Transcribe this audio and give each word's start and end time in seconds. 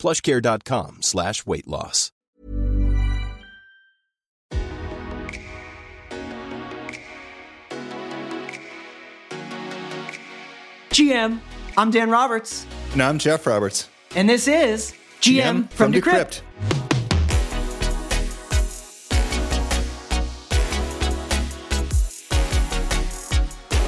plushcare.com 0.00 1.02
slash 1.02 1.46
weight 1.46 1.68
loss. 1.68 2.10
GM, 10.90 11.38
I'm 11.76 11.90
Dan 11.90 12.10
Roberts, 12.10 12.66
And 12.92 13.02
I'm 13.02 13.18
Jeff 13.18 13.46
Roberts. 13.46 13.88
and 14.16 14.28
this 14.28 14.48
is 14.48 14.92
GM, 15.20 15.70
from, 15.70 15.92
Decrypt. 15.92 16.42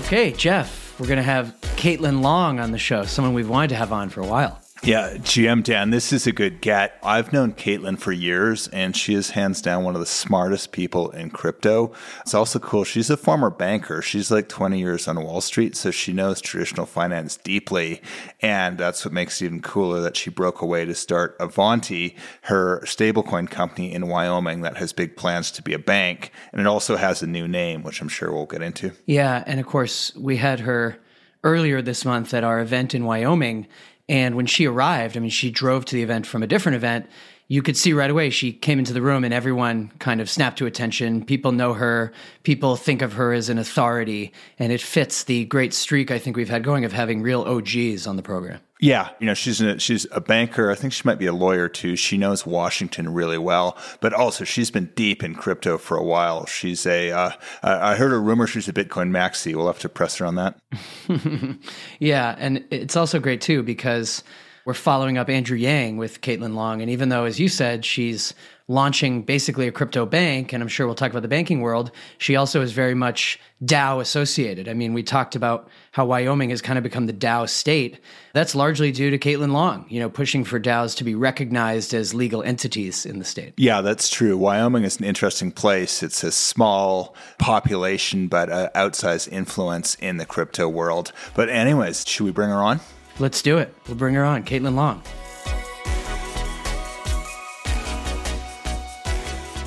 Okay, 0.06 0.32
Jeff, 0.32 0.98
we're 1.00 1.06
going 1.06 1.16
to 1.16 1.22
have 1.22 1.54
Caitlin 1.76 2.20
Long 2.20 2.60
on 2.60 2.70
the 2.70 2.78
show, 2.78 3.04
someone 3.04 3.32
we've 3.32 3.48
wanted 3.48 3.68
to 3.68 3.76
have 3.76 3.92
on 3.92 4.10
for 4.10 4.20
a 4.20 4.26
while. 4.26 4.61
Yeah, 4.84 5.14
GM 5.14 5.62
Dan, 5.62 5.90
this 5.90 6.12
is 6.12 6.26
a 6.26 6.32
good 6.32 6.60
get. 6.60 6.98
I've 7.04 7.32
known 7.32 7.52
Caitlin 7.52 8.00
for 8.00 8.10
years, 8.10 8.66
and 8.66 8.96
she 8.96 9.14
is 9.14 9.30
hands 9.30 9.62
down 9.62 9.84
one 9.84 9.94
of 9.94 10.00
the 10.00 10.06
smartest 10.06 10.72
people 10.72 11.08
in 11.10 11.30
crypto. 11.30 11.92
It's 12.22 12.34
also 12.34 12.58
cool. 12.58 12.82
She's 12.82 13.08
a 13.08 13.16
former 13.16 13.48
banker. 13.48 14.02
She's 14.02 14.32
like 14.32 14.48
20 14.48 14.80
years 14.80 15.06
on 15.06 15.22
Wall 15.22 15.40
Street, 15.40 15.76
so 15.76 15.92
she 15.92 16.12
knows 16.12 16.40
traditional 16.40 16.84
finance 16.84 17.36
deeply. 17.36 18.02
And 18.40 18.76
that's 18.76 19.04
what 19.04 19.14
makes 19.14 19.40
it 19.40 19.44
even 19.44 19.62
cooler 19.62 20.00
that 20.00 20.16
she 20.16 20.30
broke 20.30 20.62
away 20.62 20.84
to 20.84 20.96
start 20.96 21.36
Avanti, 21.38 22.16
her 22.42 22.80
stablecoin 22.80 23.48
company 23.48 23.94
in 23.94 24.08
Wyoming 24.08 24.62
that 24.62 24.78
has 24.78 24.92
big 24.92 25.16
plans 25.16 25.52
to 25.52 25.62
be 25.62 25.74
a 25.74 25.78
bank. 25.78 26.32
And 26.50 26.60
it 26.60 26.66
also 26.66 26.96
has 26.96 27.22
a 27.22 27.28
new 27.28 27.46
name, 27.46 27.84
which 27.84 28.02
I'm 28.02 28.08
sure 28.08 28.32
we'll 28.32 28.46
get 28.46 28.62
into. 28.62 28.90
Yeah, 29.06 29.44
and 29.46 29.60
of 29.60 29.66
course, 29.66 30.12
we 30.16 30.38
had 30.38 30.58
her 30.58 30.98
earlier 31.44 31.82
this 31.82 32.04
month 32.04 32.34
at 32.34 32.44
our 32.44 32.60
event 32.60 32.94
in 32.94 33.04
Wyoming. 33.04 33.66
And 34.12 34.34
when 34.34 34.44
she 34.44 34.66
arrived, 34.66 35.16
I 35.16 35.20
mean, 35.20 35.30
she 35.30 35.50
drove 35.50 35.86
to 35.86 35.96
the 35.96 36.02
event 36.02 36.26
from 36.26 36.42
a 36.42 36.46
different 36.46 36.76
event. 36.76 37.06
You 37.48 37.62
could 37.62 37.78
see 37.78 37.94
right 37.94 38.10
away 38.10 38.28
she 38.28 38.52
came 38.52 38.78
into 38.78 38.92
the 38.92 39.00
room 39.00 39.24
and 39.24 39.32
everyone 39.32 39.90
kind 40.00 40.20
of 40.20 40.28
snapped 40.28 40.58
to 40.58 40.66
attention. 40.66 41.24
People 41.24 41.50
know 41.50 41.72
her. 41.72 42.12
People 42.42 42.76
think 42.76 43.00
of 43.00 43.14
her 43.14 43.32
as 43.32 43.48
an 43.48 43.56
authority. 43.56 44.34
And 44.58 44.70
it 44.70 44.82
fits 44.82 45.24
the 45.24 45.46
great 45.46 45.72
streak 45.72 46.10
I 46.10 46.18
think 46.18 46.36
we've 46.36 46.50
had 46.50 46.62
going 46.62 46.84
of 46.84 46.92
having 46.92 47.22
real 47.22 47.40
OGs 47.40 48.06
on 48.06 48.16
the 48.16 48.22
program. 48.22 48.60
Yeah, 48.82 49.10
you 49.20 49.26
know, 49.26 49.34
she's 49.34 49.60
a, 49.60 49.78
she's 49.78 50.08
a 50.10 50.20
banker. 50.20 50.68
I 50.68 50.74
think 50.74 50.92
she 50.92 51.02
might 51.04 51.20
be 51.20 51.26
a 51.26 51.32
lawyer 51.32 51.68
too. 51.68 51.94
She 51.94 52.18
knows 52.18 52.44
Washington 52.44 53.14
really 53.14 53.38
well, 53.38 53.78
but 54.00 54.12
also 54.12 54.42
she's 54.42 54.72
been 54.72 54.86
deep 54.96 55.22
in 55.22 55.36
crypto 55.36 55.78
for 55.78 55.96
a 55.96 56.02
while. 56.02 56.46
She's 56.46 56.84
a 56.84 57.12
uh, 57.12 57.30
I 57.62 57.94
heard 57.94 58.12
a 58.12 58.18
rumor 58.18 58.48
she's 58.48 58.66
a 58.66 58.72
Bitcoin 58.72 59.10
maxi. 59.10 59.54
We'll 59.54 59.68
have 59.68 59.78
to 59.78 59.88
press 59.88 60.16
her 60.16 60.26
on 60.26 60.34
that. 60.34 60.58
yeah, 62.00 62.34
and 62.40 62.64
it's 62.72 62.96
also 62.96 63.20
great 63.20 63.40
too 63.40 63.62
because 63.62 64.24
we're 64.64 64.74
following 64.74 65.16
up 65.16 65.30
Andrew 65.30 65.56
Yang 65.56 65.98
with 65.98 66.20
Caitlin 66.20 66.54
Long, 66.54 66.82
and 66.82 66.90
even 66.90 67.08
though, 67.08 67.24
as 67.24 67.38
you 67.38 67.48
said, 67.48 67.84
she's 67.84 68.34
launching 68.72 69.22
basically 69.22 69.68
a 69.68 69.72
crypto 69.72 70.06
bank, 70.06 70.52
and 70.52 70.62
I'm 70.62 70.68
sure 70.68 70.86
we'll 70.86 70.96
talk 70.96 71.10
about 71.10 71.22
the 71.22 71.28
banking 71.28 71.60
world, 71.60 71.90
she 72.18 72.36
also 72.36 72.62
is 72.62 72.72
very 72.72 72.94
much 72.94 73.38
DAO 73.64 74.00
associated. 74.00 74.68
I 74.68 74.74
mean, 74.74 74.94
we 74.94 75.02
talked 75.02 75.36
about 75.36 75.68
how 75.92 76.06
Wyoming 76.06 76.50
has 76.50 76.62
kind 76.62 76.78
of 76.78 76.82
become 76.82 77.06
the 77.06 77.12
DAO 77.12 77.48
state. 77.48 78.00
That's 78.32 78.54
largely 78.54 78.90
due 78.90 79.10
to 79.10 79.18
Caitlin 79.18 79.52
Long, 79.52 79.84
you 79.88 80.00
know, 80.00 80.08
pushing 80.08 80.42
for 80.42 80.58
DAOs 80.58 80.96
to 80.96 81.04
be 81.04 81.14
recognized 81.14 81.94
as 81.94 82.14
legal 82.14 82.42
entities 82.42 83.06
in 83.06 83.18
the 83.18 83.24
state. 83.24 83.52
Yeah, 83.56 83.82
that's 83.82 84.08
true. 84.08 84.36
Wyoming 84.36 84.84
is 84.84 84.98
an 84.98 85.04
interesting 85.04 85.52
place. 85.52 86.02
It's 86.02 86.24
a 86.24 86.32
small 86.32 87.14
population, 87.38 88.26
but 88.26 88.50
uh, 88.50 88.70
outsized 88.74 89.30
influence 89.30 89.94
in 89.96 90.16
the 90.16 90.26
crypto 90.26 90.68
world. 90.68 91.12
But, 91.34 91.50
anyways, 91.50 92.08
should 92.08 92.24
we 92.24 92.32
bring 92.32 92.48
her 92.48 92.62
on? 92.62 92.80
Let's 93.18 93.42
do 93.42 93.58
it. 93.58 93.74
We'll 93.86 93.96
bring 93.96 94.14
her 94.14 94.24
on, 94.24 94.44
Caitlin 94.44 94.74
Long. 94.74 95.02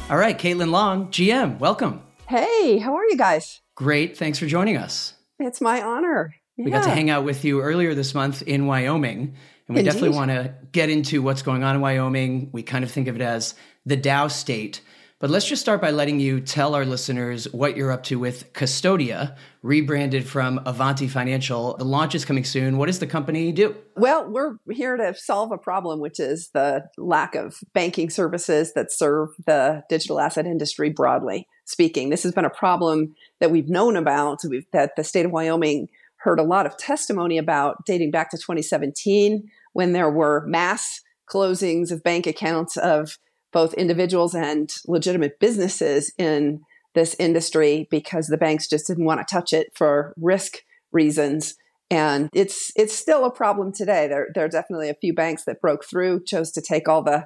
All 0.07 0.17
right, 0.17 0.37
Caitlin 0.37 0.69
Long, 0.69 1.07
GM, 1.07 1.57
welcome. 1.57 2.03
Hey, 2.29 2.77
how 2.77 2.93
are 2.93 3.05
you 3.05 3.17
guys? 3.17 3.61
Great. 3.73 4.15
Thanks 4.15 4.37
for 4.37 4.45
joining 4.45 4.77
us. 4.77 5.15
It's 5.39 5.59
my 5.59 5.81
honor. 5.81 6.35
We 6.57 6.69
got 6.69 6.83
to 6.83 6.91
hang 6.91 7.09
out 7.09 7.23
with 7.23 7.43
you 7.43 7.61
earlier 7.61 7.95
this 7.95 8.13
month 8.13 8.43
in 8.43 8.67
Wyoming, 8.67 9.35
and 9.67 9.75
we 9.75 9.79
Indeed. 9.79 9.85
definitely 9.85 10.15
want 10.15 10.29
to 10.29 10.53
get 10.71 10.91
into 10.91 11.23
what's 11.23 11.41
going 11.41 11.63
on 11.63 11.73
in 11.73 11.81
Wyoming. 11.81 12.49
We 12.51 12.61
kind 12.61 12.83
of 12.83 12.91
think 12.91 13.07
of 13.07 13.15
it 13.15 13.23
as 13.23 13.55
the 13.87 13.97
DAO 13.97 14.29
state. 14.29 14.81
But 15.25 15.31
let's 15.31 15.47
just 15.47 15.63
start 15.63 15.81
by 15.81 15.89
letting 15.89 16.19
you 16.19 16.39
tell 16.39 16.75
our 16.75 16.85
listeners 16.85 17.51
what 17.51 17.75
you're 17.75 17.91
up 17.91 18.03
to 18.03 18.19
with 18.19 18.53
Custodia, 18.53 19.35
rebranded 19.63 20.27
from 20.27 20.61
Avanti 20.67 21.07
Financial. 21.07 21.75
The 21.77 21.83
launch 21.83 22.13
is 22.13 22.23
coming 22.25 22.43
soon. 22.43 22.77
What 22.77 22.85
does 22.85 22.99
the 22.99 23.07
company 23.07 23.51
do? 23.51 23.75
Well, 23.95 24.29
we're 24.29 24.57
here 24.69 24.95
to 24.95 25.15
solve 25.15 25.51
a 25.51 25.57
problem, 25.57 25.99
which 25.99 26.19
is 26.19 26.51
the 26.53 26.83
lack 26.99 27.33
of 27.33 27.57
banking 27.73 28.11
services 28.11 28.73
that 28.73 28.91
serve 28.91 29.29
the 29.47 29.81
digital 29.89 30.19
asset 30.19 30.45
industry 30.45 30.91
broadly 30.91 31.47
speaking. 31.63 32.11
This 32.11 32.21
has 32.21 32.31
been 32.31 32.45
a 32.45 32.51
problem 32.51 33.15
that 33.39 33.49
we've 33.49 33.67
known 33.67 33.97
about, 33.97 34.41
we've, 34.47 34.67
that 34.73 34.95
the 34.95 35.03
state 35.03 35.25
of 35.25 35.31
Wyoming 35.31 35.87
heard 36.17 36.37
a 36.37 36.43
lot 36.43 36.67
of 36.67 36.77
testimony 36.77 37.39
about 37.39 37.83
dating 37.87 38.11
back 38.11 38.29
to 38.29 38.37
2017 38.37 39.49
when 39.73 39.91
there 39.91 40.11
were 40.11 40.45
mass 40.45 41.01
closings 41.27 41.89
of 41.89 42.03
bank 42.03 42.27
accounts 42.27 42.77
of 42.77 43.17
both 43.55 43.73
individuals 43.75 44.35
and 44.35 44.75
legitimate 44.85 45.39
businesses 45.39 46.11
in 46.17 46.59
this 46.93 47.15
industry 47.19 47.87
because 47.89 48.27
the 48.27 48.37
banks 48.37 48.67
just 48.67 48.85
didn't 48.85 49.05
want 49.05 49.25
to 49.25 49.33
touch 49.33 49.53
it 49.53 49.67
for 49.73 50.13
risk 50.17 50.57
reasons. 50.91 51.55
And 51.89 52.29
it's 52.33 52.73
it's 52.75 52.93
still 52.93 53.23
a 53.23 53.31
problem 53.31 53.71
today. 53.71 54.09
There 54.09 54.27
there 54.35 54.43
are 54.43 54.49
definitely 54.49 54.89
a 54.89 54.95
few 54.95 55.13
banks 55.13 55.45
that 55.45 55.61
broke 55.61 55.85
through, 55.85 56.25
chose 56.25 56.51
to 56.51 56.61
take 56.61 56.89
all 56.89 57.01
the 57.01 57.25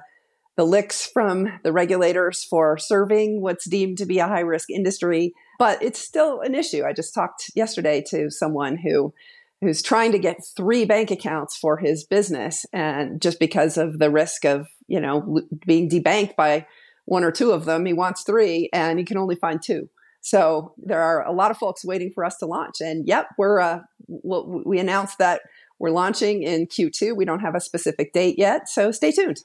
the 0.56 0.64
licks 0.64 1.04
from 1.04 1.48
the 1.64 1.72
regulators 1.72 2.44
for 2.44 2.78
serving 2.78 3.40
what's 3.40 3.68
deemed 3.68 3.98
to 3.98 4.06
be 4.06 4.20
a 4.20 4.28
high 4.28 4.40
risk 4.40 4.70
industry, 4.70 5.32
but 5.58 5.82
it's 5.82 5.98
still 5.98 6.42
an 6.42 6.54
issue. 6.54 6.84
I 6.84 6.92
just 6.92 7.12
talked 7.12 7.50
yesterday 7.56 8.04
to 8.10 8.30
someone 8.30 8.76
who 8.76 9.12
who's 9.60 9.82
trying 9.82 10.12
to 10.12 10.18
get 10.18 10.44
three 10.56 10.84
bank 10.84 11.10
accounts 11.10 11.56
for 11.56 11.76
his 11.76 12.04
business 12.04 12.64
and 12.72 13.20
just 13.20 13.38
because 13.38 13.76
of 13.76 13.98
the 13.98 14.10
risk 14.10 14.44
of, 14.44 14.66
you 14.90 15.00
know, 15.00 15.40
being 15.64 15.88
debanked 15.88 16.34
by 16.36 16.66
one 17.04 17.24
or 17.24 17.30
two 17.30 17.52
of 17.52 17.64
them, 17.64 17.86
he 17.86 17.92
wants 17.92 18.24
three 18.24 18.68
and 18.72 18.98
he 18.98 19.04
can 19.04 19.16
only 19.16 19.36
find 19.36 19.62
two. 19.62 19.88
So 20.20 20.74
there 20.76 21.00
are 21.00 21.24
a 21.24 21.32
lot 21.32 21.50
of 21.50 21.56
folks 21.56 21.84
waiting 21.84 22.10
for 22.12 22.24
us 22.24 22.36
to 22.38 22.46
launch. 22.46 22.80
And 22.80 23.06
yep, 23.08 23.28
we're 23.38 23.60
uh, 23.60 23.80
we'll, 24.08 24.62
we 24.66 24.78
announced 24.78 25.18
that 25.18 25.42
we're 25.78 25.90
launching 25.90 26.42
in 26.42 26.66
Q2. 26.66 27.16
We 27.16 27.24
don't 27.24 27.40
have 27.40 27.54
a 27.54 27.60
specific 27.60 28.12
date 28.12 28.34
yet, 28.36 28.68
so 28.68 28.90
stay 28.90 29.12
tuned. 29.12 29.38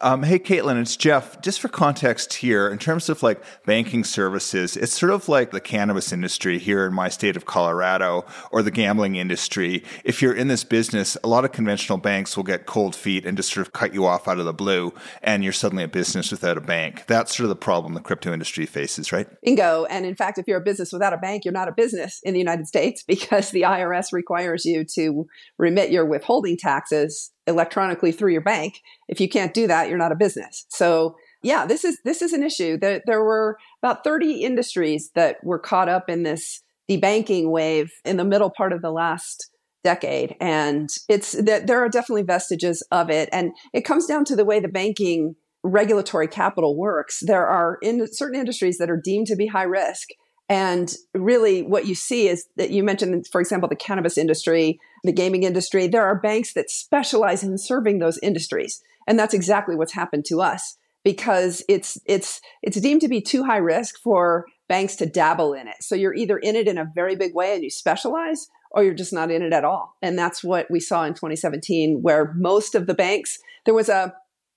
Um, 0.00 0.22
hey, 0.22 0.38
Caitlin, 0.38 0.80
it's 0.80 0.96
Jeff. 0.96 1.40
Just 1.40 1.60
for 1.60 1.68
context 1.68 2.34
here, 2.34 2.68
in 2.68 2.78
terms 2.78 3.08
of 3.08 3.22
like 3.22 3.42
banking 3.64 4.04
services, 4.04 4.76
it's 4.76 4.98
sort 4.98 5.12
of 5.12 5.28
like 5.28 5.52
the 5.52 5.60
cannabis 5.60 6.12
industry 6.12 6.58
here 6.58 6.86
in 6.86 6.92
my 6.92 7.08
state 7.08 7.36
of 7.36 7.46
Colorado 7.46 8.24
or 8.50 8.62
the 8.62 8.70
gambling 8.70 9.16
industry. 9.16 9.82
If 10.04 10.20
you're 10.20 10.34
in 10.34 10.48
this 10.48 10.64
business, 10.64 11.16
a 11.24 11.28
lot 11.28 11.44
of 11.44 11.52
conventional 11.52 11.98
banks 11.98 12.36
will 12.36 12.44
get 12.44 12.66
cold 12.66 12.94
feet 12.94 13.24
and 13.24 13.36
just 13.36 13.52
sort 13.52 13.66
of 13.66 13.72
cut 13.72 13.94
you 13.94 14.04
off 14.04 14.28
out 14.28 14.38
of 14.38 14.44
the 14.44 14.52
blue, 14.52 14.92
and 15.22 15.42
you're 15.42 15.52
suddenly 15.52 15.84
a 15.84 15.88
business 15.88 16.30
without 16.30 16.58
a 16.58 16.62
bank. 16.62 17.04
That's 17.06 17.34
sort 17.34 17.44
of 17.44 17.50
the 17.50 17.56
problem 17.56 17.94
the 17.94 18.00
crypto 18.00 18.32
industry 18.32 18.66
faces, 18.66 19.12
right? 19.12 19.26
Bingo. 19.42 19.86
And 19.86 20.04
in 20.04 20.14
fact, 20.14 20.38
if 20.38 20.46
you're 20.46 20.60
a 20.60 20.64
business 20.64 20.92
without 20.92 21.14
a 21.14 21.18
bank, 21.18 21.44
you're 21.44 21.52
not 21.52 21.68
a 21.68 21.72
business 21.72 22.20
in 22.22 22.34
the 22.34 22.40
United 22.40 22.66
States 22.66 23.02
because 23.08 23.50
the 23.50 23.62
IRS 23.62 24.12
requires 24.12 24.66
you 24.66 24.84
to 24.94 25.26
remit 25.58 25.90
your 25.90 26.04
withholding 26.04 26.58
taxes 26.58 27.32
electronically 27.46 28.12
through 28.12 28.32
your 28.32 28.42
bank. 28.42 28.80
If 29.08 29.20
you 29.20 29.28
can't 29.28 29.54
do 29.54 29.66
that, 29.66 29.88
you're 29.88 29.98
not 29.98 30.12
a 30.12 30.16
business. 30.16 30.66
So 30.68 31.16
yeah, 31.42 31.66
this 31.66 31.84
is 31.84 31.98
this 32.04 32.22
is 32.22 32.32
an 32.32 32.42
issue. 32.42 32.76
There, 32.78 33.02
there 33.06 33.22
were 33.22 33.58
about 33.82 34.04
30 34.04 34.42
industries 34.42 35.10
that 35.14 35.36
were 35.44 35.58
caught 35.58 35.88
up 35.88 36.08
in 36.08 36.22
this 36.22 36.62
debanking 36.90 37.50
wave 37.50 37.90
in 38.04 38.16
the 38.16 38.24
middle 38.24 38.50
part 38.50 38.72
of 38.72 38.82
the 38.82 38.90
last 38.90 39.50
decade, 39.84 40.34
and 40.40 40.88
it's 41.08 41.32
that 41.32 41.66
there 41.66 41.84
are 41.84 41.88
definitely 41.88 42.24
vestiges 42.24 42.82
of 42.90 43.10
it. 43.10 43.28
And 43.32 43.52
it 43.72 43.84
comes 43.84 44.06
down 44.06 44.24
to 44.26 44.36
the 44.36 44.44
way 44.44 44.58
the 44.58 44.68
banking 44.68 45.36
regulatory 45.62 46.28
capital 46.28 46.76
works. 46.76 47.20
There 47.24 47.46
are 47.46 47.78
in 47.82 48.06
certain 48.12 48.38
industries 48.38 48.78
that 48.78 48.90
are 48.90 49.00
deemed 49.02 49.26
to 49.28 49.36
be 49.36 49.46
high 49.46 49.64
risk. 49.64 50.08
And 50.48 50.94
really, 51.12 51.62
what 51.62 51.86
you 51.86 51.94
see 51.94 52.28
is 52.28 52.46
that 52.56 52.70
you 52.70 52.84
mentioned, 52.84 53.26
for 53.30 53.40
example, 53.40 53.68
the 53.68 53.74
cannabis 53.76 54.16
industry, 54.16 54.78
the 55.02 55.12
gaming 55.12 55.42
industry. 55.42 55.88
There 55.88 56.04
are 56.04 56.20
banks 56.20 56.54
that 56.54 56.70
specialize 56.70 57.42
in 57.42 57.58
serving 57.58 57.98
those 57.98 58.18
industries. 58.18 58.80
And 59.08 59.18
that's 59.18 59.34
exactly 59.34 59.74
what's 59.74 59.92
happened 59.92 60.24
to 60.26 60.40
us 60.40 60.76
because 61.04 61.62
it's 61.68 61.98
it's 62.06 62.40
it's 62.62 62.80
deemed 62.80 63.00
to 63.00 63.08
be 63.08 63.20
too 63.20 63.44
high 63.44 63.58
risk 63.58 63.96
for 64.02 64.44
banks 64.68 64.96
to 64.96 65.06
dabble 65.06 65.52
in 65.52 65.68
it. 65.68 65.76
So 65.80 65.94
you're 65.94 66.14
either 66.14 66.38
in 66.38 66.56
it 66.56 66.66
in 66.66 66.78
a 66.78 66.90
very 66.94 67.14
big 67.14 67.34
way 67.34 67.54
and 67.54 67.62
you 67.62 67.70
specialize 67.70 68.48
or 68.72 68.82
you're 68.82 68.94
just 68.94 69.12
not 69.12 69.30
in 69.30 69.42
it 69.42 69.52
at 69.52 69.64
all. 69.64 69.96
And 70.02 70.18
that's 70.18 70.42
what 70.42 70.68
we 70.70 70.80
saw 70.80 71.04
in 71.04 71.14
2017 71.14 72.00
where 72.02 72.34
most 72.34 72.74
of 72.74 72.86
the 72.86 72.94
banks 72.94 73.38
there 73.64 73.74
was 73.74 73.88
a 73.88 74.14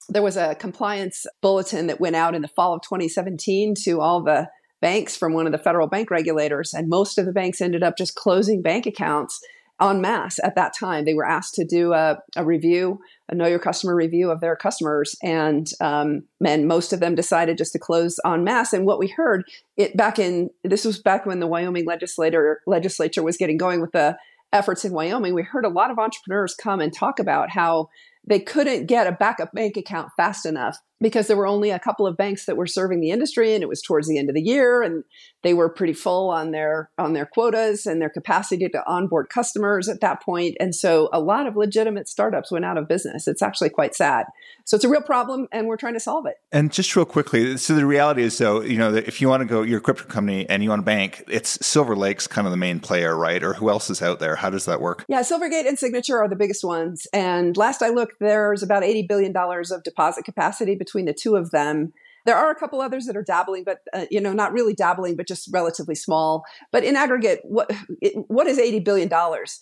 there 0.10 0.24
was 0.24 0.38
a 0.38 0.56
compliance 0.56 1.28
bulletin 1.42 1.86
that 1.86 2.02
went 2.02 2.16
out 2.16 2.34
in 2.34 2.42
the 2.42 2.48
fall 2.48 2.74
of 2.74 2.82
2017 2.82 3.76
to 3.84 4.02
all 4.02 4.24
the 4.24 4.50
banks 4.82 5.16
from 5.16 5.34
one 5.34 5.46
of 5.46 5.52
the 5.52 5.58
federal 5.58 5.88
bank 5.88 6.10
regulators 6.10 6.74
and 6.74 6.88
most 6.88 7.18
of 7.18 7.26
the 7.26 7.34
banks 7.34 7.62
ended 7.62 7.84
up 7.84 7.98
just 7.98 8.16
closing 8.16 8.62
bank 8.62 8.86
accounts 8.86 9.42
en 9.82 10.02
masse 10.02 10.40
at 10.44 10.56
that 10.56 10.74
time. 10.78 11.06
They 11.06 11.14
were 11.14 11.26
asked 11.26 11.56
to 11.56 11.66
do 11.66 11.94
a, 11.94 12.18
a 12.36 12.44
review, 12.44 13.00
a 13.30 13.36
know 13.36 13.48
your 13.48 13.60
customer 13.60 13.96
review 13.96 14.30
of 14.30 14.42
their 14.42 14.56
customers, 14.56 15.16
and 15.24 15.70
um, 15.80 16.24
and 16.46 16.68
most 16.68 16.94
of 16.94 17.00
them 17.00 17.16
decided 17.16 17.58
just 17.58 17.74
to 17.74 17.80
close 17.80 18.20
en 18.26 18.44
masse. 18.44 18.74
And 18.74 18.86
what 18.86 19.00
we 19.00 19.08
heard 19.08 19.44
it 19.78 19.96
back 19.96 20.20
in 20.20 20.50
this 20.64 20.86
was 20.86 21.00
back 21.00 21.26
when 21.26 21.40
the 21.40 21.48
Wyoming 21.48 21.86
legislator 21.86 22.62
legislature 22.68 23.24
was 23.24 23.38
getting 23.38 23.58
going 23.58 23.82
with 23.82 23.92
the 23.92 24.18
efforts 24.52 24.84
in 24.84 24.94
Wyoming. 24.94 25.34
We 25.34 25.44
heard 25.44 25.66
a 25.66 25.70
lot 25.70 25.92
of 25.92 26.00
entrepreneurs 26.00 26.56
come 26.56 26.82
and 26.82 26.94
talk 26.94 27.20
about 27.20 27.52
how 27.52 27.90
they 28.28 28.40
couldn't 28.40 28.88
get 28.88 29.08
a 29.08 29.12
backup 29.12 29.54
bank 29.54 29.78
account 29.78 30.10
fast 30.18 30.46
enough 30.46 30.78
because 31.02 31.28
there 31.28 31.38
were 31.38 31.48
only 31.48 31.72
a 31.72 31.80
couple 31.80 32.06
of 32.06 32.18
banks 32.18 32.46
that 32.46 32.58
were 32.58 32.68
serving 32.68 33.00
the 33.00 33.12
industry 33.12 33.54
and 33.54 33.64
it 33.64 33.70
was 33.70 33.82
towards 33.82 34.08
the 34.08 34.18
end 34.18 34.30
of 34.30 34.36
the 34.36 34.42
year 34.42 34.82
and 34.82 35.04
they 35.42 35.54
were 35.54 35.70
pretty 35.70 35.94
full 35.94 36.30
on 36.30 36.52
their 36.52 36.90
on 36.98 37.14
their 37.14 37.26
quotas 37.26 37.86
and 37.86 38.02
their 38.02 38.10
capacity 38.10 38.68
to 38.68 38.86
onboard 38.86 39.30
customers 39.30 39.88
at 39.88 40.02
that 40.02 40.22
point. 40.22 40.58
And 40.60 40.76
so 40.76 41.10
a 41.14 41.20
lot 41.20 41.48
of 41.48 41.56
legitimate 41.56 42.10
startups 42.10 42.52
went 42.52 42.66
out 42.66 42.78
of 42.78 42.88
business. 42.88 43.28
It's 43.28 43.42
actually 43.42 43.70
quite 43.70 43.96
sad. 43.96 44.26
So 44.66 44.76
it's 44.76 44.84
a 44.84 44.90
real 44.90 45.02
problem 45.02 45.48
and 45.52 45.68
we're 45.68 45.78
trying 45.78 45.94
to 45.94 46.00
solve 46.00 46.26
it. 46.26 46.36
And 46.52 46.72
just 46.72 46.96
real 46.96 47.06
quickly 47.06 47.56
so 47.58 47.76
the 47.76 47.86
reality 47.86 48.24
is 48.24 48.38
though 48.38 48.62
you 48.62 48.78
know 48.78 48.94
if 48.94 49.22
you 49.22 49.30
want 49.30 49.42
to 49.42 49.46
go 49.46 49.62
you're 49.62 49.80
crypto 49.80 50.04
company 50.04 50.48
and 50.50 50.62
you 50.62 50.70
want 50.70 50.82
a 50.82 50.86
bank 50.86 51.24
it's 51.28 51.58
Silvergate's 51.60 52.28
kind 52.28 52.46
of 52.46 52.52
the 52.52 52.58
main 52.58 52.80
player 52.80 53.16
right? 53.16 53.42
Or 53.42 53.54
who 53.54 53.70
else 53.70 53.90
is 53.90 54.02
out 54.02 54.20
there? 54.20 54.36
How 54.36 54.50
does 54.50 54.66
that 54.66 54.82
work? 54.82 55.06
Yeah 55.08 55.22
silvergate 55.22 55.68
and 55.68 55.80
signature 55.80 56.18
are 56.20 56.28
the 56.28 56.36
biggest 56.36 56.64
ones. 56.64 57.08
And 57.14 57.56
last 57.56 57.82
i 57.82 57.90
looked 57.90 58.20
there's 58.20 58.64
about 58.64 58.84
80 58.84 59.04
billion 59.04 59.32
dollars 59.32 59.72
of 59.72 59.84
deposit 59.84 60.26
capacity 60.26 60.76
between 60.76 60.89
the 60.94 61.14
two 61.14 61.36
of 61.36 61.52
them 61.52 61.94
there 62.26 62.38
are 62.38 62.52
a 62.52 62.56
couple 62.56 62.82
others 62.82 63.06
that 63.06 63.18
are 63.18 63.24
dabbling, 63.24 63.64
but 63.64 63.80
uh, 63.94 64.06
you 64.12 64.22
know, 64.22 64.34
not 64.34 64.54
really 64.54 64.74
dabbling, 64.74 65.16
but 65.16 65.28
just 65.28 65.50
relatively 65.52 65.96
small. 65.96 66.44
But 66.72 66.84
in 66.84 66.96
aggregate, 66.96 67.40
what 67.44 67.72
it, 68.02 68.14
what 68.28 68.48
is 68.48 68.60
eighty 68.60 68.80
billion 68.80 69.08
dollars? 69.08 69.60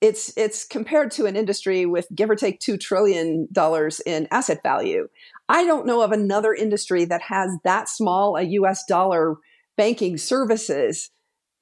It's 0.00 0.32
it's 0.36 0.64
compared 0.64 1.10
to 1.12 1.26
an 1.26 1.36
industry 1.36 1.86
with 1.86 2.06
give 2.14 2.28
or 2.28 2.36
take 2.36 2.60
two 2.60 2.76
trillion 2.76 3.48
dollars 3.52 4.00
in 4.00 4.28
asset 4.30 4.62
value. 4.62 5.08
I 5.48 5.64
don't 5.64 5.86
know 5.86 6.02
of 6.02 6.12
another 6.12 6.52
industry 6.52 7.04
that 7.06 7.22
has 7.22 7.56
that 7.64 7.88
small 7.88 8.36
a 8.36 8.42
U.S. 8.42 8.84
dollar 8.88 9.36
banking 9.76 10.18
services 10.18 11.10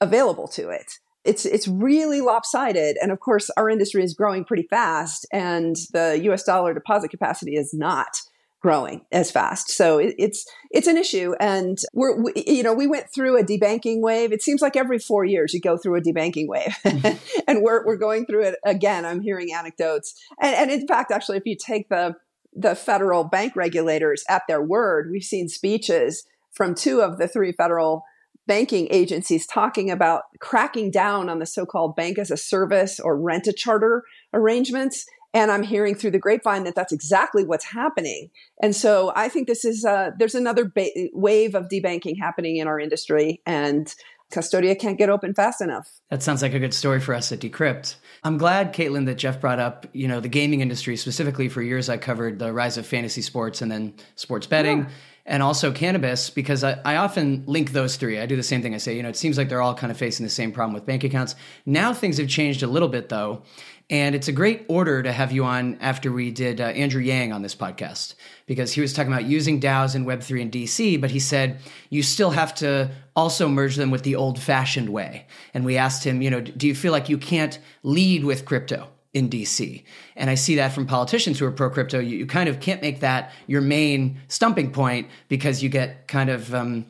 available 0.00 0.48
to 0.48 0.70
it. 0.70 0.94
It's 1.22 1.44
it's 1.44 1.68
really 1.68 2.22
lopsided, 2.22 2.96
and 3.02 3.12
of 3.12 3.20
course, 3.20 3.50
our 3.56 3.68
industry 3.68 4.02
is 4.02 4.14
growing 4.14 4.44
pretty 4.44 4.66
fast, 4.70 5.26
and 5.32 5.76
the 5.92 6.18
U.S. 6.24 6.44
dollar 6.44 6.72
deposit 6.72 7.10
capacity 7.10 7.56
is 7.56 7.74
not 7.74 8.16
growing 8.60 9.04
as 9.10 9.30
fast. 9.30 9.70
So 9.70 9.98
it, 9.98 10.14
it's 10.18 10.46
it's 10.70 10.86
an 10.86 10.96
issue, 10.96 11.34
and 11.40 11.78
we're 11.92 12.22
we, 12.22 12.32
you 12.46 12.62
know 12.62 12.74
we 12.74 12.86
went 12.86 13.06
through 13.12 13.38
a 13.38 13.44
debanking 13.44 14.00
wave. 14.00 14.32
It 14.32 14.42
seems 14.42 14.62
like 14.62 14.76
every 14.76 14.98
four 14.98 15.24
years 15.24 15.54
you 15.54 15.60
go 15.60 15.76
through 15.76 15.96
a 15.96 16.00
debanking 16.00 16.46
wave, 16.46 16.76
mm-hmm. 16.84 17.40
and 17.48 17.62
we're 17.62 17.84
we're 17.84 17.96
going 17.96 18.26
through 18.26 18.44
it 18.44 18.56
again. 18.64 19.04
I'm 19.04 19.20
hearing 19.20 19.52
anecdotes, 19.52 20.14
and, 20.40 20.54
and 20.54 20.70
in 20.70 20.86
fact, 20.86 21.10
actually, 21.10 21.38
if 21.38 21.46
you 21.46 21.56
take 21.56 21.88
the 21.88 22.14
the 22.54 22.74
federal 22.74 23.24
bank 23.24 23.56
regulators 23.56 24.24
at 24.28 24.42
their 24.48 24.62
word, 24.62 25.08
we've 25.10 25.22
seen 25.22 25.48
speeches 25.48 26.24
from 26.52 26.74
two 26.74 27.00
of 27.00 27.18
the 27.18 27.28
three 27.28 27.52
federal 27.52 28.04
banking 28.46 28.88
agencies 28.90 29.46
talking 29.46 29.90
about 29.90 30.22
cracking 30.40 30.90
down 30.90 31.28
on 31.28 31.38
the 31.38 31.46
so-called 31.46 31.94
bank 31.94 32.18
as 32.18 32.32
a 32.32 32.36
service 32.36 32.98
or 32.98 33.16
rent 33.16 33.46
a 33.46 33.52
charter 33.52 34.02
arrangements 34.34 35.06
and 35.32 35.50
I'm 35.50 35.62
hearing 35.62 35.94
through 35.94 36.10
the 36.12 36.18
grapevine 36.18 36.64
that 36.64 36.74
that's 36.74 36.92
exactly 36.92 37.44
what's 37.44 37.64
happening. 37.64 38.30
And 38.62 38.74
so 38.74 39.12
I 39.14 39.28
think 39.28 39.46
this 39.46 39.64
is 39.64 39.84
uh, 39.84 40.10
there's 40.18 40.34
another 40.34 40.64
ba- 40.64 41.08
wave 41.12 41.54
of 41.54 41.68
debanking 41.68 42.18
happening 42.18 42.56
in 42.56 42.66
our 42.66 42.80
industry, 42.80 43.40
and 43.46 43.92
Custodia 44.32 44.78
can't 44.78 44.98
get 44.98 45.10
open 45.10 45.34
fast 45.34 45.60
enough. 45.60 46.00
That 46.10 46.22
sounds 46.22 46.42
like 46.42 46.54
a 46.54 46.58
good 46.58 46.74
story 46.74 47.00
for 47.00 47.14
us 47.14 47.32
at 47.32 47.40
Decrypt. 47.40 47.96
I'm 48.22 48.38
glad, 48.38 48.72
Caitlin, 48.72 49.06
that 49.06 49.16
Jeff 49.16 49.40
brought 49.40 49.58
up, 49.58 49.86
you 49.92 50.06
know, 50.06 50.20
the 50.20 50.28
gaming 50.28 50.60
industry 50.60 50.96
specifically. 50.96 51.48
For 51.48 51.62
years, 51.62 51.88
I 51.88 51.96
covered 51.96 52.38
the 52.38 52.52
rise 52.52 52.76
of 52.76 52.86
fantasy 52.86 53.22
sports 53.22 53.60
and 53.60 53.70
then 53.70 53.94
sports 54.14 54.46
betting. 54.46 54.80
Yeah 54.80 54.88
and 55.26 55.42
also 55.42 55.70
cannabis 55.70 56.30
because 56.30 56.64
I, 56.64 56.80
I, 56.84 56.96
often 56.96 57.44
link 57.46 57.72
those 57.72 57.96
three. 57.96 58.18
I 58.18 58.26
do 58.26 58.36
the 58.36 58.42
same 58.42 58.62
thing. 58.62 58.74
I 58.74 58.78
say, 58.78 58.96
you 58.96 59.02
know, 59.02 59.10
it 59.10 59.16
seems 59.16 59.36
like 59.38 59.48
they're 59.48 59.60
all 59.62 59.74
kind 59.74 59.90
of 59.90 59.96
facing 59.96 60.24
the 60.24 60.30
same 60.30 60.50
problem 60.50 60.74
with 60.74 60.86
bank 60.86 61.04
accounts. 61.04 61.36
Now 61.66 61.92
things 61.92 62.18
have 62.18 62.26
changed 62.26 62.62
a 62.62 62.66
little 62.66 62.88
bit 62.88 63.10
though. 63.10 63.42
And 63.90 64.14
it's 64.14 64.28
a 64.28 64.32
great 64.32 64.64
order 64.68 65.02
to 65.02 65.10
have 65.10 65.32
you 65.32 65.44
on 65.44 65.76
after 65.80 66.12
we 66.12 66.30
did 66.30 66.60
uh, 66.60 66.64
Andrew 66.64 67.02
Yang 67.02 67.32
on 67.32 67.42
this 67.42 67.56
podcast 67.56 68.14
because 68.46 68.72
he 68.72 68.80
was 68.80 68.92
talking 68.92 69.12
about 69.12 69.24
using 69.24 69.60
DAOs 69.60 69.96
in 69.96 70.06
Web3 70.06 70.42
and 70.42 70.52
DC, 70.52 71.00
but 71.00 71.10
he 71.10 71.18
said 71.18 71.58
you 71.90 72.04
still 72.04 72.30
have 72.30 72.54
to 72.56 72.88
also 73.16 73.48
merge 73.48 73.74
them 73.74 73.90
with 73.90 74.04
the 74.04 74.14
old 74.14 74.40
fashioned 74.40 74.90
way. 74.90 75.26
And 75.54 75.64
we 75.64 75.76
asked 75.76 76.04
him, 76.04 76.22
you 76.22 76.30
know, 76.30 76.40
do 76.40 76.68
you 76.68 76.74
feel 76.74 76.92
like 76.92 77.08
you 77.08 77.18
can't 77.18 77.58
lead 77.82 78.24
with 78.24 78.44
crypto? 78.44 78.88
in 79.12 79.28
DC. 79.28 79.82
And 80.14 80.30
I 80.30 80.36
see 80.36 80.54
that 80.54 80.72
from 80.72 80.86
politicians 80.86 81.40
who 81.40 81.46
are 81.46 81.50
pro 81.50 81.68
crypto. 81.68 81.98
You, 81.98 82.18
you, 82.18 82.26
kind 82.26 82.48
of 82.48 82.60
can't 82.60 82.80
make 82.80 83.00
that 83.00 83.32
your 83.48 83.60
main 83.60 84.20
stumping 84.28 84.70
point 84.70 85.08
because 85.28 85.64
you 85.64 85.68
get 85.68 86.06
kind 86.06 86.30
of 86.30 86.54
um, 86.54 86.86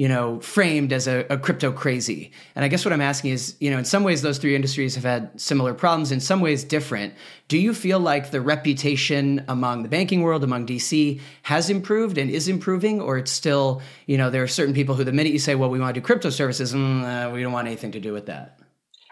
you 0.00 0.08
know, 0.08 0.40
framed 0.40 0.94
as 0.94 1.06
a, 1.06 1.26
a, 1.28 1.36
crypto 1.36 1.70
crazy. 1.70 2.32
And 2.54 2.64
I 2.64 2.68
guess 2.68 2.86
what 2.86 2.92
I'm 2.94 3.02
asking 3.02 3.32
is, 3.32 3.54
you 3.60 3.70
know, 3.70 3.76
in 3.76 3.84
some 3.84 4.02
ways 4.02 4.22
those 4.22 4.38
three 4.38 4.56
industries 4.56 4.94
have 4.94 5.04
had 5.04 5.38
similar 5.38 5.74
problems, 5.74 6.10
in 6.10 6.20
some 6.20 6.40
ways 6.40 6.64
different. 6.64 7.12
Do 7.48 7.58
you 7.58 7.74
feel 7.74 8.00
like 8.00 8.30
the 8.30 8.40
reputation 8.40 9.44
among 9.46 9.82
the 9.82 9.90
banking 9.90 10.22
world, 10.22 10.42
among 10.42 10.66
DC, 10.66 11.20
has 11.42 11.68
improved 11.68 12.16
and 12.16 12.30
is 12.30 12.48
improving, 12.48 13.02
or 13.02 13.18
it's 13.18 13.30
still, 13.30 13.82
you 14.06 14.16
know, 14.16 14.30
there 14.30 14.42
are 14.42 14.48
certain 14.48 14.72
people 14.72 14.94
who 14.94 15.04
the 15.04 15.12
minute 15.12 15.34
you 15.34 15.38
say, 15.38 15.54
well, 15.54 15.68
we 15.68 15.78
want 15.78 15.94
to 15.94 16.00
do 16.00 16.02
crypto 16.02 16.30
services, 16.30 16.72
mm, 16.72 17.04
uh, 17.04 17.30
we 17.30 17.42
don't 17.42 17.52
want 17.52 17.66
anything 17.66 17.92
to 17.92 18.00
do 18.00 18.14
with 18.14 18.24
that? 18.24 18.58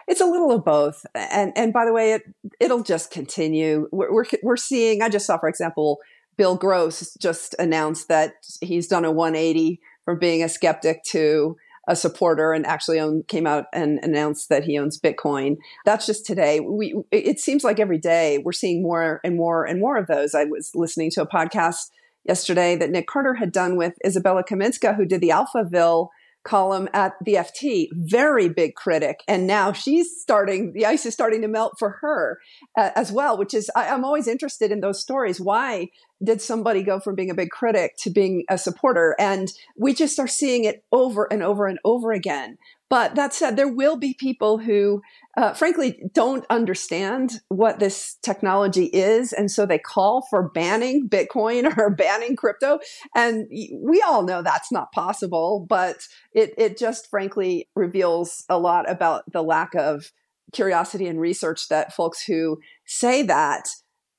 It's 0.07 0.21
a 0.21 0.25
little 0.25 0.51
of 0.51 0.65
both, 0.65 1.05
and 1.13 1.53
and 1.55 1.71
by 1.71 1.85
the 1.85 1.93
way, 1.93 2.13
it 2.13 2.23
it'll 2.59 2.81
just 2.81 3.11
continue. 3.11 3.87
We're 3.91 4.11
we're, 4.11 4.25
we're 4.41 4.57
seeing. 4.57 5.03
I 5.03 5.09
just 5.09 5.27
saw, 5.27 5.37
for 5.37 5.49
example, 5.49 5.99
Bill 6.35 6.55
Gross 6.55 7.15
just 7.21 7.53
announced 7.59 8.07
that 8.07 8.33
he's 8.59 8.87
done 8.87 9.05
a 9.05 9.11
180 9.11 9.79
from 10.05 10.19
being 10.19 10.43
a 10.43 10.49
skeptic 10.49 11.03
to 11.09 11.55
a 11.87 11.95
supporter 11.95 12.53
and 12.53 12.65
actually 12.67 12.99
own, 12.99 13.23
came 13.27 13.47
out 13.47 13.65
and 13.73 13.99
announced 14.03 14.49
that 14.49 14.63
he 14.63 14.77
owns 14.77 14.99
Bitcoin. 14.99 15.57
That's 15.85 16.05
just 16.05 16.25
today. 16.25 16.59
We 16.59 16.95
it 17.11 17.39
seems 17.39 17.63
like 17.63 17.79
every 17.79 17.97
day 17.97 18.37
we're 18.45 18.51
seeing 18.51 18.83
more 18.83 19.19
and 19.23 19.35
more 19.35 19.65
and 19.65 19.79
more 19.79 19.97
of 19.97 20.07
those. 20.07 20.35
I 20.35 20.45
was 20.45 20.71
listening 20.75 21.09
to 21.11 21.23
a 21.23 21.27
podcast 21.27 21.89
yesterday 22.25 22.75
that 22.75 22.91
Nick 22.91 23.07
Carter 23.07 23.33
had 23.33 23.51
done 23.51 23.75
with 23.75 23.95
Isabella 24.05 24.43
Kaminska, 24.43 24.95
who 24.95 25.05
did 25.05 25.19
the 25.19 25.29
Alphaville 25.29 26.09
column 26.43 26.87
at 26.93 27.13
the 27.23 27.33
FT, 27.33 27.89
very 27.93 28.49
big 28.49 28.75
critic. 28.75 29.21
And 29.27 29.45
now 29.45 29.71
she's 29.71 30.09
starting, 30.19 30.73
the 30.73 30.85
ice 30.85 31.05
is 31.05 31.13
starting 31.13 31.41
to 31.41 31.47
melt 31.47 31.73
for 31.77 31.97
her 32.01 32.39
uh, 32.77 32.91
as 32.95 33.11
well, 33.11 33.37
which 33.37 33.53
is, 33.53 33.69
I, 33.75 33.89
I'm 33.89 34.05
always 34.05 34.27
interested 34.27 34.71
in 34.71 34.79
those 34.79 35.01
stories. 35.01 35.39
Why 35.39 35.87
did 36.23 36.41
somebody 36.41 36.83
go 36.83 36.99
from 36.99 37.15
being 37.15 37.29
a 37.29 37.35
big 37.35 37.49
critic 37.49 37.95
to 37.99 38.09
being 38.09 38.43
a 38.49 38.57
supporter? 38.57 39.15
And 39.19 39.51
we 39.77 39.93
just 39.93 40.19
are 40.19 40.27
seeing 40.27 40.63
it 40.63 40.83
over 40.91 41.31
and 41.31 41.43
over 41.43 41.67
and 41.67 41.79
over 41.83 42.11
again. 42.11 42.57
But 42.89 43.15
that 43.15 43.33
said, 43.33 43.55
there 43.55 43.71
will 43.71 43.97
be 43.97 44.15
people 44.15 44.57
who, 44.57 45.01
uh, 45.37 45.53
frankly, 45.53 46.01
don't 46.11 46.45
understand 46.49 47.39
what 47.49 47.79
this 47.79 48.17
technology 48.23 48.85
is. 48.85 49.31
And 49.31 49.51
so 49.51 49.65
they 49.65 49.77
call 49.77 50.25
for 50.29 50.49
banning 50.49 51.07
Bitcoin 51.07 51.71
or 51.77 51.91
banning 51.91 52.35
crypto. 52.35 52.79
And 53.15 53.47
we 53.49 54.01
all 54.01 54.23
know 54.23 54.41
that's 54.41 54.71
not 54.71 54.91
possible, 54.91 55.65
but 55.69 55.97
it, 56.33 56.53
it 56.57 56.77
just 56.77 57.09
frankly 57.09 57.69
reveals 57.75 58.43
a 58.49 58.57
lot 58.57 58.89
about 58.89 59.31
the 59.31 59.43
lack 59.43 59.75
of 59.75 60.11
curiosity 60.51 61.05
and 61.05 61.19
research 61.19 61.67
that 61.69 61.93
folks 61.93 62.23
who 62.25 62.59
say 62.85 63.21
that 63.21 63.69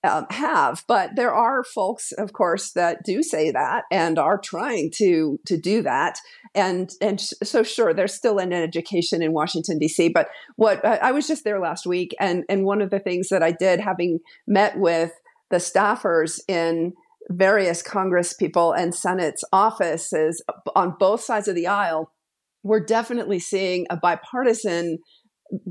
um, 0.03 0.27
have. 0.31 0.85
But 0.87 1.17
there 1.17 1.35
are 1.35 1.63
folks, 1.65 2.13
of 2.13 2.33
course, 2.33 2.73
that 2.73 3.05
do 3.05 3.23
say 3.23 3.51
that 3.51 3.85
and 3.91 4.19
are 4.19 4.39
trying 4.39 4.91
to 4.97 5.39
to 5.47 5.59
do 5.59 5.83
that. 5.83 6.19
And 6.55 6.91
and 7.01 7.21
so 7.21 7.63
sure, 7.63 7.93
there's 7.93 8.15
still 8.15 8.39
an 8.39 8.53
education 8.53 9.23
in 9.23 9.33
Washington 9.33 9.79
D.C. 9.79 10.09
But 10.09 10.29
what 10.57 10.85
I 10.85 11.13
was 11.13 11.27
just 11.27 11.45
there 11.45 11.61
last 11.61 11.87
week, 11.87 12.15
and 12.19 12.45
and 12.49 12.65
one 12.65 12.81
of 12.81 12.91
the 12.91 13.01
things 13.01 13.29
that 13.29 13.43
I 13.43 13.53
did, 13.53 13.81
having 13.81 14.21
met 14.47 14.79
with 14.79 15.13
the 15.51 15.59
staffers 15.59 16.41
in 16.49 16.93
various 17.29 17.83
Congress 17.83 18.33
people 18.33 18.73
and 18.73 18.95
Senate's 18.95 19.45
offices 19.53 20.43
on 20.75 20.97
both 20.99 21.21
sides 21.21 21.47
of 21.47 21.55
the 21.55 21.67
aisle, 21.67 22.13
we're 22.63 22.85
definitely 22.85 23.39
seeing 23.39 23.87
a 23.91 23.97
bipartisan 23.97 24.99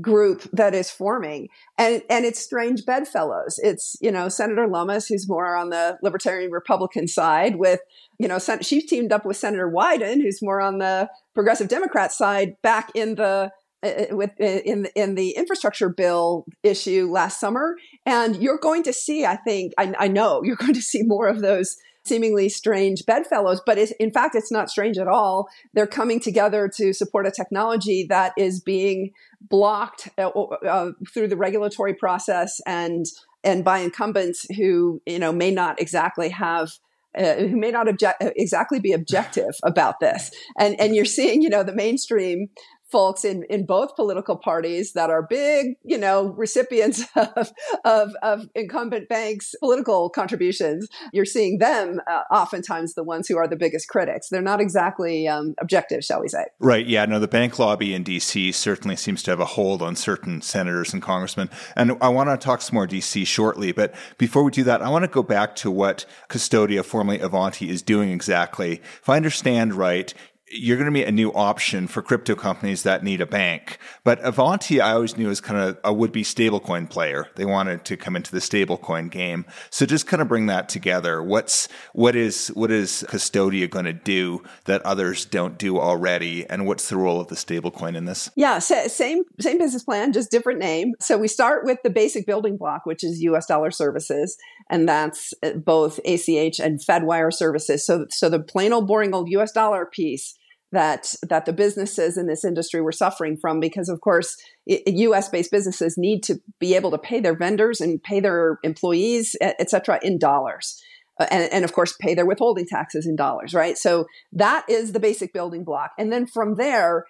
group 0.00 0.42
that 0.52 0.74
is 0.74 0.90
forming. 0.90 1.48
And 1.78 2.02
and 2.10 2.24
it's 2.24 2.40
strange 2.40 2.84
bedfellows. 2.84 3.58
It's 3.62 3.96
you 4.00 4.10
know 4.10 4.28
senator 4.28 4.66
lummis 4.66 5.06
who's 5.06 5.28
more 5.28 5.56
on 5.56 5.70
the 5.70 5.98
libertarian 6.02 6.50
republican 6.50 7.08
side 7.08 7.56
with 7.56 7.80
you 8.18 8.28
know 8.28 8.38
she's 8.38 8.86
teamed 8.86 9.12
up 9.12 9.24
with 9.24 9.36
senator 9.36 9.70
wyden 9.70 10.16
who's 10.16 10.40
more 10.42 10.60
on 10.60 10.78
the 10.78 11.08
progressive 11.34 11.68
democrat 11.68 12.12
side 12.12 12.54
back 12.62 12.90
in 12.94 13.14
the 13.14 13.50
uh, 13.82 13.86
uh, 13.86 14.04
with 14.10 14.30
uh, 14.40 14.44
in 14.44 14.86
in 14.94 15.14
the 15.14 15.30
infrastructure 15.30 15.88
bill 15.88 16.44
issue 16.62 17.08
last 17.10 17.40
summer. 17.40 17.76
And 18.04 18.36
you're 18.36 18.58
going 18.58 18.82
to 18.84 18.92
see 18.92 19.24
i 19.24 19.36
think 19.36 19.72
i, 19.78 19.92
I 19.98 20.08
know 20.08 20.42
you're 20.44 20.56
going 20.56 20.74
to 20.74 20.82
see 20.82 21.02
more 21.02 21.28
of 21.28 21.40
those 21.40 21.76
seemingly 22.04 22.48
strange 22.48 23.04
bedfellows, 23.06 23.60
but 23.64 23.78
in 23.78 24.10
fact, 24.10 24.34
it's 24.34 24.50
not 24.50 24.70
strange 24.70 24.98
at 24.98 25.08
all. 25.08 25.48
They're 25.74 25.86
coming 25.86 26.20
together 26.20 26.70
to 26.76 26.92
support 26.92 27.26
a 27.26 27.30
technology 27.30 28.06
that 28.08 28.32
is 28.38 28.60
being 28.60 29.12
blocked 29.40 30.08
uh, 30.18 30.28
uh, 30.28 30.92
through 31.12 31.28
the 31.28 31.36
regulatory 31.36 31.94
process 31.94 32.60
and 32.66 33.06
and 33.42 33.64
by 33.64 33.78
incumbents 33.78 34.46
who 34.56 35.00
you 35.06 35.18
know 35.18 35.32
may 35.32 35.50
not 35.50 35.80
exactly 35.80 36.28
have 36.28 36.70
uh, 37.16 37.34
who 37.34 37.56
may 37.56 37.70
not 37.70 37.88
object, 37.88 38.22
exactly 38.36 38.78
be 38.78 38.92
objective 38.92 39.54
about 39.64 40.00
this. 40.00 40.30
And 40.58 40.80
and 40.80 40.94
you're 40.94 41.04
seeing, 41.04 41.42
you 41.42 41.48
know, 41.48 41.62
the 41.62 41.74
mainstream 41.74 42.50
folks 42.90 43.24
in, 43.24 43.44
in 43.44 43.66
both 43.66 43.94
political 43.96 44.36
parties 44.36 44.92
that 44.92 45.10
are 45.10 45.22
big, 45.22 45.76
you 45.84 45.98
know, 45.98 46.28
recipients 46.36 47.04
of, 47.16 47.52
of, 47.84 48.14
of 48.22 48.48
incumbent 48.54 49.08
banks' 49.08 49.54
political 49.60 50.10
contributions. 50.10 50.88
You're 51.12 51.24
seeing 51.24 51.58
them 51.58 52.00
uh, 52.06 52.22
oftentimes 52.30 52.94
the 52.94 53.04
ones 53.04 53.28
who 53.28 53.36
are 53.36 53.48
the 53.48 53.56
biggest 53.56 53.88
critics. 53.88 54.28
They're 54.28 54.42
not 54.42 54.60
exactly 54.60 55.28
um, 55.28 55.54
objective, 55.60 56.04
shall 56.04 56.20
we 56.20 56.28
say. 56.28 56.44
Right. 56.58 56.86
Yeah. 56.86 57.04
No, 57.06 57.18
the 57.18 57.28
bank 57.28 57.58
lobby 57.58 57.94
in 57.94 58.02
D.C. 58.02 58.52
certainly 58.52 58.96
seems 58.96 59.22
to 59.24 59.30
have 59.30 59.40
a 59.40 59.44
hold 59.44 59.82
on 59.82 59.96
certain 59.96 60.42
senators 60.42 60.92
and 60.92 61.02
congressmen. 61.02 61.50
And 61.76 61.96
I 62.00 62.08
want 62.08 62.28
to 62.30 62.36
talk 62.36 62.60
some 62.62 62.74
more 62.74 62.86
D.C. 62.86 63.24
shortly. 63.24 63.72
But 63.72 63.94
before 64.18 64.42
we 64.42 64.50
do 64.50 64.64
that, 64.64 64.82
I 64.82 64.88
want 64.88 65.04
to 65.04 65.08
go 65.08 65.22
back 65.22 65.54
to 65.56 65.70
what 65.70 66.06
Custodia, 66.28 66.84
formerly 66.84 67.20
Avanti, 67.20 67.68
is 67.68 67.82
doing 67.82 68.10
exactly. 68.10 68.80
If 69.00 69.08
I 69.08 69.16
understand 69.16 69.74
right, 69.74 70.12
you're 70.50 70.76
going 70.76 70.86
to 70.86 70.92
be 70.92 71.04
a 71.04 71.12
new 71.12 71.32
option 71.32 71.86
for 71.86 72.02
crypto 72.02 72.34
companies 72.34 72.82
that 72.82 73.04
need 73.04 73.20
a 73.20 73.26
bank. 73.26 73.78
But 74.02 74.18
Avanti, 74.24 74.80
I 74.80 74.94
always 74.94 75.16
knew 75.16 75.30
as 75.30 75.40
kind 75.40 75.60
of 75.60 75.78
a 75.84 75.92
would 75.92 76.10
be 76.10 76.24
stablecoin 76.24 76.90
player. 76.90 77.28
They 77.36 77.44
wanted 77.44 77.84
to 77.84 77.96
come 77.96 78.16
into 78.16 78.32
the 78.32 78.40
stablecoin 78.40 79.10
game. 79.10 79.46
So 79.70 79.86
just 79.86 80.08
kind 80.08 80.20
of 80.20 80.26
bring 80.26 80.46
that 80.46 80.68
together. 80.68 81.22
What's, 81.22 81.68
what 81.92 82.16
is, 82.16 82.48
what 82.48 82.72
is 82.72 83.04
Custodia 83.08 83.70
going 83.70 83.84
to 83.84 83.92
do 83.92 84.42
that 84.64 84.82
others 84.82 85.24
don't 85.24 85.56
do 85.56 85.78
already? 85.78 86.48
And 86.50 86.66
what's 86.66 86.88
the 86.88 86.96
role 86.96 87.20
of 87.20 87.28
the 87.28 87.36
stablecoin 87.36 87.96
in 87.96 88.06
this? 88.06 88.28
Yeah. 88.34 88.58
Same, 88.58 89.22
same 89.38 89.58
business 89.58 89.84
plan, 89.84 90.12
just 90.12 90.32
different 90.32 90.58
name. 90.58 90.94
So 90.98 91.16
we 91.16 91.28
start 91.28 91.64
with 91.64 91.78
the 91.84 91.90
basic 91.90 92.26
building 92.26 92.56
block, 92.56 92.86
which 92.86 93.04
is 93.04 93.22
US 93.22 93.46
dollar 93.46 93.70
services. 93.70 94.36
And 94.68 94.88
that's 94.88 95.32
uh, 95.44 95.52
both 95.52 96.00
ACH 96.04 96.58
and 96.58 96.80
Fedwire 96.80 97.32
services. 97.32 97.86
So, 97.86 98.06
so 98.10 98.28
the 98.28 98.40
plain 98.40 98.72
old 98.72 98.88
boring 98.88 99.14
old 99.14 99.28
US 99.30 99.52
dollar 99.52 99.86
piece 99.86 100.34
that 100.72 101.14
that 101.28 101.46
the 101.46 101.52
businesses 101.52 102.16
in 102.16 102.26
this 102.26 102.44
industry 102.44 102.80
were 102.80 102.92
suffering 102.92 103.36
from 103.36 103.60
because 103.60 103.88
of 103.88 104.00
course 104.00 104.36
US 104.66 105.28
based 105.28 105.50
businesses 105.50 105.96
need 105.98 106.22
to 106.24 106.40
be 106.58 106.74
able 106.74 106.90
to 106.90 106.98
pay 106.98 107.20
their 107.20 107.36
vendors 107.36 107.80
and 107.80 108.02
pay 108.02 108.20
their 108.20 108.58
employees 108.62 109.36
et 109.40 109.70
cetera 109.70 109.98
in 110.02 110.18
dollars. 110.18 110.80
Uh, 111.18 111.26
and, 111.30 111.52
and 111.52 111.64
of 111.64 111.72
course 111.72 111.94
pay 112.00 112.14
their 112.14 112.26
withholding 112.26 112.66
taxes 112.66 113.06
in 113.06 113.16
dollars 113.16 113.52
right? 113.52 113.76
So 113.76 114.06
that 114.32 114.64
is 114.68 114.92
the 114.92 115.00
basic 115.00 115.32
building 115.32 115.64
block. 115.64 115.92
And 115.98 116.12
then 116.12 116.26
from 116.26 116.54
there 116.54 117.06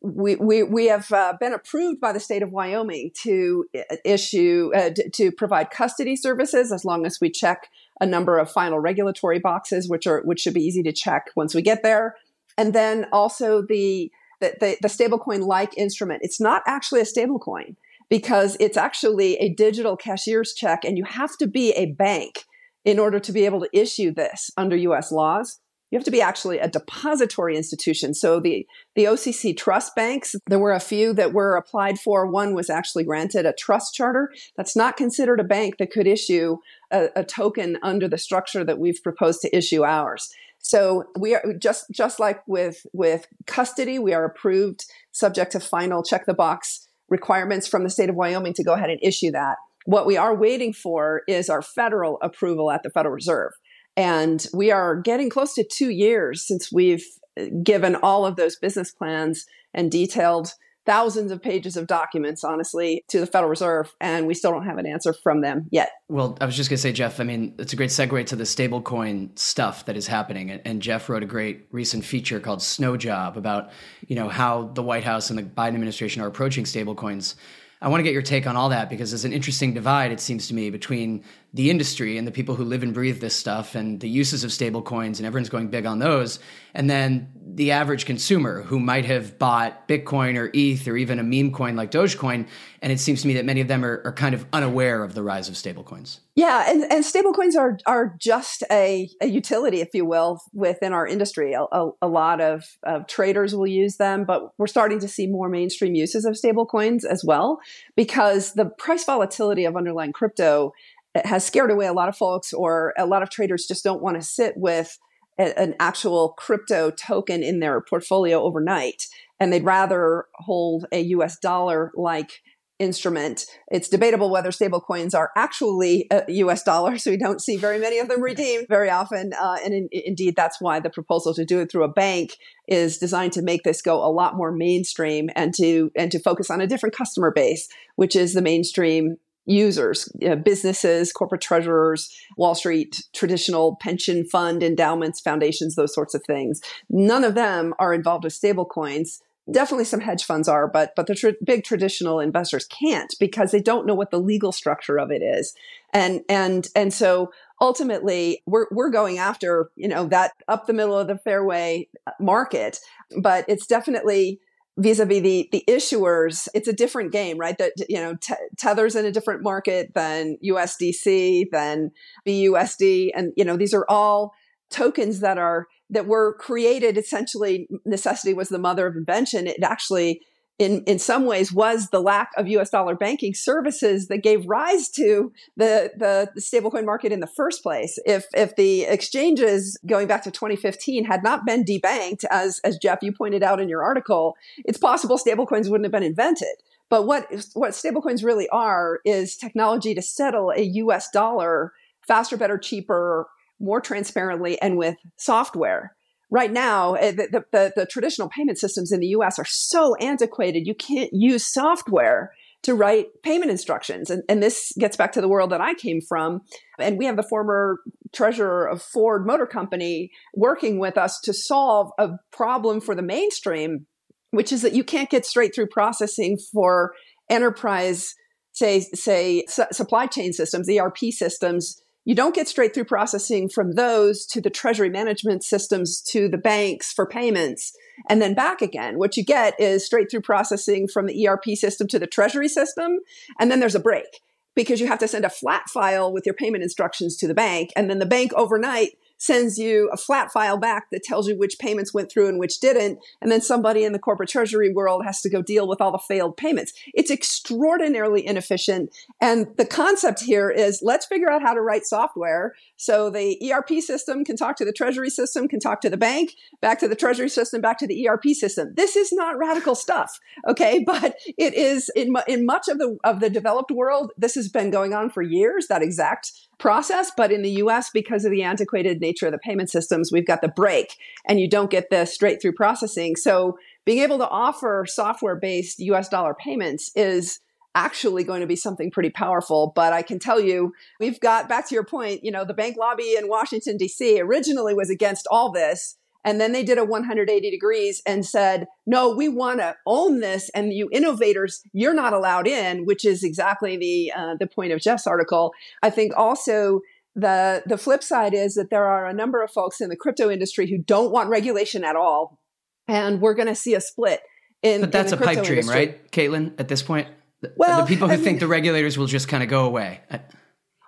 we, 0.00 0.36
we, 0.36 0.62
we 0.62 0.86
have 0.86 1.10
uh, 1.12 1.34
been 1.38 1.52
approved 1.52 2.00
by 2.00 2.12
the 2.12 2.20
state 2.20 2.42
of 2.42 2.50
Wyoming 2.50 3.10
to 3.24 3.66
issue, 4.04 4.70
uh, 4.74 4.90
to 5.14 5.32
provide 5.32 5.70
custody 5.70 6.16
services 6.16 6.72
as 6.72 6.84
long 6.84 7.04
as 7.04 7.18
we 7.20 7.30
check 7.30 7.68
a 8.00 8.06
number 8.06 8.38
of 8.38 8.50
final 8.50 8.78
regulatory 8.78 9.38
boxes, 9.38 9.88
which 9.88 10.06
are, 10.06 10.22
which 10.22 10.40
should 10.40 10.54
be 10.54 10.62
easy 10.62 10.82
to 10.84 10.92
check 10.92 11.26
once 11.36 11.54
we 11.54 11.62
get 11.62 11.82
there 11.82 12.16
and 12.56 12.74
then 12.74 13.06
also 13.12 13.62
the 13.62 14.10
the, 14.40 14.54
the, 14.58 14.76
the 14.82 14.88
stablecoin 14.88 15.46
like 15.46 15.78
instrument. 15.78 16.20
It's 16.24 16.40
not 16.40 16.62
actually 16.66 17.00
a 17.00 17.04
stablecoin 17.04 17.76
because 18.10 18.56
it's 18.60 18.76
actually 18.76 19.36
a 19.36 19.54
digital 19.54 19.96
cashier's 19.96 20.52
check, 20.52 20.84
and 20.84 20.98
you 20.98 21.04
have 21.04 21.36
to 21.38 21.46
be 21.46 21.70
a 21.72 21.92
bank 21.92 22.44
in 22.84 22.98
order 22.98 23.20
to 23.20 23.32
be 23.32 23.44
able 23.44 23.60
to 23.60 23.70
issue 23.72 24.12
this 24.12 24.50
under 24.56 24.76
U.S. 24.76 25.12
laws. 25.12 25.60
You 25.90 25.98
have 25.98 26.04
to 26.06 26.10
be 26.10 26.22
actually 26.22 26.58
a 26.58 26.68
depository 26.68 27.54
institution. 27.54 28.14
So 28.14 28.40
the, 28.40 28.66
the 28.96 29.04
OCC 29.04 29.54
trust 29.54 29.94
banks, 29.94 30.34
there 30.46 30.58
were 30.58 30.72
a 30.72 30.80
few 30.80 31.12
that 31.12 31.34
were 31.34 31.54
applied 31.54 31.98
for. 31.98 32.26
One 32.26 32.54
was 32.54 32.70
actually 32.70 33.04
granted 33.04 33.44
a 33.44 33.52
trust 33.52 33.94
charter. 33.94 34.32
That's 34.56 34.74
not 34.74 34.96
considered 34.96 35.38
a 35.38 35.44
bank 35.44 35.76
that 35.78 35.90
could 35.90 36.06
issue 36.06 36.56
a, 36.90 37.08
a 37.14 37.24
token 37.24 37.78
under 37.82 38.08
the 38.08 38.16
structure 38.16 38.64
that 38.64 38.78
we've 38.78 39.02
proposed 39.02 39.42
to 39.42 39.54
issue 39.54 39.84
ours. 39.84 40.30
So 40.62 41.04
we 41.18 41.34
are 41.34 41.42
just 41.60 41.86
just 41.90 42.18
like 42.18 42.40
with 42.46 42.86
with 42.92 43.26
custody, 43.46 43.98
we 43.98 44.14
are 44.14 44.24
approved 44.24 44.84
subject 45.10 45.52
to 45.52 45.60
final 45.60 46.02
check 46.02 46.24
the 46.24 46.34
box 46.34 46.88
requirements 47.08 47.68
from 47.68 47.84
the 47.84 47.90
state 47.90 48.08
of 48.08 48.16
Wyoming 48.16 48.54
to 48.54 48.64
go 48.64 48.72
ahead 48.72 48.88
and 48.88 48.98
issue 49.02 49.30
that. 49.32 49.56
What 49.84 50.06
we 50.06 50.16
are 50.16 50.34
waiting 50.34 50.72
for 50.72 51.22
is 51.28 51.50
our 51.50 51.60
federal 51.60 52.18
approval 52.22 52.70
at 52.70 52.82
the 52.84 52.90
Federal 52.90 53.14
Reserve. 53.14 53.52
And 53.96 54.46
we 54.54 54.70
are 54.70 54.96
getting 54.96 55.28
close 55.28 55.52
to 55.54 55.64
2 55.64 55.90
years 55.90 56.46
since 56.46 56.72
we've 56.72 57.04
uh, 57.38 57.46
given 57.62 57.96
all 57.96 58.24
of 58.24 58.36
those 58.36 58.56
business 58.56 58.92
plans 58.92 59.44
and 59.74 59.90
detailed 59.90 60.54
thousands 60.84 61.30
of 61.30 61.42
pages 61.42 61.76
of 61.76 61.86
documents, 61.86 62.44
honestly, 62.44 63.04
to 63.08 63.20
the 63.20 63.26
Federal 63.26 63.50
Reserve, 63.50 63.92
and 64.00 64.26
we 64.26 64.34
still 64.34 64.50
don't 64.50 64.66
have 64.66 64.78
an 64.78 64.86
answer 64.86 65.14
from 65.22 65.40
them 65.40 65.66
yet. 65.70 65.90
Well, 66.08 66.36
I 66.40 66.46
was 66.46 66.56
just 66.56 66.70
going 66.70 66.76
to 66.76 66.82
say, 66.82 66.92
Jeff, 66.92 67.20
I 67.20 67.24
mean, 67.24 67.54
it's 67.58 67.72
a 67.72 67.76
great 67.76 67.90
segue 67.90 68.26
to 68.26 68.36
the 68.36 68.44
stablecoin 68.44 69.38
stuff 69.38 69.86
that 69.86 69.96
is 69.96 70.06
happening. 70.06 70.50
And 70.50 70.82
Jeff 70.82 71.08
wrote 71.08 71.22
a 71.22 71.26
great 71.26 71.66
recent 71.70 72.04
feature 72.04 72.40
called 72.40 72.62
Snow 72.62 72.96
Job 72.96 73.36
about, 73.36 73.70
you 74.06 74.16
know, 74.16 74.28
how 74.28 74.70
the 74.74 74.82
White 74.82 75.04
House 75.04 75.30
and 75.30 75.38
the 75.38 75.42
Biden 75.42 75.74
administration 75.74 76.22
are 76.22 76.26
approaching 76.26 76.64
stablecoins. 76.64 77.36
I 77.80 77.88
want 77.88 77.98
to 77.98 78.04
get 78.04 78.12
your 78.12 78.22
take 78.22 78.46
on 78.46 78.54
all 78.54 78.68
that 78.68 78.88
because 78.88 79.10
there's 79.10 79.24
an 79.24 79.32
interesting 79.32 79.74
divide, 79.74 80.12
it 80.12 80.20
seems 80.20 80.46
to 80.48 80.54
me, 80.54 80.70
between 80.70 81.24
the 81.54 81.68
industry 81.68 82.16
and 82.16 82.26
the 82.26 82.32
people 82.32 82.54
who 82.54 82.64
live 82.64 82.82
and 82.82 82.94
breathe 82.94 83.20
this 83.20 83.36
stuff 83.36 83.74
and 83.74 84.00
the 84.00 84.08
uses 84.08 84.42
of 84.42 84.50
stablecoins, 84.50 85.18
and 85.18 85.26
everyone's 85.26 85.50
going 85.50 85.68
big 85.68 85.84
on 85.84 85.98
those. 85.98 86.38
And 86.74 86.88
then 86.88 87.30
the 87.44 87.72
average 87.72 88.06
consumer 88.06 88.62
who 88.62 88.80
might 88.80 89.04
have 89.04 89.38
bought 89.38 89.86
Bitcoin 89.86 90.38
or 90.38 90.50
ETH 90.54 90.88
or 90.88 90.96
even 90.96 91.18
a 91.18 91.22
meme 91.22 91.52
coin 91.52 91.76
like 91.76 91.90
Dogecoin. 91.90 92.48
And 92.80 92.90
it 92.90 92.98
seems 92.98 93.20
to 93.22 93.28
me 93.28 93.34
that 93.34 93.44
many 93.44 93.60
of 93.60 93.68
them 93.68 93.84
are, 93.84 94.00
are 94.06 94.12
kind 94.12 94.34
of 94.34 94.46
unaware 94.54 95.04
of 95.04 95.14
the 95.14 95.22
rise 95.22 95.50
of 95.50 95.54
stablecoins. 95.54 96.20
Yeah, 96.34 96.64
and, 96.66 96.90
and 96.90 97.04
stablecoins 97.04 97.56
are 97.58 97.78
are 97.86 98.16
just 98.18 98.64
a, 98.70 99.10
a 99.20 99.26
utility, 99.26 99.82
if 99.82 99.90
you 99.92 100.06
will, 100.06 100.40
within 100.54 100.94
our 100.94 101.06
industry. 101.06 101.52
A, 101.52 101.64
a, 101.70 101.90
a 102.00 102.08
lot 102.08 102.40
of, 102.40 102.64
of 102.84 103.06
traders 103.06 103.54
will 103.54 103.66
use 103.66 103.96
them, 103.96 104.24
but 104.24 104.50
we're 104.56 104.66
starting 104.66 104.98
to 105.00 105.08
see 105.08 105.26
more 105.26 105.50
mainstream 105.50 105.94
uses 105.94 106.24
of 106.24 106.34
stablecoins 106.34 107.04
as 107.04 107.22
well 107.22 107.60
because 107.96 108.54
the 108.54 108.64
price 108.64 109.04
volatility 109.04 109.66
of 109.66 109.76
underlying 109.76 110.12
crypto 110.12 110.72
has 111.14 111.44
scared 111.44 111.70
away 111.70 111.86
a 111.86 111.92
lot 111.92 112.08
of 112.08 112.16
folks, 112.16 112.52
or 112.52 112.94
a 112.98 113.06
lot 113.06 113.22
of 113.22 113.30
traders 113.30 113.66
just 113.66 113.84
don't 113.84 114.02
want 114.02 114.16
to 114.16 114.22
sit 114.22 114.54
with 114.56 114.98
a, 115.38 115.58
an 115.58 115.74
actual 115.80 116.34
crypto 116.38 116.90
token 116.90 117.42
in 117.42 117.60
their 117.60 117.80
portfolio 117.80 118.40
overnight, 118.42 119.04
and 119.38 119.52
they'd 119.52 119.64
rather 119.64 120.26
hold 120.34 120.86
a 120.92 121.00
US 121.00 121.38
dollar 121.38 121.92
like 121.94 122.40
instrument. 122.82 123.46
It's 123.70 123.88
debatable 123.88 124.30
whether 124.30 124.50
stablecoins 124.50 125.14
are 125.14 125.30
actually 125.36 126.08
US 126.28 126.62
dollars. 126.62 127.04
so 127.04 127.10
we 127.10 127.16
don't 127.16 127.40
see 127.40 127.56
very 127.56 127.78
many 127.78 127.98
of 127.98 128.08
them 128.08 128.20
redeemed 128.30 128.66
very 128.68 128.90
often. 128.90 129.32
Uh, 129.32 129.56
and 129.64 129.72
in, 129.72 129.88
indeed, 129.92 130.34
that's 130.36 130.60
why 130.60 130.80
the 130.80 130.90
proposal 130.90 131.32
to 131.34 131.44
do 131.44 131.60
it 131.60 131.70
through 131.70 131.84
a 131.84 131.92
bank 131.92 132.36
is 132.66 132.98
designed 132.98 133.32
to 133.34 133.42
make 133.42 133.62
this 133.62 133.82
go 133.82 134.04
a 134.04 134.10
lot 134.10 134.36
more 134.36 134.52
mainstream 134.52 135.30
and 135.36 135.54
to 135.54 135.90
and 135.96 136.10
to 136.10 136.18
focus 136.18 136.50
on 136.50 136.60
a 136.60 136.66
different 136.66 136.96
customer 136.96 137.30
base, 137.30 137.68
which 137.96 138.16
is 138.16 138.34
the 138.34 138.42
mainstream 138.42 139.16
users, 139.46 140.08
you 140.20 140.28
know, 140.28 140.36
businesses, 140.36 141.12
corporate 141.12 141.40
treasurers, 141.40 142.14
Wall 142.36 142.54
Street, 142.54 143.02
traditional 143.12 143.76
pension 143.80 144.24
fund 144.24 144.62
endowments, 144.62 145.20
foundations, 145.20 145.74
those 145.74 145.94
sorts 145.94 146.14
of 146.14 146.22
things. 146.24 146.60
None 146.88 147.24
of 147.24 147.34
them 147.34 147.74
are 147.78 147.92
involved 147.92 148.24
with 148.24 148.38
stablecoins. 148.38 149.20
Definitely 149.50 149.86
some 149.86 150.00
hedge 150.00 150.24
funds 150.24 150.46
are, 150.46 150.68
but 150.68 150.92
but 150.94 151.08
the 151.08 151.16
tr- 151.16 151.30
big 151.44 151.64
traditional 151.64 152.20
investors 152.20 152.64
can't 152.66 153.12
because 153.18 153.50
they 153.50 153.60
don't 153.60 153.86
know 153.86 153.94
what 153.94 154.12
the 154.12 154.20
legal 154.20 154.52
structure 154.52 154.98
of 154.98 155.10
it 155.10 155.20
is. 155.20 155.52
And 155.92 156.20
and 156.28 156.68
and 156.76 156.94
so 156.94 157.32
ultimately 157.60 158.42
we're 158.46 158.66
we're 158.70 158.90
going 158.90 159.18
after, 159.18 159.70
you 159.74 159.88
know, 159.88 160.06
that 160.06 160.32
up 160.46 160.66
the 160.66 160.72
middle 160.72 160.96
of 160.96 161.08
the 161.08 161.18
fairway 161.18 161.88
uh, 162.06 162.12
market, 162.20 162.78
but 163.20 163.44
it's 163.48 163.66
definitely 163.66 164.38
vis-a-vis 164.78 165.20
the 165.20 165.48
the 165.52 165.64
issuers 165.68 166.48
it's 166.54 166.68
a 166.68 166.72
different 166.72 167.12
game 167.12 167.38
right? 167.38 167.58
That 167.58 167.72
you 167.88 167.98
know 167.98 168.16
t- 168.20 168.34
tether's 168.58 168.96
in 168.96 169.04
a 169.04 169.12
different 169.12 169.42
market 169.42 169.92
than 169.94 170.38
usdc 170.44 171.44
than 171.50 171.90
busd 172.26 173.10
and 173.14 173.32
you 173.36 173.44
know 173.44 173.56
these 173.56 173.74
are 173.74 173.86
all 173.88 174.32
tokens 174.70 175.20
that 175.20 175.38
are 175.38 175.66
that 175.92 176.06
were 176.06 176.34
created 176.40 176.96
essentially 176.96 177.68
necessity 177.84 178.32
was 178.32 178.48
the 178.48 178.58
mother 178.58 178.86
of 178.86 178.96
invention. 178.96 179.46
It 179.46 179.62
actually 179.62 180.22
in, 180.62 180.84
in 180.84 180.98
some 180.98 181.26
ways 181.26 181.52
was 181.52 181.88
the 181.88 182.00
lack 182.00 182.30
of 182.36 182.46
US 182.48 182.70
dollar 182.70 182.94
banking 182.94 183.34
services 183.34 184.08
that 184.08 184.22
gave 184.22 184.46
rise 184.46 184.88
to 184.90 185.32
the, 185.56 185.92
the, 185.96 186.28
stablecoin 186.40 186.84
market 186.84 187.12
in 187.12 187.20
the 187.20 187.26
first 187.26 187.62
place. 187.62 187.98
If, 188.06 188.26
if 188.34 188.56
the 188.56 188.82
exchanges 188.82 189.78
going 189.86 190.06
back 190.06 190.22
to 190.24 190.30
2015 190.30 191.04
had 191.04 191.22
not 191.22 191.44
been 191.44 191.64
debanked, 191.64 192.24
as, 192.30 192.60
as 192.64 192.78
Jeff, 192.78 193.00
you 193.02 193.12
pointed 193.12 193.42
out 193.42 193.60
in 193.60 193.68
your 193.68 193.82
article, 193.82 194.36
it's 194.64 194.78
possible 194.78 195.18
stablecoins 195.18 195.68
wouldn't 195.68 195.84
have 195.84 195.92
been 195.92 196.02
invented. 196.02 196.54
But 196.88 197.06
what, 197.06 197.26
what 197.54 197.72
stablecoins 197.72 198.24
really 198.24 198.48
are 198.50 199.00
is 199.04 199.36
technology 199.36 199.94
to 199.94 200.02
settle 200.02 200.52
a 200.54 200.62
US 200.62 201.10
dollar 201.10 201.72
faster, 202.06 202.36
better, 202.36 202.58
cheaper, 202.58 203.26
more 203.58 203.80
transparently, 203.80 204.60
and 204.60 204.76
with 204.76 204.96
software 205.16 205.94
right 206.32 206.50
now, 206.50 206.94
eh, 206.94 207.12
the, 207.12 207.44
the, 207.52 207.72
the, 207.76 207.86
traditional 207.86 208.28
payment 208.28 208.58
systems 208.58 208.90
in 208.90 209.00
the 209.00 209.08
US 209.08 209.38
are 209.38 209.44
so 209.44 209.94
antiquated, 209.96 210.66
you 210.66 210.74
can't 210.74 211.10
use 211.12 211.44
software 211.44 212.32
to 212.62 212.74
write 212.74 213.22
payment 213.22 213.50
instructions. 213.50 214.08
And, 214.08 214.22
and 214.28 214.42
this 214.42 214.72
gets 214.78 214.96
back 214.96 215.12
to 215.12 215.20
the 215.20 215.28
world 215.28 215.50
that 215.50 215.60
I 215.60 215.74
came 215.74 216.00
from. 216.00 216.40
And 216.78 216.96
we 216.96 217.04
have 217.04 217.16
the 217.16 217.22
former 217.22 217.78
treasurer 218.12 218.66
of 218.66 218.80
Ford 218.80 219.26
Motor 219.26 219.46
Company 219.46 220.10
working 220.34 220.78
with 220.78 220.96
us 220.96 221.20
to 221.24 221.34
solve 221.34 221.90
a 221.98 222.12
problem 222.32 222.80
for 222.80 222.94
the 222.94 223.02
mainstream, 223.02 223.86
which 224.30 224.52
is 224.52 224.62
that 224.62 224.74
you 224.74 224.84
can't 224.84 225.10
get 225.10 225.26
straight 225.26 225.54
through 225.54 225.66
processing 225.66 226.38
for 226.38 226.94
enterprise, 227.28 228.14
say, 228.52 228.80
say, 228.80 229.44
su- 229.48 229.64
supply 229.70 230.06
chain 230.06 230.32
systems, 230.32 230.68
ERP 230.70 230.98
systems 231.10 231.81
you 232.04 232.14
don't 232.14 232.34
get 232.34 232.48
straight 232.48 232.74
through 232.74 232.84
processing 232.84 233.48
from 233.48 233.72
those 233.72 234.26
to 234.26 234.40
the 234.40 234.50
treasury 234.50 234.90
management 234.90 235.44
systems 235.44 236.00
to 236.00 236.28
the 236.28 236.38
banks 236.38 236.92
for 236.92 237.06
payments 237.06 237.72
and 238.08 238.20
then 238.20 238.34
back 238.34 238.60
again. 238.60 238.98
What 238.98 239.16
you 239.16 239.24
get 239.24 239.58
is 239.60 239.86
straight 239.86 240.10
through 240.10 240.22
processing 240.22 240.88
from 240.88 241.06
the 241.06 241.28
ERP 241.28 241.56
system 241.56 241.86
to 241.88 241.98
the 241.98 242.06
treasury 242.06 242.48
system. 242.48 242.98
And 243.38 243.50
then 243.50 243.60
there's 243.60 243.74
a 243.74 243.80
break 243.80 244.20
because 244.54 244.80
you 244.80 244.88
have 244.88 244.98
to 244.98 245.08
send 245.08 245.24
a 245.24 245.30
flat 245.30 245.68
file 245.68 246.12
with 246.12 246.26
your 246.26 246.34
payment 246.34 246.62
instructions 246.62 247.16
to 247.18 247.28
the 247.28 247.34
bank. 247.34 247.70
And 247.76 247.88
then 247.88 247.98
the 247.98 248.06
bank 248.06 248.32
overnight 248.34 248.98
sends 249.22 249.56
you 249.56 249.88
a 249.92 249.96
flat 249.96 250.32
file 250.32 250.56
back 250.56 250.90
that 250.90 251.04
tells 251.04 251.28
you 251.28 251.38
which 251.38 251.60
payments 251.60 251.94
went 251.94 252.10
through 252.10 252.28
and 252.28 252.40
which 252.40 252.58
didn't. 252.58 252.98
And 253.20 253.30
then 253.30 253.40
somebody 253.40 253.84
in 253.84 253.92
the 253.92 254.00
corporate 254.00 254.28
treasury 254.28 254.72
world 254.72 255.04
has 255.04 255.20
to 255.20 255.30
go 255.30 255.40
deal 255.42 255.68
with 255.68 255.80
all 255.80 255.92
the 255.92 255.98
failed 255.98 256.36
payments. 256.36 256.72
It's 256.92 257.10
extraordinarily 257.10 258.26
inefficient. 258.26 258.92
And 259.20 259.46
the 259.58 259.64
concept 259.64 260.22
here 260.22 260.50
is 260.50 260.80
let's 260.82 261.06
figure 261.06 261.30
out 261.30 261.40
how 261.40 261.54
to 261.54 261.60
write 261.60 261.86
software 261.86 262.54
so 262.82 263.10
the 263.10 263.38
ERP 263.52 263.80
system 263.80 264.24
can 264.24 264.34
talk 264.34 264.56
to 264.56 264.64
the 264.64 264.72
treasury 264.72 265.08
system, 265.08 265.46
can 265.46 265.60
talk 265.60 265.80
to 265.82 265.88
the 265.88 265.96
bank, 265.96 266.34
back 266.60 266.80
to 266.80 266.88
the 266.88 266.96
treasury 266.96 267.28
system, 267.28 267.60
back 267.60 267.78
to 267.78 267.86
the 267.86 268.08
ERP 268.08 268.30
system. 268.32 268.72
This 268.74 268.96
is 268.96 269.12
not 269.12 269.38
radical 269.38 269.76
stuff. 269.76 270.18
Okay. 270.48 270.84
But 270.92 271.14
it 271.38 271.54
is 271.54 271.90
in, 271.94 272.12
in 272.26 272.44
much 272.44 272.66
of 272.68 272.78
the, 272.78 272.98
of 273.04 273.20
the 273.20 273.30
developed 273.30 273.70
world, 273.70 274.10
this 274.18 274.34
has 274.34 274.48
been 274.48 274.70
going 274.70 274.92
on 274.92 275.10
for 275.10 275.22
years, 275.22 275.68
that 275.68 275.80
exact 275.80 276.32
process. 276.58 277.12
But 277.16 277.30
in 277.30 277.42
the 277.42 277.50
US, 277.62 277.90
because 277.90 278.24
of 278.24 278.32
the 278.32 278.42
antiquated 278.42 279.00
nature 279.00 279.26
of 279.26 279.32
the 279.32 279.38
payment 279.38 279.70
systems, 279.70 280.10
we've 280.12 280.26
got 280.26 280.42
the 280.42 280.48
break 280.48 280.96
and 281.26 281.38
you 281.38 281.48
don't 281.48 281.70
get 281.70 281.88
the 281.88 282.04
straight 282.04 282.42
through 282.42 282.54
processing. 282.54 283.14
So 283.14 283.58
being 283.84 284.00
able 284.00 284.18
to 284.18 284.28
offer 284.28 284.84
software 284.88 285.36
based 285.36 285.78
US 285.78 286.08
dollar 286.08 286.34
payments 286.34 286.90
is 286.96 287.38
actually 287.74 288.24
going 288.24 288.40
to 288.40 288.46
be 288.46 288.56
something 288.56 288.90
pretty 288.90 289.10
powerful. 289.10 289.72
But 289.74 289.92
I 289.92 290.02
can 290.02 290.18
tell 290.18 290.40
you, 290.40 290.72
we've 291.00 291.20
got 291.20 291.48
back 291.48 291.68
to 291.68 291.74
your 291.74 291.84
point, 291.84 292.24
you 292.24 292.30
know, 292.30 292.44
the 292.44 292.54
bank 292.54 292.76
lobby 292.78 293.14
in 293.16 293.28
Washington, 293.28 293.78
DC 293.78 294.20
originally 294.20 294.74
was 294.74 294.90
against 294.90 295.26
all 295.30 295.50
this. 295.50 295.96
And 296.24 296.40
then 296.40 296.52
they 296.52 296.62
did 296.62 296.78
a 296.78 296.84
180 296.84 297.50
degrees 297.50 298.00
and 298.06 298.24
said, 298.24 298.68
no, 298.86 299.14
we 299.14 299.28
want 299.28 299.58
to 299.58 299.74
own 299.86 300.20
this. 300.20 300.50
And 300.54 300.72
you 300.72 300.88
innovators, 300.92 301.62
you're 301.72 301.94
not 301.94 302.12
allowed 302.12 302.46
in, 302.46 302.84
which 302.84 303.04
is 303.04 303.24
exactly 303.24 303.76
the, 303.76 304.12
uh, 304.16 304.34
the 304.38 304.46
point 304.46 304.72
of 304.72 304.80
Jeff's 304.80 305.06
article. 305.06 305.52
I 305.82 305.90
think 305.90 306.12
also 306.16 306.80
the, 307.16 307.62
the 307.66 307.76
flip 307.76 308.04
side 308.04 308.34
is 308.34 308.54
that 308.54 308.70
there 308.70 308.86
are 308.86 309.06
a 309.06 309.12
number 309.12 309.42
of 309.42 309.50
folks 309.50 309.80
in 309.80 309.88
the 309.88 309.96
crypto 309.96 310.30
industry 310.30 310.70
who 310.70 310.78
don't 310.78 311.10
want 311.10 311.28
regulation 311.28 311.82
at 311.82 311.96
all. 311.96 312.38
And 312.86 313.20
we're 313.20 313.34
going 313.34 313.48
to 313.48 313.54
see 313.54 313.74
a 313.74 313.80
split 313.80 314.20
in, 314.62 314.80
but 314.80 314.92
that's 314.92 315.12
a 315.12 315.16
pipe 315.16 315.42
dream, 315.42 315.58
industry. 315.58 315.74
right, 315.74 316.12
Caitlin? 316.12 316.58
At 316.58 316.68
this 316.68 316.82
point, 316.82 317.08
well, 317.56 317.80
the 317.80 317.86
people 317.86 318.08
who 318.08 318.14
I 318.14 318.16
mean, 318.16 318.24
think 318.24 318.40
the 318.40 318.46
regulators 318.46 318.96
will 318.98 319.06
just 319.06 319.28
kind 319.28 319.42
of 319.42 319.48
go 319.48 319.64
away. 319.64 320.00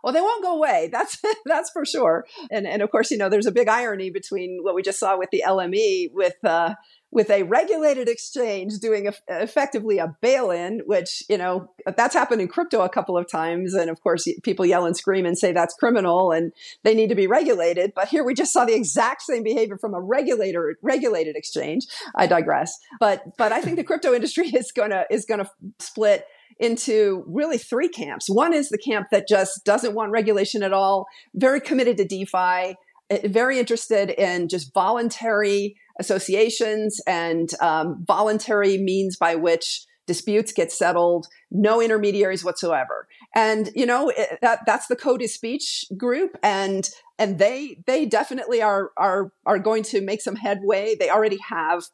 Well, 0.05 0.13
they 0.13 0.21
won't 0.21 0.43
go 0.43 0.57
away. 0.57 0.91
That's 0.93 1.17
that's 1.47 1.71
for 1.71 1.87
sure. 1.87 2.27
And 2.51 2.67
and 2.67 2.83
of 2.83 2.91
course, 2.91 3.11
you 3.11 3.17
know, 3.17 3.31
there's 3.31 3.47
a 3.47 3.53
big 3.53 3.69
irony 3.69 4.11
between 4.11 4.61
what 4.63 4.75
we 4.75 4.83
just 4.83 4.99
saw 4.99 5.17
with 5.19 5.31
the 5.31 5.43
LME 5.47 6.13
with 6.13 6.37
uh, 6.45 6.75
with 7.11 7.31
a 7.31 7.45
regulated 7.45 8.09
exchange 8.09 8.75
doing 8.81 9.07
a, 9.07 9.15
effectively 9.29 9.99
a 9.99 10.15
bail-in, 10.21 10.81
which 10.85 11.23
you 11.31 11.39
know 11.39 11.71
that's 11.97 12.13
happened 12.13 12.43
in 12.43 12.49
crypto 12.49 12.83
a 12.83 12.89
couple 12.91 13.17
of 13.17 13.27
times, 13.31 13.73
and 13.73 13.89
of 13.89 14.03
course, 14.03 14.29
people 14.43 14.67
yell 14.67 14.85
and 14.85 14.95
scream 14.95 15.25
and 15.25 15.39
say 15.39 15.53
that's 15.53 15.75
criminal 15.75 16.33
and 16.33 16.53
they 16.83 16.95
need 16.95 17.09
to 17.09 17.15
be 17.15 17.27
regulated. 17.27 17.93
But 17.97 18.09
here 18.09 18.25
we 18.25 18.35
just 18.35 18.53
saw 18.53 18.67
the 18.67 18.75
exact 18.75 19.23
same 19.23 19.43
behavior 19.43 19.79
from 19.79 19.95
a 19.95 20.01
regulator 20.03 20.77
regulated 20.83 21.35
exchange. 21.35 21.87
I 22.15 22.27
digress. 22.27 22.79
But 23.01 23.39
but 23.39 23.53
I 23.53 23.63
think 23.63 23.77
the 23.77 23.85
crypto 23.85 24.13
industry 24.13 24.49
is 24.55 24.71
gonna 24.71 25.07
is 25.11 25.25
gonna 25.25 25.49
split 25.79 26.27
into 26.59 27.25
really 27.27 27.59
three 27.59 27.89
camps. 27.89 28.29
One 28.29 28.53
is 28.53 28.69
the 28.69 28.79
camp 28.79 29.09
that 29.11 29.29
just 29.29 29.65
doesn't 29.65 29.95
want 29.95 30.13
regulation 30.13 30.63
at 30.63 30.73
all, 30.73 31.07
very 31.35 31.61
committed 31.61 31.97
to 31.99 32.05
DeFi, 32.05 32.77
eh, 33.11 33.29
very 33.29 33.59
interested 33.59 34.11
in 34.11 34.49
just 34.49 34.73
voluntary 34.73 35.77
associations 35.99 37.01
and 37.07 37.51
um, 37.61 38.05
voluntary 38.07 38.79
means 38.79 39.17
by 39.17 39.35
which 39.35 39.87
disputes 40.07 40.53
get 40.53 40.71
settled, 40.71 41.27
no 41.51 41.81
intermediaries 41.81 42.45
whatsoever. 42.45 43.09
And 43.35 43.71
you 43.75 43.87
know 43.87 44.11
it, 44.11 44.17
eh, 44.19 44.37
that 44.43 44.61
that's 44.67 44.87
the 44.87 44.97
code 44.97 45.23
is 45.23 45.35
speech 45.35 45.85
group, 45.97 46.37
and 46.43 46.89
and 47.19 47.39
they 47.39 47.79
they 47.87 48.07
definitely 48.07 48.63
are 48.63 48.91
are 48.97 49.33
are 49.47 49.59
going 49.59 49.83
to 49.85 50.01
make 50.01 50.21
some 50.21 50.37
headway. 50.37 50.95
They 50.99 51.11
already 51.11 51.39
have 51.49 51.85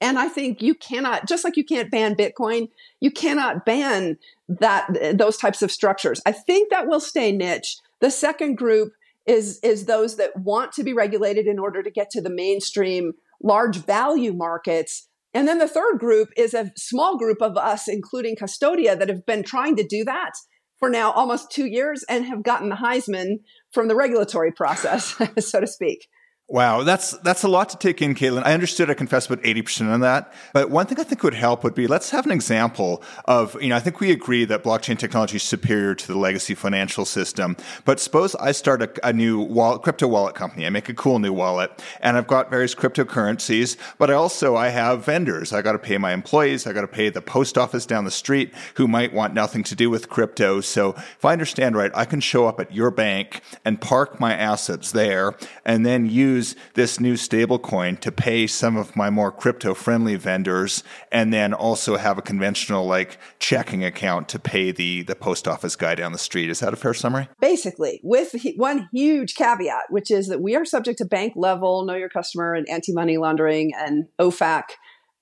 and 0.00 0.18
I 0.18 0.28
think 0.28 0.62
you 0.62 0.74
cannot, 0.74 1.28
just 1.28 1.44
like 1.44 1.56
you 1.56 1.64
can't 1.64 1.90
ban 1.90 2.14
Bitcoin, 2.14 2.68
you 3.00 3.10
cannot 3.10 3.66
ban 3.66 4.18
that 4.48 5.16
those 5.16 5.36
types 5.36 5.62
of 5.62 5.70
structures. 5.70 6.20
I 6.24 6.32
think 6.32 6.70
that 6.70 6.86
will 6.86 7.00
stay 7.00 7.32
niche. 7.32 7.76
The 8.00 8.10
second 8.10 8.56
group 8.56 8.92
is 9.26 9.60
is 9.62 9.84
those 9.84 10.16
that 10.16 10.36
want 10.36 10.72
to 10.72 10.82
be 10.82 10.94
regulated 10.94 11.46
in 11.46 11.58
order 11.58 11.82
to 11.82 11.90
get 11.90 12.10
to 12.10 12.22
the 12.22 12.30
mainstream 12.30 13.12
large 13.42 13.76
value 13.76 14.32
markets. 14.32 15.06
And 15.32 15.46
then 15.46 15.58
the 15.58 15.68
third 15.68 15.98
group 15.98 16.30
is 16.36 16.54
a 16.54 16.72
small 16.76 17.16
group 17.16 17.40
of 17.40 17.56
us, 17.56 17.86
including 17.86 18.36
Custodia, 18.36 18.98
that 18.98 19.08
have 19.08 19.24
been 19.26 19.44
trying 19.44 19.76
to 19.76 19.86
do 19.86 20.04
that 20.04 20.32
for 20.78 20.90
now 20.90 21.12
almost 21.12 21.52
two 21.52 21.66
years 21.66 22.04
and 22.08 22.24
have 22.24 22.42
gotten 22.42 22.70
the 22.70 22.76
Heisman 22.76 23.40
from 23.70 23.86
the 23.86 23.94
regulatory 23.94 24.50
process, 24.50 25.14
so 25.38 25.60
to 25.60 25.66
speak. 25.66 26.08
Wow, 26.52 26.82
that's 26.82 27.12
that's 27.18 27.44
a 27.44 27.48
lot 27.48 27.68
to 27.68 27.78
take 27.78 28.02
in, 28.02 28.16
Caitlin. 28.16 28.42
I 28.44 28.54
understood, 28.54 28.90
I 28.90 28.94
confess, 28.94 29.26
about 29.26 29.38
eighty 29.46 29.62
percent 29.62 29.88
of 29.88 30.00
that. 30.00 30.32
But 30.52 30.68
one 30.68 30.84
thing 30.86 30.98
I 30.98 31.04
think 31.04 31.22
would 31.22 31.32
help 31.32 31.62
would 31.62 31.76
be 31.76 31.86
let's 31.86 32.10
have 32.10 32.26
an 32.26 32.32
example 32.32 33.04
of 33.26 33.54
you 33.62 33.68
know 33.68 33.76
I 33.76 33.78
think 33.78 34.00
we 34.00 34.10
agree 34.10 34.44
that 34.46 34.64
blockchain 34.64 34.98
technology 34.98 35.36
is 35.36 35.44
superior 35.44 35.94
to 35.94 36.06
the 36.08 36.18
legacy 36.18 36.56
financial 36.56 37.04
system. 37.04 37.56
But 37.84 38.00
suppose 38.00 38.34
I 38.34 38.50
start 38.50 38.82
a, 38.82 38.90
a 39.06 39.12
new 39.12 39.38
wallet, 39.38 39.82
crypto 39.82 40.08
wallet 40.08 40.34
company. 40.34 40.66
I 40.66 40.70
make 40.70 40.88
a 40.88 40.94
cool 40.94 41.20
new 41.20 41.32
wallet, 41.32 41.70
and 42.00 42.16
I've 42.16 42.26
got 42.26 42.50
various 42.50 42.74
cryptocurrencies. 42.74 43.76
But 43.96 44.10
I 44.10 44.14
also 44.14 44.56
I 44.56 44.70
have 44.70 45.04
vendors. 45.04 45.52
I 45.52 45.62
got 45.62 45.72
to 45.72 45.78
pay 45.78 45.98
my 45.98 46.12
employees. 46.12 46.66
I 46.66 46.72
got 46.72 46.80
to 46.80 46.88
pay 46.88 47.10
the 47.10 47.22
post 47.22 47.58
office 47.58 47.86
down 47.86 48.04
the 48.04 48.10
street 48.10 48.52
who 48.74 48.88
might 48.88 49.12
want 49.12 49.34
nothing 49.34 49.62
to 49.62 49.76
do 49.76 49.88
with 49.88 50.08
crypto. 50.08 50.60
So 50.62 50.96
if 50.96 51.24
I 51.24 51.30
understand 51.30 51.76
right, 51.76 51.92
I 51.94 52.06
can 52.06 52.18
show 52.18 52.48
up 52.48 52.58
at 52.58 52.74
your 52.74 52.90
bank 52.90 53.40
and 53.64 53.80
park 53.80 54.18
my 54.18 54.34
assets 54.34 54.90
there, 54.90 55.36
and 55.64 55.86
then 55.86 56.06
use 56.06 56.39
use 56.40 56.56
this 56.74 56.98
new 56.98 57.14
stablecoin 57.14 58.00
to 58.00 58.10
pay 58.10 58.46
some 58.46 58.76
of 58.76 58.96
my 58.96 59.10
more 59.10 59.30
crypto 59.30 59.74
friendly 59.74 60.16
vendors 60.16 60.82
and 61.12 61.32
then 61.32 61.52
also 61.52 61.96
have 61.98 62.16
a 62.16 62.22
conventional 62.22 62.86
like 62.86 63.18
checking 63.38 63.84
account 63.84 64.28
to 64.28 64.38
pay 64.38 64.72
the 64.72 65.02
the 65.02 65.14
post 65.14 65.46
office 65.46 65.76
guy 65.76 65.94
down 65.94 66.12
the 66.12 66.18
street. 66.18 66.48
Is 66.48 66.60
that 66.60 66.72
a 66.72 66.76
fair 66.76 66.94
summary? 66.94 67.28
Basically, 67.40 68.00
with 68.02 68.34
one 68.56 68.88
huge 68.92 69.34
caveat, 69.34 69.84
which 69.90 70.10
is 70.10 70.28
that 70.28 70.40
we 70.40 70.56
are 70.56 70.64
subject 70.64 70.98
to 70.98 71.04
bank 71.04 71.34
level 71.36 71.84
know 71.84 71.94
your 71.94 72.08
customer 72.08 72.54
and 72.54 72.68
anti-money 72.68 73.18
laundering 73.18 73.72
and 73.74 74.06
OFAC 74.18 74.64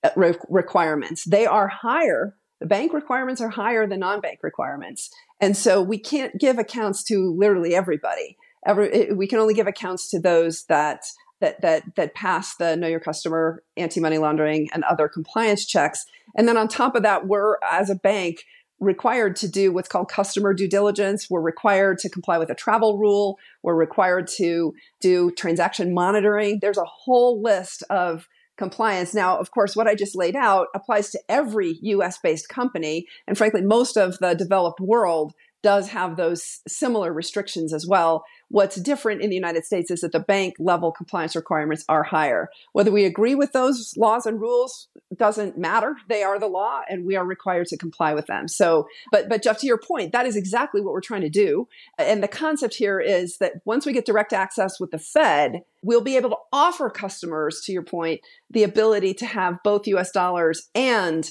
uh, 0.03 0.33
requirements. 0.49 1.25
They 1.25 1.45
are 1.45 1.67
higher 1.67 2.35
the 2.59 2.65
bank 2.65 2.91
requirements 2.91 3.39
are 3.39 3.49
higher 3.49 3.87
than 3.87 4.01
non-bank 4.01 4.39
requirements. 4.43 5.09
And 5.39 5.55
so 5.55 5.81
we 5.81 5.97
can't 5.97 6.37
give 6.37 6.57
accounts 6.59 7.05
to 7.05 7.33
literally 7.37 7.73
everybody 7.73 8.35
every, 8.65 9.11
we 9.13 9.27
can 9.27 9.39
only 9.39 9.53
give 9.53 9.67
accounts 9.67 10.09
to 10.11 10.19
those 10.19 10.65
that 10.65 11.03
that 11.41 11.61
that 11.61 11.83
that 11.95 12.15
pass 12.15 12.55
the 12.57 12.75
know 12.75 12.87
your 12.87 12.99
customer 12.99 13.63
anti-money 13.77 14.17
laundering 14.17 14.69
and 14.73 14.83
other 14.83 15.07
compliance 15.07 15.65
checks 15.65 16.05
and 16.35 16.47
then 16.47 16.57
on 16.57 16.67
top 16.67 16.95
of 16.95 17.03
that 17.03 17.27
we're 17.27 17.55
as 17.71 17.89
a 17.89 17.95
bank 17.95 18.43
required 18.81 19.35
to 19.37 19.47
do 19.47 19.71
what's 19.71 19.87
called 19.87 20.09
customer 20.09 20.53
due 20.53 20.67
diligence 20.67 21.29
we're 21.29 21.41
required 21.41 21.97
to 21.97 22.09
comply 22.09 22.37
with 22.37 22.49
a 22.49 22.55
travel 22.55 22.97
rule 22.97 23.37
we're 23.63 23.75
required 23.75 24.27
to 24.27 24.73
do 24.99 25.31
transaction 25.31 25.93
monitoring 25.93 26.59
there's 26.61 26.77
a 26.77 26.83
whole 26.85 27.41
list 27.41 27.83
of 27.89 28.27
compliance. 28.59 29.15
Now, 29.15 29.39
of 29.39 29.49
course, 29.51 29.75
what 29.75 29.87
I 29.87 29.95
just 29.95 30.15
laid 30.15 30.35
out 30.35 30.67
applies 30.75 31.09
to 31.11 31.19
every 31.29 31.79
US 31.81 32.19
based 32.21 32.49
company. 32.49 33.07
And 33.25 33.35
frankly, 33.35 33.61
most 33.61 33.97
of 33.97 34.19
the 34.19 34.35
developed 34.35 34.81
world 34.81 35.33
does 35.63 35.89
have 35.89 36.15
those 36.15 36.59
similar 36.67 37.11
restrictions 37.11 37.73
as 37.73 37.87
well. 37.87 38.23
What's 38.49 38.77
different 38.77 39.21
in 39.21 39.29
the 39.29 39.35
United 39.35 39.65
States 39.65 39.91
is 39.91 40.01
that 40.01 40.11
the 40.11 40.19
bank 40.19 40.55
level 40.59 40.91
compliance 40.91 41.35
requirements 41.35 41.85
are 41.87 42.03
higher. 42.03 42.49
Whether 42.73 42.91
we 42.91 43.05
agree 43.05 43.35
with 43.35 43.51
those 43.51 43.93
laws 43.95 44.25
and 44.25 44.41
rules 44.41 44.87
doesn't 45.15 45.57
matter. 45.57 45.95
They 46.07 46.23
are 46.23 46.39
the 46.39 46.47
law 46.47 46.81
and 46.89 47.05
we 47.05 47.15
are 47.15 47.25
required 47.25 47.67
to 47.67 47.77
comply 47.77 48.13
with 48.13 48.25
them. 48.25 48.47
So, 48.47 48.87
but, 49.11 49.29
but 49.29 49.43
Jeff, 49.43 49.59
to 49.59 49.67
your 49.67 49.77
point, 49.77 50.11
that 50.13 50.25
is 50.25 50.35
exactly 50.35 50.81
what 50.81 50.93
we're 50.93 51.01
trying 51.01 51.21
to 51.21 51.29
do. 51.29 51.67
And 51.97 52.23
the 52.23 52.27
concept 52.27 52.75
here 52.75 52.99
is 52.99 53.37
that 53.37 53.61
once 53.65 53.85
we 53.85 53.93
get 53.93 54.05
direct 54.05 54.33
access 54.33 54.79
with 54.79 54.91
the 54.91 54.99
Fed, 54.99 55.61
we'll 55.83 56.01
be 56.01 56.17
able 56.17 56.31
to 56.31 56.37
offer 56.51 56.89
customers, 56.89 57.61
to 57.65 57.71
your 57.71 57.83
point, 57.83 58.21
the 58.49 58.63
ability 58.63 59.13
to 59.15 59.25
have 59.25 59.61
both 59.63 59.87
US 59.87 60.11
dollars 60.11 60.69
and 60.73 61.29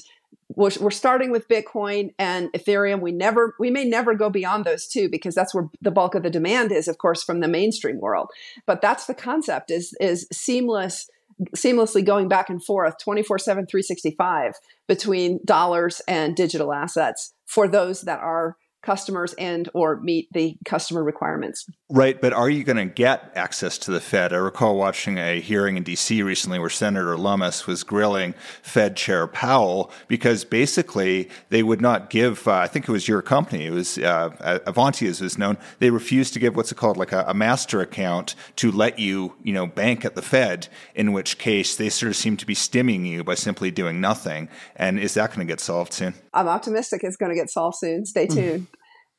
we're, 0.55 0.71
we're 0.79 0.91
starting 0.91 1.31
with 1.31 1.47
Bitcoin 1.47 2.13
and 2.17 2.51
Ethereum. 2.53 3.01
We 3.01 3.11
never, 3.11 3.55
we 3.59 3.69
may 3.69 3.85
never 3.85 4.15
go 4.15 4.29
beyond 4.29 4.65
those 4.65 4.87
two 4.87 5.07
because 5.09 5.35
that's 5.35 5.53
where 5.53 5.69
the 5.81 5.91
bulk 5.91 6.15
of 6.15 6.23
the 6.23 6.29
demand 6.29 6.71
is, 6.71 6.87
of 6.87 6.97
course, 6.97 7.23
from 7.23 7.39
the 7.39 7.47
mainstream 7.47 7.99
world. 7.99 8.29
But 8.65 8.81
that's 8.81 9.05
the 9.05 9.13
concept 9.13 9.69
is, 9.69 9.95
is 10.01 10.27
seamless, 10.33 11.07
seamlessly 11.55 12.03
going 12.03 12.27
back 12.27 12.49
and 12.49 12.63
forth 12.63 12.95
24 12.97 13.37
7, 13.37 13.67
365 13.67 14.53
between 14.87 15.39
dollars 15.45 16.01
and 16.07 16.35
digital 16.35 16.73
assets 16.73 17.33
for 17.45 17.67
those 17.67 18.01
that 18.01 18.19
are 18.19 18.57
customers 18.81 19.33
and 19.33 19.69
or 19.73 19.99
meet 19.99 20.31
the 20.31 20.57
customer 20.65 21.03
requirements. 21.03 21.65
Right, 21.89 22.19
but 22.19 22.33
are 22.33 22.49
you 22.49 22.63
going 22.63 22.77
to 22.77 22.85
get 22.85 23.31
access 23.35 23.77
to 23.79 23.91
the 23.91 23.99
Fed? 23.99 24.31
I 24.31 24.37
recall 24.37 24.77
watching 24.77 25.17
a 25.17 25.41
hearing 25.41 25.75
in 25.75 25.83
DC 25.83 26.23
recently 26.23 26.59
where 26.59 26.69
Senator 26.69 27.17
Lummis 27.17 27.67
was 27.67 27.83
grilling 27.83 28.35
Fed 28.61 28.95
Chair 28.95 29.27
Powell 29.27 29.91
because 30.07 30.45
basically 30.45 31.29
they 31.49 31.63
would 31.63 31.81
not 31.81 32.09
give. 32.09 32.47
Uh, 32.47 32.53
I 32.53 32.67
think 32.67 32.87
it 32.87 32.91
was 32.91 33.07
your 33.07 33.21
company. 33.21 33.65
It 33.65 33.71
was 33.71 33.97
uh, 33.97 34.61
Avanti, 34.65 35.07
as 35.07 35.19
was 35.19 35.37
known. 35.37 35.57
They 35.79 35.89
refused 35.89 36.33
to 36.33 36.39
give 36.39 36.55
what's 36.55 36.71
it 36.71 36.75
called, 36.75 36.95
like 36.95 37.11
a, 37.11 37.25
a 37.27 37.33
master 37.33 37.81
account 37.81 38.35
to 38.57 38.71
let 38.71 38.99
you, 38.99 39.35
you 39.43 39.51
know, 39.51 39.67
bank 39.67 40.05
at 40.05 40.15
the 40.15 40.21
Fed. 40.21 40.67
In 40.95 41.11
which 41.11 41.37
case, 41.37 41.75
they 41.75 41.89
sort 41.89 42.11
of 42.11 42.15
seem 42.15 42.37
to 42.37 42.45
be 42.45 42.55
stimming 42.55 43.05
you 43.05 43.23
by 43.23 43.35
simply 43.35 43.71
doing 43.71 43.99
nothing. 43.99 44.47
And 44.75 44.99
is 44.99 45.15
that 45.15 45.29
going 45.29 45.45
to 45.45 45.51
get 45.51 45.59
solved 45.59 45.93
soon? 45.93 46.13
I'm 46.33 46.47
optimistic 46.47 47.03
it's 47.03 47.17
going 47.17 47.31
to 47.31 47.35
get 47.35 47.49
solved 47.49 47.77
soon. 47.77 48.05
Stay 48.05 48.27
tuned 48.27 48.67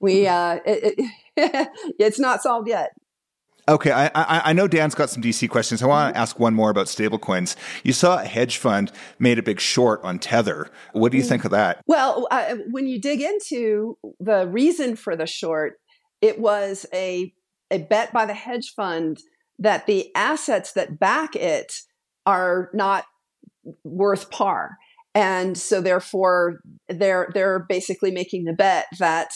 we 0.01 0.27
uh, 0.27 0.59
it, 0.65 0.95
it, 1.37 1.69
it's 1.99 2.19
not 2.19 2.43
solved 2.43 2.69
yet. 2.69 2.91
Okay, 3.69 3.93
I, 3.93 4.07
I, 4.07 4.43
I 4.47 4.53
know 4.53 4.67
Dan's 4.67 4.97
got 4.97 5.11
some 5.11 5.23
DC 5.23 5.49
questions. 5.49 5.83
I 5.83 5.87
want 5.87 6.09
to 6.09 6.13
mm-hmm. 6.13 6.23
ask 6.23 6.41
one 6.41 6.55
more 6.55 6.71
about 6.71 6.87
stablecoins. 6.87 7.55
You 7.85 7.93
saw 7.93 8.21
a 8.21 8.25
hedge 8.25 8.57
fund 8.57 8.91
made 9.21 9.39
a 9.39 9.43
big 9.43 9.61
short 9.61 10.03
on 10.03 10.19
Tether. 10.19 10.69
What 10.93 11.13
do 11.13 11.19
you 11.19 11.25
mm. 11.25 11.29
think 11.29 11.45
of 11.45 11.53
that? 11.53 11.81
Well, 11.87 12.27
uh, 12.33 12.57
when 12.71 12.89
you 12.89 13.01
dig 13.01 13.21
into 13.21 13.97
the 14.19 14.49
reason 14.49 14.97
for 14.97 15.15
the 15.15 15.27
short, 15.27 15.75
it 16.21 16.41
was 16.41 16.85
a 16.93 17.33
a 17.71 17.79
bet 17.79 18.13
by 18.13 18.27
the 18.27 18.35
hedge 18.35 18.73
fund 18.75 19.21
that 19.61 19.87
the 19.87 20.11
assets 20.17 20.73
that 20.73 20.99
back 20.99 21.37
it 21.37 21.73
are 22.27 22.71
not 22.75 23.05
worth 23.85 24.31
par, 24.31 24.79
and 25.15 25.57
so 25.57 25.81
therefore 25.81 26.61
they're 26.89 27.29
they're 27.35 27.65
basically 27.69 28.11
making 28.11 28.47
the 28.47 28.53
bet 28.53 28.87
that 28.99 29.31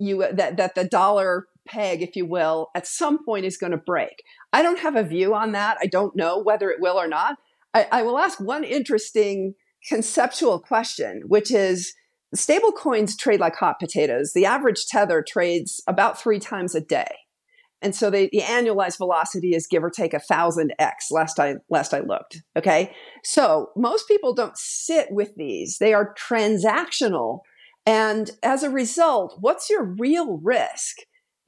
you 0.00 0.26
that 0.32 0.56
that 0.56 0.74
the 0.74 0.84
dollar 0.84 1.46
peg, 1.68 2.02
if 2.02 2.16
you 2.16 2.26
will, 2.26 2.68
at 2.74 2.86
some 2.86 3.24
point 3.24 3.44
is 3.44 3.56
going 3.56 3.70
to 3.70 3.76
break. 3.76 4.22
I 4.52 4.62
don't 4.62 4.80
have 4.80 4.96
a 4.96 5.04
view 5.04 5.34
on 5.34 5.52
that. 5.52 5.76
I 5.80 5.86
don't 5.86 6.16
know 6.16 6.42
whether 6.42 6.70
it 6.70 6.80
will 6.80 6.96
or 6.96 7.06
not. 7.06 7.36
I, 7.74 7.86
I 7.92 8.02
will 8.02 8.18
ask 8.18 8.40
one 8.40 8.64
interesting 8.64 9.54
conceptual 9.88 10.58
question, 10.58 11.22
which 11.26 11.50
is 11.52 11.94
stable 12.34 12.72
coins 12.72 13.16
trade 13.16 13.40
like 13.40 13.56
hot 13.56 13.78
potatoes. 13.78 14.32
The 14.34 14.46
average 14.46 14.86
tether 14.86 15.24
trades 15.26 15.82
about 15.86 16.20
three 16.20 16.38
times 16.38 16.74
a 16.74 16.80
day. 16.80 17.10
And 17.82 17.94
so 17.94 18.10
the, 18.10 18.28
the 18.30 18.40
annualized 18.40 18.98
velocity 18.98 19.54
is 19.54 19.66
give 19.66 19.82
or 19.82 19.90
take 19.90 20.12
a 20.12 20.20
thousand 20.20 20.74
X 20.78 21.10
last 21.10 21.40
I 21.40 21.56
last 21.70 21.94
I 21.94 22.00
looked. 22.00 22.42
Okay. 22.56 22.92
So 23.24 23.70
most 23.76 24.06
people 24.06 24.34
don't 24.34 24.56
sit 24.56 25.08
with 25.10 25.34
these. 25.36 25.78
They 25.78 25.94
are 25.94 26.14
transactional 26.14 27.40
and 27.90 28.30
as 28.44 28.62
a 28.62 28.70
result, 28.70 29.38
what's 29.40 29.68
your 29.68 29.82
real 29.82 30.38
risk? 30.38 30.98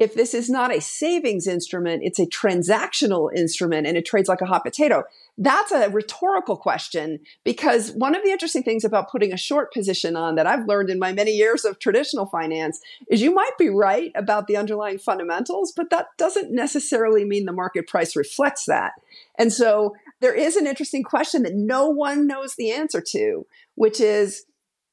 If 0.00 0.14
this 0.14 0.34
is 0.34 0.50
not 0.50 0.74
a 0.74 0.80
savings 0.80 1.46
instrument, 1.46 2.02
it's 2.02 2.18
a 2.18 2.26
transactional 2.26 3.32
instrument 3.32 3.86
and 3.86 3.96
it 3.96 4.04
trades 4.04 4.28
like 4.28 4.40
a 4.40 4.46
hot 4.46 4.64
potato. 4.64 5.04
That's 5.38 5.70
a 5.70 5.88
rhetorical 5.88 6.56
question 6.56 7.20
because 7.44 7.92
one 7.92 8.16
of 8.16 8.24
the 8.24 8.30
interesting 8.30 8.64
things 8.64 8.82
about 8.82 9.08
putting 9.08 9.32
a 9.32 9.36
short 9.36 9.72
position 9.72 10.16
on 10.16 10.34
that 10.34 10.48
I've 10.48 10.66
learned 10.66 10.90
in 10.90 10.98
my 10.98 11.12
many 11.12 11.30
years 11.30 11.64
of 11.64 11.78
traditional 11.78 12.26
finance 12.26 12.80
is 13.08 13.22
you 13.22 13.32
might 13.32 13.56
be 13.56 13.68
right 13.68 14.10
about 14.16 14.48
the 14.48 14.56
underlying 14.56 14.98
fundamentals, 14.98 15.70
but 15.70 15.90
that 15.90 16.08
doesn't 16.18 16.50
necessarily 16.50 17.24
mean 17.24 17.44
the 17.44 17.52
market 17.52 17.86
price 17.86 18.16
reflects 18.16 18.64
that. 18.64 18.94
And 19.38 19.52
so 19.52 19.94
there 20.18 20.34
is 20.34 20.56
an 20.56 20.66
interesting 20.66 21.04
question 21.04 21.44
that 21.44 21.54
no 21.54 21.88
one 21.88 22.26
knows 22.26 22.56
the 22.56 22.72
answer 22.72 23.00
to, 23.12 23.46
which 23.76 24.00
is 24.00 24.44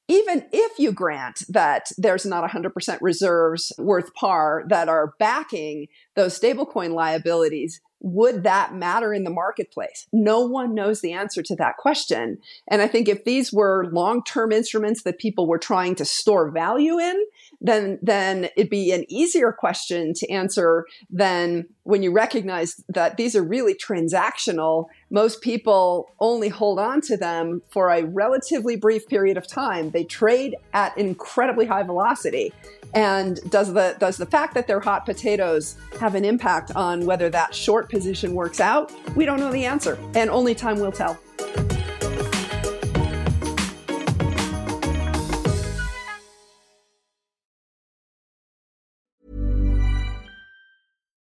even 0.10 0.43
if 0.52 0.80
you 0.80 0.91
grant 0.91 1.43
that 1.48 1.91
there's 1.98 2.26
not 2.26 2.50
100% 2.50 2.98
reserves 3.00 3.72
worth 3.78 4.13
par 4.15 4.63
that 4.67 4.89
are 4.89 5.13
backing 5.19 5.88
those 6.15 6.38
stablecoin 6.38 6.93
liabilities, 6.93 7.80
would 8.02 8.43
that 8.43 8.74
matter 8.74 9.13
in 9.13 9.24
the 9.24 9.30
marketplace? 9.30 10.08
No 10.12 10.41
one 10.41 10.74
knows 10.74 11.02
the 11.02 11.13
answer 11.13 11.43
to 11.43 11.56
that 11.58 11.78
question. 11.78 12.39
And 12.67 12.82
I 12.82 12.88
think 12.88 13.08
if 13.08 13.24
these 13.24 13.54
were 13.54 13.88
long 13.91 14.24
term 14.24 14.52
instruments 14.52 15.04
that 15.04 15.19
people 15.19 15.48
were 15.48 15.58
trying 15.60 15.95
to 15.95 16.06
store 16.06 16.50
value 16.50 16.98
in, 16.98 17.24
then 17.62 18.00
then 18.02 18.45
it'd 18.56 18.69
be 18.69 18.91
an 18.91 19.06
easier 19.10 19.52
question 19.52 20.13
to 20.15 20.32
answer 20.32 20.86
than 21.10 21.65
when 21.89 22.04
you 22.04 22.12
recognize 22.12 22.84
that 22.88 23.17
these 23.17 23.36
are 23.36 23.41
really 23.41 23.73
transactional. 23.73 24.86
Most 25.10 25.41
people 25.41 26.12
only 26.19 26.47
hold 26.47 26.78
on 26.78 27.02
to 27.02 27.17
them 27.17 27.63
for 27.69 27.89
a 27.89 28.04
relatively 28.04 28.75
brief 28.75 29.08
period 29.08 29.38
of 29.38 29.47
time. 29.47 29.89
They 29.89 30.04
trade 30.04 30.56
at 30.73 30.95
incredibly 30.99 31.65
high 31.65 31.82
velocity. 31.82 32.54
And 32.93 33.39
does 33.49 33.73
the 33.73 33.95
does 33.99 34.17
the 34.17 34.28
fact 34.28 34.54
that 34.54 34.67
they're 34.67 34.80
hot 34.80 35.06
potatoes 35.06 35.78
have 35.99 36.13
an 36.13 36.25
impact 36.25 36.75
on 36.75 37.08
whether 37.08 37.30
that 37.30 37.56
short 37.56 37.89
position 37.89 38.36
works 38.36 38.60
out? 38.60 38.93
We 39.15 39.25
don't 39.25 39.39
know 39.39 39.52
the 39.52 39.65
answer, 39.65 39.97
and 40.13 40.30
only 40.30 40.54
time 40.54 40.80
will 40.80 40.91
tell. 40.91 41.19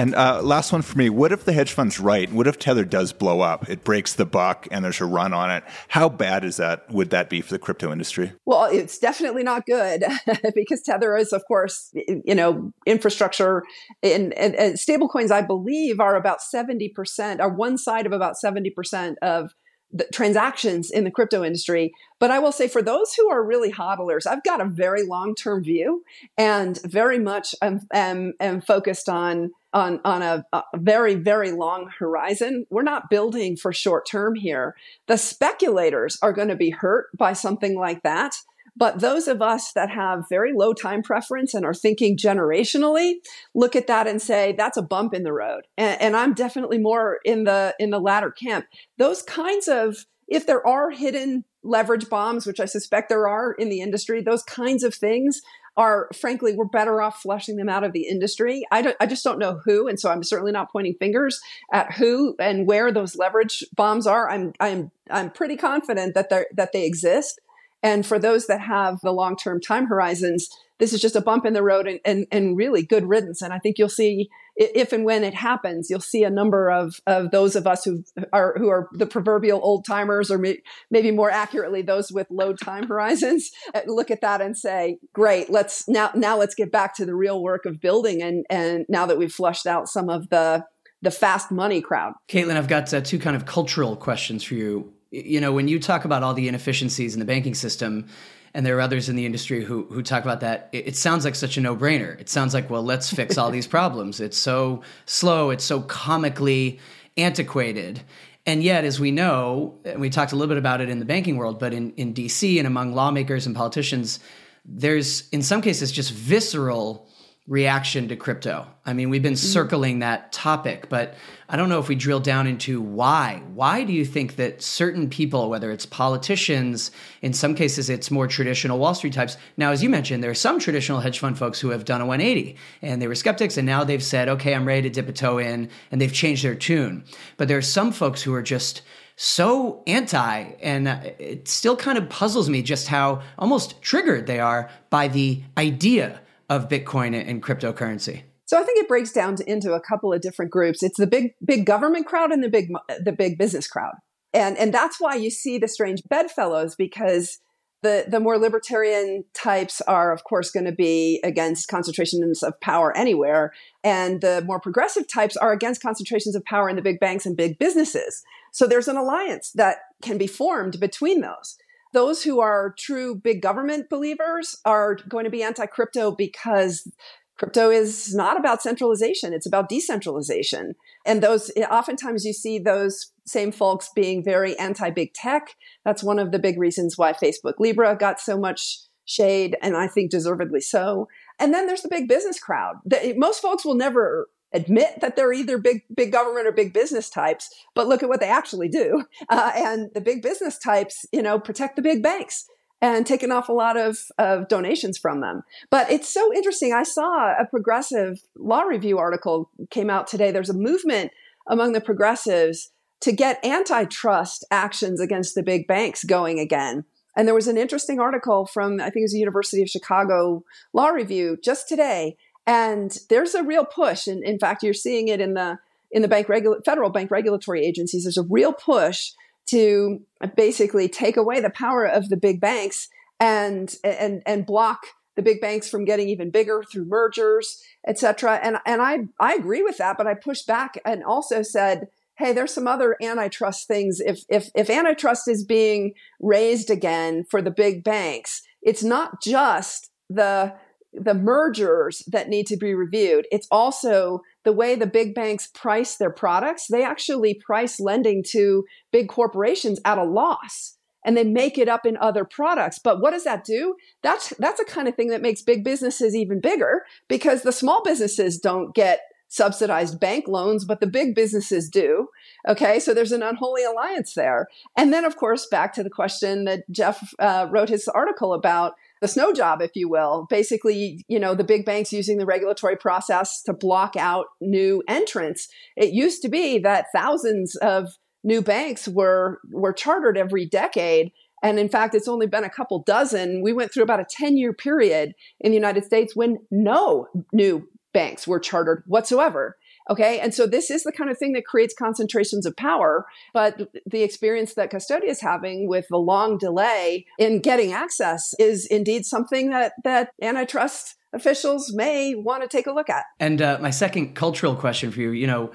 And 0.00 0.14
uh, 0.14 0.40
last 0.40 0.72
one 0.72 0.80
for 0.80 0.96
me. 0.96 1.10
What 1.10 1.30
if 1.30 1.44
the 1.44 1.52
hedge 1.52 1.72
fund's 1.72 2.00
right? 2.00 2.32
What 2.32 2.46
if 2.46 2.58
Tether 2.58 2.86
does 2.86 3.12
blow 3.12 3.42
up? 3.42 3.68
It 3.68 3.84
breaks 3.84 4.14
the 4.14 4.24
buck 4.24 4.66
and 4.70 4.82
there's 4.82 5.02
a 5.02 5.04
run 5.04 5.34
on 5.34 5.50
it. 5.50 5.62
How 5.88 6.08
bad 6.08 6.42
is 6.42 6.56
that? 6.56 6.90
Would 6.90 7.10
that 7.10 7.28
be 7.28 7.42
for 7.42 7.52
the 7.52 7.58
crypto 7.58 7.92
industry? 7.92 8.32
Well, 8.46 8.64
it's 8.64 8.98
definitely 8.98 9.42
not 9.42 9.66
good 9.66 10.02
because 10.54 10.80
Tether 10.80 11.18
is, 11.18 11.34
of 11.34 11.42
course, 11.46 11.92
you 12.24 12.34
know, 12.34 12.72
infrastructure 12.86 13.62
and, 14.02 14.32
and, 14.32 14.54
and 14.54 14.76
stablecoins, 14.76 15.30
I 15.30 15.42
believe, 15.42 16.00
are 16.00 16.16
about 16.16 16.38
70%, 16.40 17.40
are 17.40 17.50
one 17.50 17.76
side 17.76 18.06
of 18.06 18.12
about 18.12 18.36
70% 18.42 19.16
of 19.20 19.50
the 19.92 20.06
transactions 20.14 20.90
in 20.90 21.04
the 21.04 21.10
crypto 21.10 21.44
industry. 21.44 21.92
But 22.18 22.30
I 22.30 22.38
will 22.38 22.52
say 22.52 22.68
for 22.68 22.80
those 22.80 23.12
who 23.12 23.30
are 23.30 23.44
really 23.44 23.70
hodlers, 23.70 24.26
I've 24.26 24.44
got 24.44 24.62
a 24.62 24.64
very 24.64 25.04
long 25.04 25.34
term 25.34 25.62
view 25.62 26.04
and 26.38 26.80
very 26.84 27.18
much 27.18 27.54
am, 27.60 27.80
am, 27.92 28.32
am 28.40 28.62
focused 28.62 29.10
on 29.10 29.50
on 29.72 30.00
on 30.04 30.22
a, 30.22 30.44
a, 30.52 30.62
very 30.76 31.14
very 31.14 31.52
long 31.52 31.90
horizon. 31.98 32.66
We're 32.70 32.82
not 32.82 33.10
building 33.10 33.56
for 33.56 33.72
short 33.72 34.06
term 34.06 34.34
here. 34.34 34.76
The 35.06 35.16
speculators 35.16 36.18
are 36.22 36.32
going 36.32 36.48
to 36.48 36.56
be 36.56 36.70
hurt 36.70 37.08
by 37.16 37.32
something 37.32 37.78
like 37.78 38.02
that. 38.02 38.36
But 38.76 39.00
those 39.00 39.28
of 39.28 39.42
us 39.42 39.72
that 39.72 39.90
have 39.90 40.28
very 40.30 40.52
low 40.54 40.72
time 40.72 41.02
preference 41.02 41.54
and 41.54 41.64
are 41.64 41.74
thinking 41.74 42.16
generationally, 42.16 43.14
look 43.54 43.76
at 43.76 43.88
that 43.88 44.06
and 44.06 44.22
say 44.22 44.54
that's 44.56 44.76
a 44.76 44.82
bump 44.82 45.12
in 45.12 45.22
the 45.22 45.32
road. 45.32 45.62
And, 45.76 46.00
and 46.00 46.16
I'm 46.16 46.34
definitely 46.34 46.78
more 46.78 47.18
in 47.24 47.44
the 47.44 47.74
in 47.78 47.90
the 47.90 47.98
latter 47.98 48.30
camp. 48.30 48.66
Those 48.96 49.22
kinds 49.22 49.68
of 49.68 50.06
if 50.28 50.46
there 50.46 50.66
are 50.66 50.90
hidden 50.90 51.44
leverage 51.62 52.08
bombs, 52.08 52.46
which 52.46 52.60
I 52.60 52.64
suspect 52.64 53.08
there 53.08 53.28
are 53.28 53.52
in 53.52 53.68
the 53.68 53.80
industry, 53.80 54.22
those 54.22 54.42
kinds 54.44 54.82
of 54.82 54.94
things 54.94 55.42
are 55.76 56.08
frankly 56.14 56.54
we're 56.54 56.64
better 56.64 57.00
off 57.00 57.22
flushing 57.22 57.56
them 57.56 57.68
out 57.68 57.84
of 57.84 57.92
the 57.92 58.06
industry. 58.06 58.64
I 58.70 58.82
don't 58.82 58.96
I 59.00 59.06
just 59.06 59.24
don't 59.24 59.38
know 59.38 59.60
who 59.64 59.88
and 59.88 59.98
so 59.98 60.10
I'm 60.10 60.22
certainly 60.22 60.52
not 60.52 60.72
pointing 60.72 60.94
fingers 60.94 61.40
at 61.72 61.92
who 61.92 62.34
and 62.38 62.66
where 62.66 62.92
those 62.92 63.16
leverage 63.16 63.64
bombs 63.74 64.06
are. 64.06 64.28
I'm 64.28 64.52
I'm 64.60 64.90
I'm 65.10 65.30
pretty 65.30 65.56
confident 65.56 66.14
that 66.14 66.30
they 66.30 66.44
that 66.54 66.72
they 66.72 66.86
exist. 66.86 67.40
And 67.82 68.04
for 68.04 68.18
those 68.18 68.46
that 68.46 68.60
have 68.60 69.00
the 69.00 69.12
long-term 69.12 69.62
time 69.62 69.86
horizons, 69.86 70.50
this 70.78 70.92
is 70.92 71.00
just 71.00 71.16
a 71.16 71.20
bump 71.20 71.46
in 71.46 71.54
the 71.54 71.62
road 71.62 71.86
and, 71.86 72.00
and, 72.04 72.26
and 72.30 72.56
really 72.56 72.82
good 72.82 73.06
riddance. 73.06 73.40
And 73.40 73.52
I 73.52 73.58
think 73.58 73.78
you'll 73.78 73.88
see 73.88 74.28
if 74.60 74.92
and 74.92 75.06
when 75.06 75.24
it 75.24 75.32
happens, 75.32 75.88
you'll 75.88 76.00
see 76.00 76.22
a 76.22 76.30
number 76.30 76.70
of, 76.70 76.96
of 77.06 77.30
those 77.30 77.56
of 77.56 77.66
us 77.66 77.82
who 77.82 78.04
are 78.30 78.54
who 78.58 78.68
are 78.68 78.88
the 78.92 79.06
proverbial 79.06 79.58
old 79.62 79.86
timers, 79.86 80.30
or 80.30 80.36
may, 80.36 80.58
maybe 80.90 81.10
more 81.10 81.30
accurately, 81.30 81.80
those 81.80 82.12
with 82.12 82.26
low 82.30 82.52
time 82.52 82.86
horizons, 82.86 83.50
uh, 83.74 83.80
look 83.86 84.10
at 84.10 84.20
that 84.20 84.42
and 84.42 84.56
say, 84.56 84.98
"Great, 85.14 85.48
let's 85.48 85.88
now 85.88 86.10
now 86.14 86.36
let's 86.36 86.54
get 86.54 86.70
back 86.70 86.94
to 86.96 87.06
the 87.06 87.14
real 87.14 87.42
work 87.42 87.64
of 87.64 87.80
building." 87.80 88.22
And 88.22 88.44
and 88.50 88.84
now 88.88 89.06
that 89.06 89.16
we've 89.16 89.32
flushed 89.32 89.66
out 89.66 89.88
some 89.88 90.10
of 90.10 90.28
the 90.28 90.64
the 91.00 91.10
fast 91.10 91.50
money 91.50 91.80
crowd, 91.80 92.12
Caitlin, 92.28 92.56
I've 92.56 92.68
got 92.68 92.92
uh, 92.92 93.00
two 93.00 93.18
kind 93.18 93.36
of 93.36 93.46
cultural 93.46 93.96
questions 93.96 94.44
for 94.44 94.54
you. 94.54 94.92
You 95.10 95.40
know, 95.40 95.52
when 95.52 95.68
you 95.68 95.80
talk 95.80 96.04
about 96.04 96.22
all 96.22 96.34
the 96.34 96.48
inefficiencies 96.48 97.14
in 97.14 97.18
the 97.18 97.24
banking 97.24 97.54
system 97.54 98.06
and 98.54 98.66
there 98.66 98.76
are 98.76 98.80
others 98.80 99.08
in 99.08 99.16
the 99.16 99.26
industry 99.26 99.64
who 99.64 99.84
who 99.90 100.02
talk 100.02 100.24
about 100.24 100.40
that. 100.40 100.68
It, 100.72 100.88
it, 100.88 100.96
sounds 100.96 101.24
like 101.24 101.34
such 101.34 101.56
a 101.56 101.60
no 101.60 101.76
brainer. 101.76 102.18
It 102.20 102.28
sounds 102.28 102.54
like, 102.54 102.68
well, 102.68 102.82
let's 102.82 103.12
fix 103.12 103.38
all 103.38 103.50
these 103.50 103.66
problems. 103.66 104.20
It's 104.20 104.38
so 104.38 104.82
slow. 105.06 105.50
It's 105.50 105.64
so 105.64 105.82
comically 105.82 106.80
antiquated. 107.16 108.02
And 108.46 108.62
yet, 108.62 108.84
as 108.84 108.98
we 108.98 109.10
know, 109.10 109.78
and 109.84 110.00
we 110.00 110.10
talked 110.10 110.32
a 110.32 110.36
little 110.36 110.48
bit 110.48 110.58
about 110.58 110.80
it 110.80 110.88
in 110.88 110.98
the 110.98 111.04
banking 111.04 111.36
world, 111.36 111.58
but 111.60 111.74
in, 111.74 111.92
in 111.92 112.14
DC 112.14 112.58
and 112.58 112.66
among 112.66 112.94
lawmakers 112.94 113.46
and 113.46 113.54
politicians, 113.54 114.18
there's 114.64 115.28
in 115.28 115.42
some 115.42 115.62
cases 115.62 115.92
just 115.92 116.12
visceral 116.12 117.06
reaction 117.50 118.06
to 118.06 118.14
crypto. 118.14 118.64
I 118.86 118.92
mean, 118.92 119.10
we've 119.10 119.24
been 119.24 119.32
mm-hmm. 119.32 119.52
circling 119.52 119.98
that 119.98 120.30
topic, 120.30 120.88
but 120.88 121.14
I 121.48 121.56
don't 121.56 121.68
know 121.68 121.80
if 121.80 121.88
we 121.88 121.96
drill 121.96 122.20
down 122.20 122.46
into 122.46 122.80
why. 122.80 123.42
Why 123.52 123.82
do 123.82 123.92
you 123.92 124.04
think 124.04 124.36
that 124.36 124.62
certain 124.62 125.10
people, 125.10 125.50
whether 125.50 125.72
it's 125.72 125.84
politicians, 125.84 126.92
in 127.22 127.32
some 127.32 127.56
cases 127.56 127.90
it's 127.90 128.08
more 128.08 128.28
traditional 128.28 128.78
Wall 128.78 128.94
Street 128.94 129.14
types. 129.14 129.36
Now, 129.56 129.72
as 129.72 129.82
you 129.82 129.90
mentioned, 129.90 130.22
there 130.22 130.30
are 130.30 130.34
some 130.34 130.60
traditional 130.60 131.00
hedge 131.00 131.18
fund 131.18 131.36
folks 131.36 131.58
who 131.58 131.70
have 131.70 131.84
done 131.84 132.00
a 132.00 132.06
180 132.06 132.56
and 132.82 133.02
they 133.02 133.08
were 133.08 133.16
skeptics 133.16 133.56
and 133.56 133.66
now 133.66 133.82
they've 133.82 134.02
said, 134.02 134.28
okay, 134.28 134.54
I'm 134.54 134.64
ready 134.64 134.82
to 134.82 134.90
dip 134.90 135.08
a 135.08 135.12
toe 135.12 135.38
in 135.38 135.70
and 135.90 136.00
they've 136.00 136.12
changed 136.12 136.44
their 136.44 136.54
tune. 136.54 137.02
But 137.36 137.48
there 137.48 137.58
are 137.58 137.62
some 137.62 137.90
folks 137.90 138.22
who 138.22 138.32
are 138.32 138.42
just 138.42 138.82
so 139.16 139.82
anti 139.88 140.52
and 140.62 140.86
it 140.86 141.48
still 141.48 141.76
kind 141.76 141.98
of 141.98 142.08
puzzles 142.08 142.48
me 142.48 142.62
just 142.62 142.86
how 142.86 143.22
almost 143.36 143.82
triggered 143.82 144.28
they 144.28 144.38
are 144.38 144.70
by 144.88 145.08
the 145.08 145.42
idea 145.58 146.20
of 146.50 146.68
Bitcoin 146.68 147.14
and 147.14 147.42
cryptocurrency? 147.42 148.24
So 148.44 148.58
I 148.58 148.64
think 148.64 148.80
it 148.80 148.88
breaks 148.88 149.12
down 149.12 149.36
to, 149.36 149.48
into 149.50 149.74
a 149.74 149.80
couple 149.80 150.12
of 150.12 150.20
different 150.20 150.50
groups. 150.50 150.82
It's 150.82 150.98
the 150.98 151.06
big 151.06 151.34
big 151.42 151.64
government 151.64 152.06
crowd 152.06 152.32
and 152.32 152.42
the 152.42 152.50
big 152.50 152.68
the 153.02 153.12
big 153.12 153.38
business 153.38 153.68
crowd. 153.68 153.94
And 154.34 154.58
and 154.58 154.74
that's 154.74 155.00
why 155.00 155.14
you 155.14 155.30
see 155.30 155.56
the 155.56 155.68
strange 155.68 156.02
bedfellows 156.08 156.74
because 156.74 157.38
the 157.82 158.06
the 158.08 158.18
more 158.18 158.38
libertarian 158.38 159.24
types 159.34 159.80
are 159.82 160.12
of 160.12 160.24
course 160.24 160.50
going 160.50 160.66
to 160.66 160.72
be 160.72 161.20
against 161.22 161.68
concentrations 161.68 162.42
of 162.42 162.60
power 162.60 162.94
anywhere 162.96 163.52
and 163.84 164.20
the 164.20 164.42
more 164.44 164.60
progressive 164.60 165.06
types 165.06 165.36
are 165.36 165.52
against 165.52 165.80
concentrations 165.80 166.34
of 166.34 166.44
power 166.44 166.68
in 166.68 166.74
the 166.74 166.82
big 166.82 166.98
banks 166.98 167.24
and 167.26 167.36
big 167.36 167.56
businesses. 167.58 168.22
So 168.52 168.66
there's 168.66 168.88
an 168.88 168.96
alliance 168.96 169.52
that 169.54 169.78
can 170.02 170.18
be 170.18 170.26
formed 170.26 170.80
between 170.80 171.20
those. 171.20 171.56
Those 171.92 172.22
who 172.22 172.40
are 172.40 172.74
true 172.78 173.14
big 173.14 173.42
government 173.42 173.90
believers 173.90 174.56
are 174.64 174.96
going 175.08 175.24
to 175.24 175.30
be 175.30 175.42
anti 175.42 175.66
crypto 175.66 176.10
because 176.10 176.90
crypto 177.38 177.70
is 177.70 178.14
not 178.14 178.38
about 178.38 178.62
centralization, 178.62 179.32
it's 179.32 179.46
about 179.46 179.68
decentralization. 179.68 180.74
And 181.06 181.22
those, 181.22 181.50
eh, 181.56 181.64
oftentimes 181.64 182.24
you 182.24 182.32
see 182.32 182.58
those 182.58 183.12
same 183.26 183.50
folks 183.50 183.90
being 183.94 184.22
very 184.22 184.58
anti 184.58 184.90
big 184.90 185.14
tech. 185.14 185.56
That's 185.84 186.04
one 186.04 186.18
of 186.18 186.32
the 186.32 186.38
big 186.38 186.58
reasons 186.58 186.98
why 186.98 187.12
Facebook 187.12 187.54
Libra 187.58 187.96
got 187.96 188.20
so 188.20 188.38
much 188.38 188.78
shade, 189.06 189.56
and 189.62 189.76
I 189.76 189.88
think 189.88 190.10
deservedly 190.10 190.60
so. 190.60 191.08
And 191.38 191.52
then 191.52 191.66
there's 191.66 191.82
the 191.82 191.88
big 191.88 192.06
business 192.06 192.38
crowd. 192.38 192.76
Eh, 192.92 193.14
most 193.16 193.40
folks 193.40 193.64
will 193.64 193.74
never 193.74 194.28
admit 194.52 195.00
that 195.00 195.16
they're 195.16 195.32
either 195.32 195.58
big 195.58 195.82
big 195.94 196.12
government 196.12 196.46
or 196.46 196.52
big 196.52 196.72
business 196.72 197.08
types 197.08 197.48
but 197.74 197.86
look 197.86 198.02
at 198.02 198.08
what 198.08 198.20
they 198.20 198.28
actually 198.28 198.68
do. 198.68 199.04
Uh, 199.28 199.52
and 199.54 199.90
the 199.94 200.00
big 200.00 200.22
business 200.22 200.58
types 200.58 201.06
you 201.12 201.22
know 201.22 201.38
protect 201.38 201.76
the 201.76 201.82
big 201.82 202.02
banks 202.02 202.46
and 202.80 203.06
take 203.06 203.22
an 203.22 203.30
awful 203.30 203.56
lot 203.56 203.76
of, 203.76 203.98
of 204.18 204.48
donations 204.48 204.96
from 204.96 205.20
them. 205.20 205.42
But 205.70 205.90
it's 205.90 206.08
so 206.08 206.34
interesting. 206.34 206.72
I 206.72 206.82
saw 206.82 207.32
a 207.38 207.46
progressive 207.48 208.20
law 208.36 208.62
review 208.62 208.98
article 208.98 209.50
came 209.70 209.90
out 209.90 210.06
today. 210.06 210.30
There's 210.30 210.50
a 210.50 210.54
movement 210.54 211.12
among 211.46 211.72
the 211.72 211.80
progressives 211.80 212.70
to 213.00 213.12
get 213.12 213.44
antitrust 213.44 214.44
actions 214.50 215.00
against 215.00 215.34
the 215.34 215.42
big 215.42 215.66
banks 215.66 216.04
going 216.04 216.38
again. 216.38 216.84
And 217.16 217.26
there 217.26 217.34
was 217.34 217.48
an 217.48 217.58
interesting 217.58 217.98
article 217.98 218.46
from 218.46 218.80
i 218.80 218.84
think 218.84 218.98
it 218.98 219.02
was 219.02 219.12
the 219.12 219.18
university 219.18 219.62
of 219.62 219.68
chicago 219.68 220.44
law 220.72 220.88
review 220.88 221.36
just 221.42 221.68
today 221.68 222.16
and 222.50 222.98
there's 223.08 223.36
a 223.36 223.44
real 223.44 223.64
push. 223.64 224.08
And 224.08 224.24
in 224.24 224.36
fact, 224.40 224.64
you're 224.64 224.74
seeing 224.74 225.06
it 225.06 225.20
in 225.20 225.34
the 225.34 225.58
in 225.92 226.02
the 226.02 226.08
bank 226.08 226.28
regula- 226.28 226.62
federal 226.64 226.90
bank 226.90 227.10
regulatory 227.10 227.64
agencies. 227.64 228.02
There's 228.02 228.18
a 228.18 228.22
real 228.38 228.52
push 228.52 229.12
to 229.50 230.00
basically 230.36 230.88
take 230.88 231.16
away 231.16 231.40
the 231.40 231.50
power 231.50 231.84
of 231.84 232.08
the 232.08 232.16
big 232.16 232.40
banks 232.40 232.88
and 233.20 233.72
and 233.84 234.22
and 234.26 234.44
block 234.44 234.80
the 235.14 235.22
big 235.22 235.40
banks 235.40 235.68
from 235.68 235.84
getting 235.84 236.08
even 236.08 236.30
bigger 236.30 236.64
through 236.64 236.86
mergers, 236.86 237.62
et 237.86 237.98
cetera. 237.98 238.40
And 238.42 238.56
and 238.66 238.82
I 238.82 239.06
I 239.20 239.34
agree 239.34 239.62
with 239.62 239.78
that, 239.78 239.96
but 239.96 240.08
I 240.08 240.14
pushed 240.14 240.46
back 240.48 240.80
and 240.84 241.04
also 241.04 241.42
said, 241.42 241.88
hey, 242.18 242.32
there's 242.32 242.54
some 242.54 242.66
other 242.66 242.96
antitrust 243.00 243.68
things. 243.68 244.00
If 244.00 244.24
if 244.28 244.50
if 244.56 244.68
antitrust 244.68 245.28
is 245.28 245.44
being 245.44 245.94
raised 246.18 246.68
again 246.68 247.24
for 247.30 247.40
the 247.42 247.52
big 247.52 247.84
banks, 247.84 248.42
it's 248.60 248.82
not 248.82 249.22
just 249.22 249.90
the 250.08 250.54
the 250.92 251.14
mergers 251.14 252.02
that 252.08 252.28
need 252.28 252.46
to 252.48 252.56
be 252.56 252.74
reviewed. 252.74 253.26
It's 253.30 253.46
also 253.50 254.22
the 254.44 254.52
way 254.52 254.74
the 254.74 254.86
big 254.86 255.14
banks 255.14 255.46
price 255.46 255.96
their 255.96 256.10
products. 256.10 256.66
They 256.66 256.84
actually 256.84 257.34
price 257.34 257.78
lending 257.78 258.24
to 258.30 258.64
big 258.92 259.08
corporations 259.08 259.80
at 259.84 259.98
a 259.98 260.04
loss 260.04 260.76
and 261.04 261.16
they 261.16 261.24
make 261.24 261.58
it 261.58 261.68
up 261.68 261.86
in 261.86 261.96
other 261.96 262.24
products. 262.24 262.78
But 262.78 263.00
what 263.00 263.12
does 263.12 263.24
that 263.24 263.44
do? 263.44 263.74
That's 264.02 264.34
that's 264.38 264.60
a 264.60 264.64
kind 264.64 264.88
of 264.88 264.94
thing 264.94 265.08
that 265.08 265.22
makes 265.22 265.42
big 265.42 265.64
businesses 265.64 266.14
even 266.14 266.40
bigger 266.40 266.84
because 267.08 267.42
the 267.42 267.52
small 267.52 267.82
businesses 267.82 268.38
don't 268.38 268.74
get 268.74 269.00
subsidized 269.28 270.00
bank 270.00 270.26
loans, 270.26 270.64
but 270.64 270.80
the 270.80 270.88
big 270.88 271.14
businesses 271.14 271.68
do. 271.68 272.08
Okay, 272.48 272.80
so 272.80 272.92
there's 272.92 273.12
an 273.12 273.22
unholy 273.22 273.62
alliance 273.62 274.14
there. 274.14 274.48
And 274.76 274.92
then, 274.92 275.04
of 275.04 275.16
course, 275.16 275.46
back 275.46 275.72
to 275.74 275.84
the 275.84 275.90
question 275.90 276.44
that 276.44 276.68
Jeff 276.70 277.14
uh, 277.20 277.46
wrote 277.48 277.68
his 277.68 277.86
article 277.86 278.34
about 278.34 278.74
the 279.00 279.08
snow 279.08 279.32
job, 279.32 279.62
if 279.62 279.72
you 279.74 279.88
will. 279.88 280.26
Basically, 280.28 281.04
you 281.08 281.18
know, 281.18 281.34
the 281.34 281.44
big 281.44 281.64
banks 281.64 281.92
using 281.92 282.18
the 282.18 282.26
regulatory 282.26 282.76
process 282.76 283.42
to 283.42 283.52
block 283.52 283.96
out 283.96 284.26
new 284.40 284.82
entrants. 284.88 285.48
It 285.76 285.92
used 285.92 286.22
to 286.22 286.28
be 286.28 286.58
that 286.58 286.86
thousands 286.94 287.56
of 287.56 287.88
new 288.22 288.42
banks 288.42 288.86
were 288.86 289.40
were 289.50 289.72
chartered 289.72 290.18
every 290.18 290.46
decade. 290.46 291.12
And 291.42 291.58
in 291.58 291.70
fact, 291.70 291.94
it's 291.94 292.08
only 292.08 292.26
been 292.26 292.44
a 292.44 292.50
couple 292.50 292.82
dozen. 292.82 293.42
We 293.42 293.54
went 293.54 293.72
through 293.72 293.84
about 293.84 294.00
a 294.00 294.06
10 294.08 294.36
year 294.36 294.52
period 294.52 295.14
in 295.40 295.52
the 295.52 295.56
United 295.56 295.84
States 295.84 296.14
when 296.14 296.38
no 296.50 297.06
new 297.32 297.66
banks 297.92 298.28
were 298.28 298.38
chartered 298.38 298.84
whatsoever. 298.86 299.56
Okay. 299.90 300.20
And 300.20 300.32
so 300.32 300.46
this 300.46 300.70
is 300.70 300.84
the 300.84 300.92
kind 300.92 301.10
of 301.10 301.18
thing 301.18 301.32
that 301.32 301.44
creates 301.44 301.74
concentrations 301.76 302.46
of 302.46 302.56
power. 302.56 303.06
But 303.34 303.68
the 303.84 304.02
experience 304.02 304.54
that 304.54 304.70
Custodia 304.70 305.08
is 305.08 305.20
having 305.20 305.68
with 305.68 305.86
the 305.90 305.98
long 305.98 306.38
delay 306.38 307.06
in 307.18 307.40
getting 307.40 307.72
access 307.72 308.32
is 308.38 308.66
indeed 308.66 309.04
something 309.04 309.50
that, 309.50 309.72
that 309.82 310.12
antitrust 310.22 310.94
officials 311.12 311.72
may 311.74 312.14
want 312.14 312.42
to 312.42 312.48
take 312.48 312.68
a 312.68 312.72
look 312.72 312.88
at. 312.88 313.04
And 313.18 313.42
uh, 313.42 313.58
my 313.60 313.70
second 313.70 314.14
cultural 314.14 314.54
question 314.54 314.92
for 314.92 315.00
you, 315.00 315.10
you 315.10 315.26
know, 315.26 315.50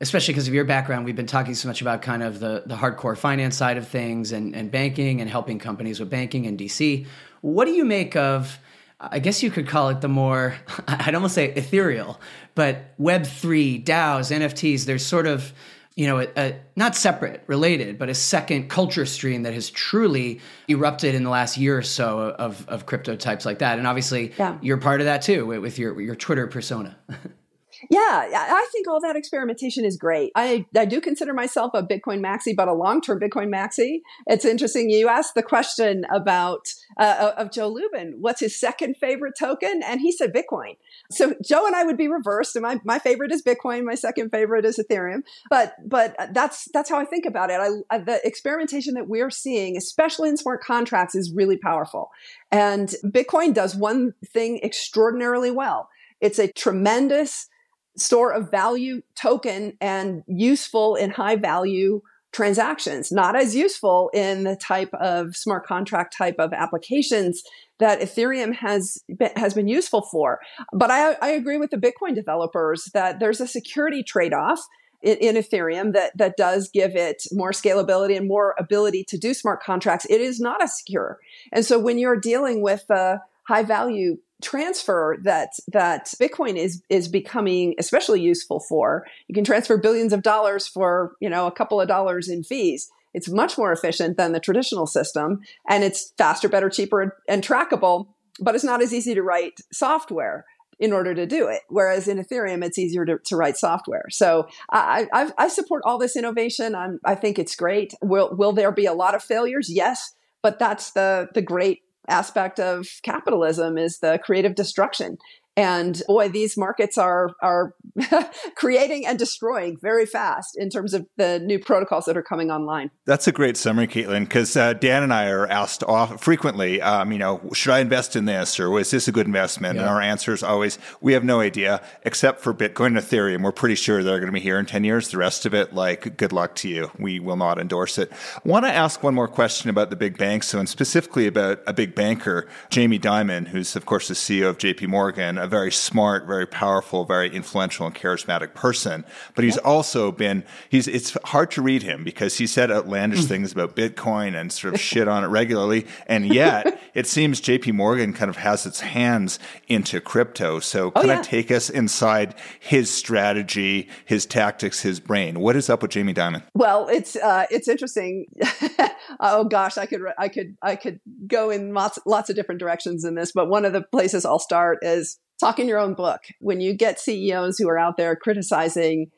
especially 0.00 0.32
because 0.32 0.48
of 0.48 0.54
your 0.54 0.64
background, 0.64 1.04
we've 1.04 1.16
been 1.16 1.26
talking 1.26 1.54
so 1.54 1.68
much 1.68 1.82
about 1.82 2.00
kind 2.00 2.22
of 2.22 2.40
the, 2.40 2.62
the 2.66 2.76
hardcore 2.76 3.16
finance 3.16 3.56
side 3.56 3.76
of 3.76 3.86
things 3.86 4.32
and, 4.32 4.54
and 4.56 4.70
banking 4.70 5.20
and 5.20 5.28
helping 5.28 5.58
companies 5.58 6.00
with 6.00 6.08
banking 6.08 6.46
in 6.46 6.56
DC. 6.56 7.06
What 7.42 7.66
do 7.66 7.72
you 7.72 7.84
make 7.84 8.16
of 8.16 8.58
I 8.98 9.18
guess 9.18 9.42
you 9.42 9.50
could 9.50 9.68
call 9.68 9.90
it 9.90 10.00
the 10.00 10.08
more, 10.08 10.56
I'd 10.88 11.14
almost 11.14 11.34
say 11.34 11.52
ethereal, 11.52 12.20
but 12.54 12.98
Web3, 12.98 13.84
DAOs, 13.84 14.34
NFTs, 14.34 14.84
there's 14.84 15.04
sort 15.04 15.26
of 15.26 15.52
you 15.96 16.06
know, 16.06 16.18
a, 16.18 16.28
a, 16.36 16.60
not 16.76 16.94
separate, 16.94 17.42
related, 17.46 17.98
but 17.98 18.10
a 18.10 18.14
second 18.14 18.68
culture 18.68 19.06
stream 19.06 19.44
that 19.44 19.54
has 19.54 19.70
truly 19.70 20.40
erupted 20.68 21.14
in 21.14 21.24
the 21.24 21.30
last 21.30 21.56
year 21.56 21.78
or 21.78 21.82
so 21.82 22.18
of, 22.38 22.68
of 22.68 22.84
crypto 22.84 23.16
types 23.16 23.46
like 23.46 23.60
that. 23.60 23.78
And 23.78 23.86
obviously, 23.86 24.34
yeah. 24.38 24.58
you're 24.60 24.76
part 24.76 25.00
of 25.00 25.06
that 25.06 25.22
too 25.22 25.46
with 25.46 25.78
your 25.78 25.98
your 25.98 26.14
Twitter 26.14 26.46
persona. 26.46 26.96
Yeah, 27.90 28.28
I 28.32 28.68
think 28.72 28.88
all 28.88 29.00
that 29.00 29.16
experimentation 29.16 29.84
is 29.84 29.96
great. 29.96 30.32
I, 30.34 30.66
I 30.76 30.84
do 30.84 31.00
consider 31.00 31.32
myself 31.34 31.72
a 31.74 31.82
Bitcoin 31.82 32.20
maxi, 32.20 32.54
but 32.56 32.68
a 32.68 32.72
long 32.72 33.00
term 33.00 33.20
Bitcoin 33.20 33.48
maxi. 33.48 34.00
It's 34.26 34.44
interesting. 34.44 34.90
You 34.90 35.08
asked 35.08 35.34
the 35.34 35.42
question 35.42 36.04
about 36.10 36.72
uh, 36.98 37.32
of 37.36 37.52
Joe 37.52 37.68
Lubin, 37.68 38.16
what's 38.18 38.40
his 38.40 38.58
second 38.58 38.96
favorite 38.96 39.34
token? 39.38 39.82
And 39.84 40.00
he 40.00 40.12
said 40.12 40.32
Bitcoin. 40.32 40.76
So 41.10 41.34
Joe 41.44 41.66
and 41.66 41.76
I 41.76 41.84
would 41.84 41.96
be 41.96 42.08
reversed. 42.08 42.56
And 42.56 42.62
my, 42.62 42.80
my 42.84 42.98
favorite 42.98 43.32
is 43.32 43.42
Bitcoin. 43.42 43.84
My 43.84 43.94
second 43.94 44.30
favorite 44.30 44.64
is 44.64 44.78
Ethereum. 44.78 45.22
But 45.50 45.74
but 45.86 46.16
that's 46.32 46.68
that's 46.72 46.90
how 46.90 46.98
I 46.98 47.04
think 47.04 47.26
about 47.26 47.50
it. 47.50 47.60
I, 47.90 47.98
the 47.98 48.20
experimentation 48.24 48.94
that 48.94 49.08
we're 49.08 49.30
seeing, 49.30 49.76
especially 49.76 50.28
in 50.28 50.36
smart 50.36 50.62
contracts, 50.62 51.14
is 51.14 51.32
really 51.32 51.56
powerful. 51.56 52.10
And 52.50 52.94
Bitcoin 53.04 53.54
does 53.54 53.74
one 53.74 54.14
thing 54.24 54.60
extraordinarily 54.62 55.50
well. 55.50 55.88
It's 56.20 56.38
a 56.38 56.50
tremendous 56.50 57.48
store 57.96 58.32
of 58.32 58.50
value 58.50 59.02
token 59.14 59.76
and 59.80 60.22
useful 60.26 60.94
in 60.94 61.10
high 61.10 61.36
value 61.36 62.00
transactions, 62.32 63.10
not 63.10 63.34
as 63.34 63.56
useful 63.56 64.10
in 64.12 64.44
the 64.44 64.56
type 64.56 64.92
of 64.94 65.34
smart 65.34 65.66
contract 65.66 66.14
type 66.16 66.36
of 66.38 66.52
applications 66.52 67.42
that 67.78 68.00
Ethereum 68.00 68.54
has 68.54 69.02
been, 69.16 69.30
has 69.36 69.54
been 69.54 69.68
useful 69.68 70.02
for. 70.02 70.40
But 70.72 70.90
I, 70.90 71.16
I 71.22 71.30
agree 71.30 71.56
with 71.56 71.70
the 71.70 71.78
Bitcoin 71.78 72.14
developers 72.14 72.90
that 72.92 73.20
there's 73.20 73.40
a 73.40 73.46
security 73.46 74.02
trade 74.02 74.34
off 74.34 74.60
in, 75.02 75.36
Ethereum 75.36 75.92
that 75.92 76.16
that 76.16 76.36
does 76.36 76.68
give 76.68 76.96
it 76.96 77.22
more 77.32 77.52
scalability 77.52 78.16
and 78.16 78.28
more 78.28 78.54
ability 78.58 79.04
to 79.04 79.18
do 79.18 79.34
smart 79.34 79.62
contracts. 79.62 80.06
It 80.10 80.20
is 80.20 80.40
not 80.40 80.62
as 80.62 80.76
secure, 80.76 81.18
and 81.52 81.64
so 81.64 81.78
when 81.78 81.98
you're 81.98 82.18
dealing 82.18 82.60
with 82.60 82.88
a 82.90 83.20
high 83.46 83.62
value 83.62 84.18
transfer 84.42 85.16
that 85.22 85.50
that 85.68 86.06
Bitcoin 86.20 86.56
is 86.56 86.82
is 86.88 87.08
becoming 87.08 87.74
especially 87.78 88.20
useful 88.20 88.60
for. 88.60 89.06
You 89.28 89.34
can 89.34 89.44
transfer 89.44 89.76
billions 89.78 90.12
of 90.12 90.22
dollars 90.22 90.66
for 90.66 91.12
you 91.20 91.28
know 91.28 91.46
a 91.46 91.52
couple 91.52 91.80
of 91.80 91.88
dollars 91.88 92.28
in 92.28 92.42
fees. 92.42 92.90
It's 93.14 93.30
much 93.30 93.56
more 93.56 93.72
efficient 93.72 94.18
than 94.18 94.32
the 94.32 94.40
traditional 94.40 94.86
system, 94.86 95.40
and 95.68 95.82
it's 95.82 96.12
faster, 96.18 96.48
better, 96.48 96.68
cheaper, 96.68 97.16
and 97.28 97.42
trackable. 97.42 98.08
But 98.38 98.54
it's 98.54 98.64
not 98.64 98.82
as 98.82 98.92
easy 98.92 99.14
to 99.14 99.22
write 99.22 99.60
software 99.72 100.44
in 100.78 100.92
order 100.92 101.14
to 101.14 101.26
do 101.26 101.48
it. 101.48 101.62
Whereas 101.68 102.06
in 102.06 102.18
Ethereum, 102.18 102.62
it's 102.62 102.78
easier 102.78 103.04
to, 103.06 103.18
to 103.24 103.36
write 103.36 103.56
software. 103.56 104.04
So 104.10 104.46
I, 104.70 105.06
I, 105.12 105.30
I 105.38 105.48
support 105.48 105.82
all 105.86 105.98
this 105.98 106.16
innovation. 106.16 106.74
I'm, 106.74 107.00
I 107.04 107.14
think 107.14 107.38
it's 107.38 107.56
great. 107.56 107.94
Will 108.02 108.36
will 108.36 108.52
there 108.52 108.72
be 108.72 108.86
a 108.86 108.92
lot 108.92 109.14
of 109.14 109.22
failures? 109.22 109.70
Yes, 109.70 110.14
but 110.42 110.58
that's 110.58 110.92
the 110.92 111.28
the 111.34 111.42
great 111.42 111.80
aspect 112.08 112.60
of 112.60 112.88
capitalism 113.02 113.78
is 113.78 113.98
the 113.98 114.18
creative 114.22 114.54
destruction. 114.54 115.18
And 115.56 116.02
boy, 116.06 116.28
these 116.28 116.56
markets 116.56 116.98
are 116.98 117.30
are 117.40 117.74
creating 118.56 119.06
and 119.06 119.18
destroying 119.18 119.78
very 119.80 120.04
fast 120.04 120.56
in 120.58 120.68
terms 120.68 120.92
of 120.92 121.06
the 121.16 121.38
new 121.38 121.58
protocols 121.58 122.04
that 122.04 122.16
are 122.16 122.22
coming 122.22 122.50
online. 122.50 122.90
That's 123.06 123.26
a 123.26 123.32
great 123.32 123.56
summary, 123.56 123.86
Caitlin, 123.86 124.20
because 124.20 124.56
uh, 124.56 124.74
Dan 124.74 125.02
and 125.02 125.14
I 125.14 125.28
are 125.28 125.46
asked 125.46 125.82
off 125.84 126.22
frequently, 126.22 126.82
um, 126.82 127.10
you 127.10 127.18
know, 127.18 127.40
should 127.54 127.72
I 127.72 127.80
invest 127.80 128.16
in 128.16 128.26
this 128.26 128.60
or 128.60 128.68
was 128.68 128.90
this 128.90 129.08
a 129.08 129.12
good 129.12 129.26
investment? 129.26 129.76
Yeah. 129.76 129.82
And 129.82 129.90
our 129.90 130.00
answer 130.00 130.34
is 130.34 130.42
always, 130.42 130.78
we 131.00 131.14
have 131.14 131.24
no 131.24 131.40
idea, 131.40 131.82
except 132.02 132.40
for 132.40 132.52
Bitcoin 132.52 132.88
and 132.88 132.98
Ethereum. 132.98 133.42
We're 133.42 133.52
pretty 133.52 133.76
sure 133.76 134.02
they're 134.02 134.18
going 134.18 134.26
to 134.26 134.32
be 134.32 134.40
here 134.40 134.58
in 134.58 134.66
10 134.66 134.84
years. 134.84 135.08
The 135.08 135.18
rest 135.18 135.46
of 135.46 135.54
it, 135.54 135.72
like, 135.72 136.16
good 136.16 136.32
luck 136.32 136.54
to 136.56 136.68
you. 136.68 136.90
We 136.98 137.18
will 137.18 137.36
not 137.36 137.58
endorse 137.58 137.96
it. 137.98 138.12
I 138.12 138.48
want 138.48 138.66
to 138.66 138.72
ask 138.72 139.02
one 139.02 139.14
more 139.14 139.28
question 139.28 139.70
about 139.70 139.90
the 139.90 139.96
big 139.96 140.18
banks, 140.18 140.48
so, 140.48 140.58
and 140.58 140.68
specifically 140.68 141.26
about 141.26 141.62
a 141.66 141.72
big 141.72 141.94
banker, 141.94 142.46
Jamie 142.68 142.98
Dimon, 142.98 143.48
who's, 143.48 143.74
of 143.74 143.86
course, 143.86 144.08
the 144.08 144.14
CEO 144.14 144.48
of 144.48 144.58
JP 144.58 144.88
Morgan 144.88 145.38
a 145.46 145.48
very 145.48 145.72
smart, 145.72 146.26
very 146.26 146.46
powerful, 146.46 147.04
very 147.04 147.34
influential 147.34 147.86
and 147.86 147.94
charismatic 147.94 148.52
person. 148.54 149.04
But 149.34 149.44
he's 149.44 149.56
also 149.58 150.12
been 150.12 150.44
he's 150.68 150.88
it's 150.88 151.16
hard 151.24 151.50
to 151.52 151.62
read 151.62 151.82
him 151.82 152.04
because 152.04 152.36
he 152.38 152.46
said 152.46 152.70
outlandish 152.70 153.20
mm. 153.20 153.28
things 153.28 153.52
about 153.52 153.76
Bitcoin 153.76 154.38
and 154.38 154.52
sort 154.52 154.74
of 154.74 154.80
shit 154.90 155.08
on 155.08 155.24
it 155.24 155.28
regularly. 155.28 155.86
And 156.06 156.32
yet 156.32 156.78
it 156.94 157.06
seems 157.06 157.40
JP 157.40 157.74
Morgan 157.74 158.12
kind 158.12 158.28
of 158.28 158.36
has 158.36 158.66
its 158.66 158.80
hands 158.80 159.38
into 159.68 160.00
crypto. 160.00 160.60
So 160.60 160.90
kind 160.90 161.10
oh, 161.10 161.12
yeah. 161.14 161.20
of 161.20 161.26
take 161.26 161.50
us 161.50 161.70
inside 161.70 162.34
his 162.58 162.90
strategy, 162.90 163.88
his 164.04 164.26
tactics, 164.26 164.82
his 164.82 165.00
brain. 165.00 165.40
What 165.40 165.56
is 165.56 165.70
up 165.70 165.82
with 165.82 165.92
Jamie 165.92 166.14
Dimon? 166.14 166.42
Well, 166.54 166.88
it's 166.88 167.16
uh, 167.16 167.46
it's 167.50 167.68
interesting. 167.68 168.26
oh 169.20 169.44
gosh, 169.44 169.78
I 169.78 169.86
could 169.86 170.02
I 170.18 170.28
could 170.28 170.56
I 170.60 170.76
could 170.76 171.00
go 171.26 171.50
in 171.50 171.72
lots 171.72 171.98
lots 172.04 172.30
of 172.30 172.36
different 172.36 172.58
directions 172.58 173.04
in 173.04 173.14
this, 173.14 173.30
but 173.32 173.48
one 173.48 173.64
of 173.64 173.72
the 173.72 173.82
places 173.82 174.24
I'll 174.24 174.38
start 174.38 174.78
is 174.82 175.18
talk 175.38 175.58
in 175.58 175.68
your 175.68 175.78
own 175.78 175.94
book. 175.94 176.22
When 176.40 176.60
you 176.60 176.74
get 176.74 177.00
CEOs 177.00 177.58
who 177.58 177.68
are 177.68 177.78
out 177.78 177.96
there 177.96 178.16
criticizing 178.16 179.10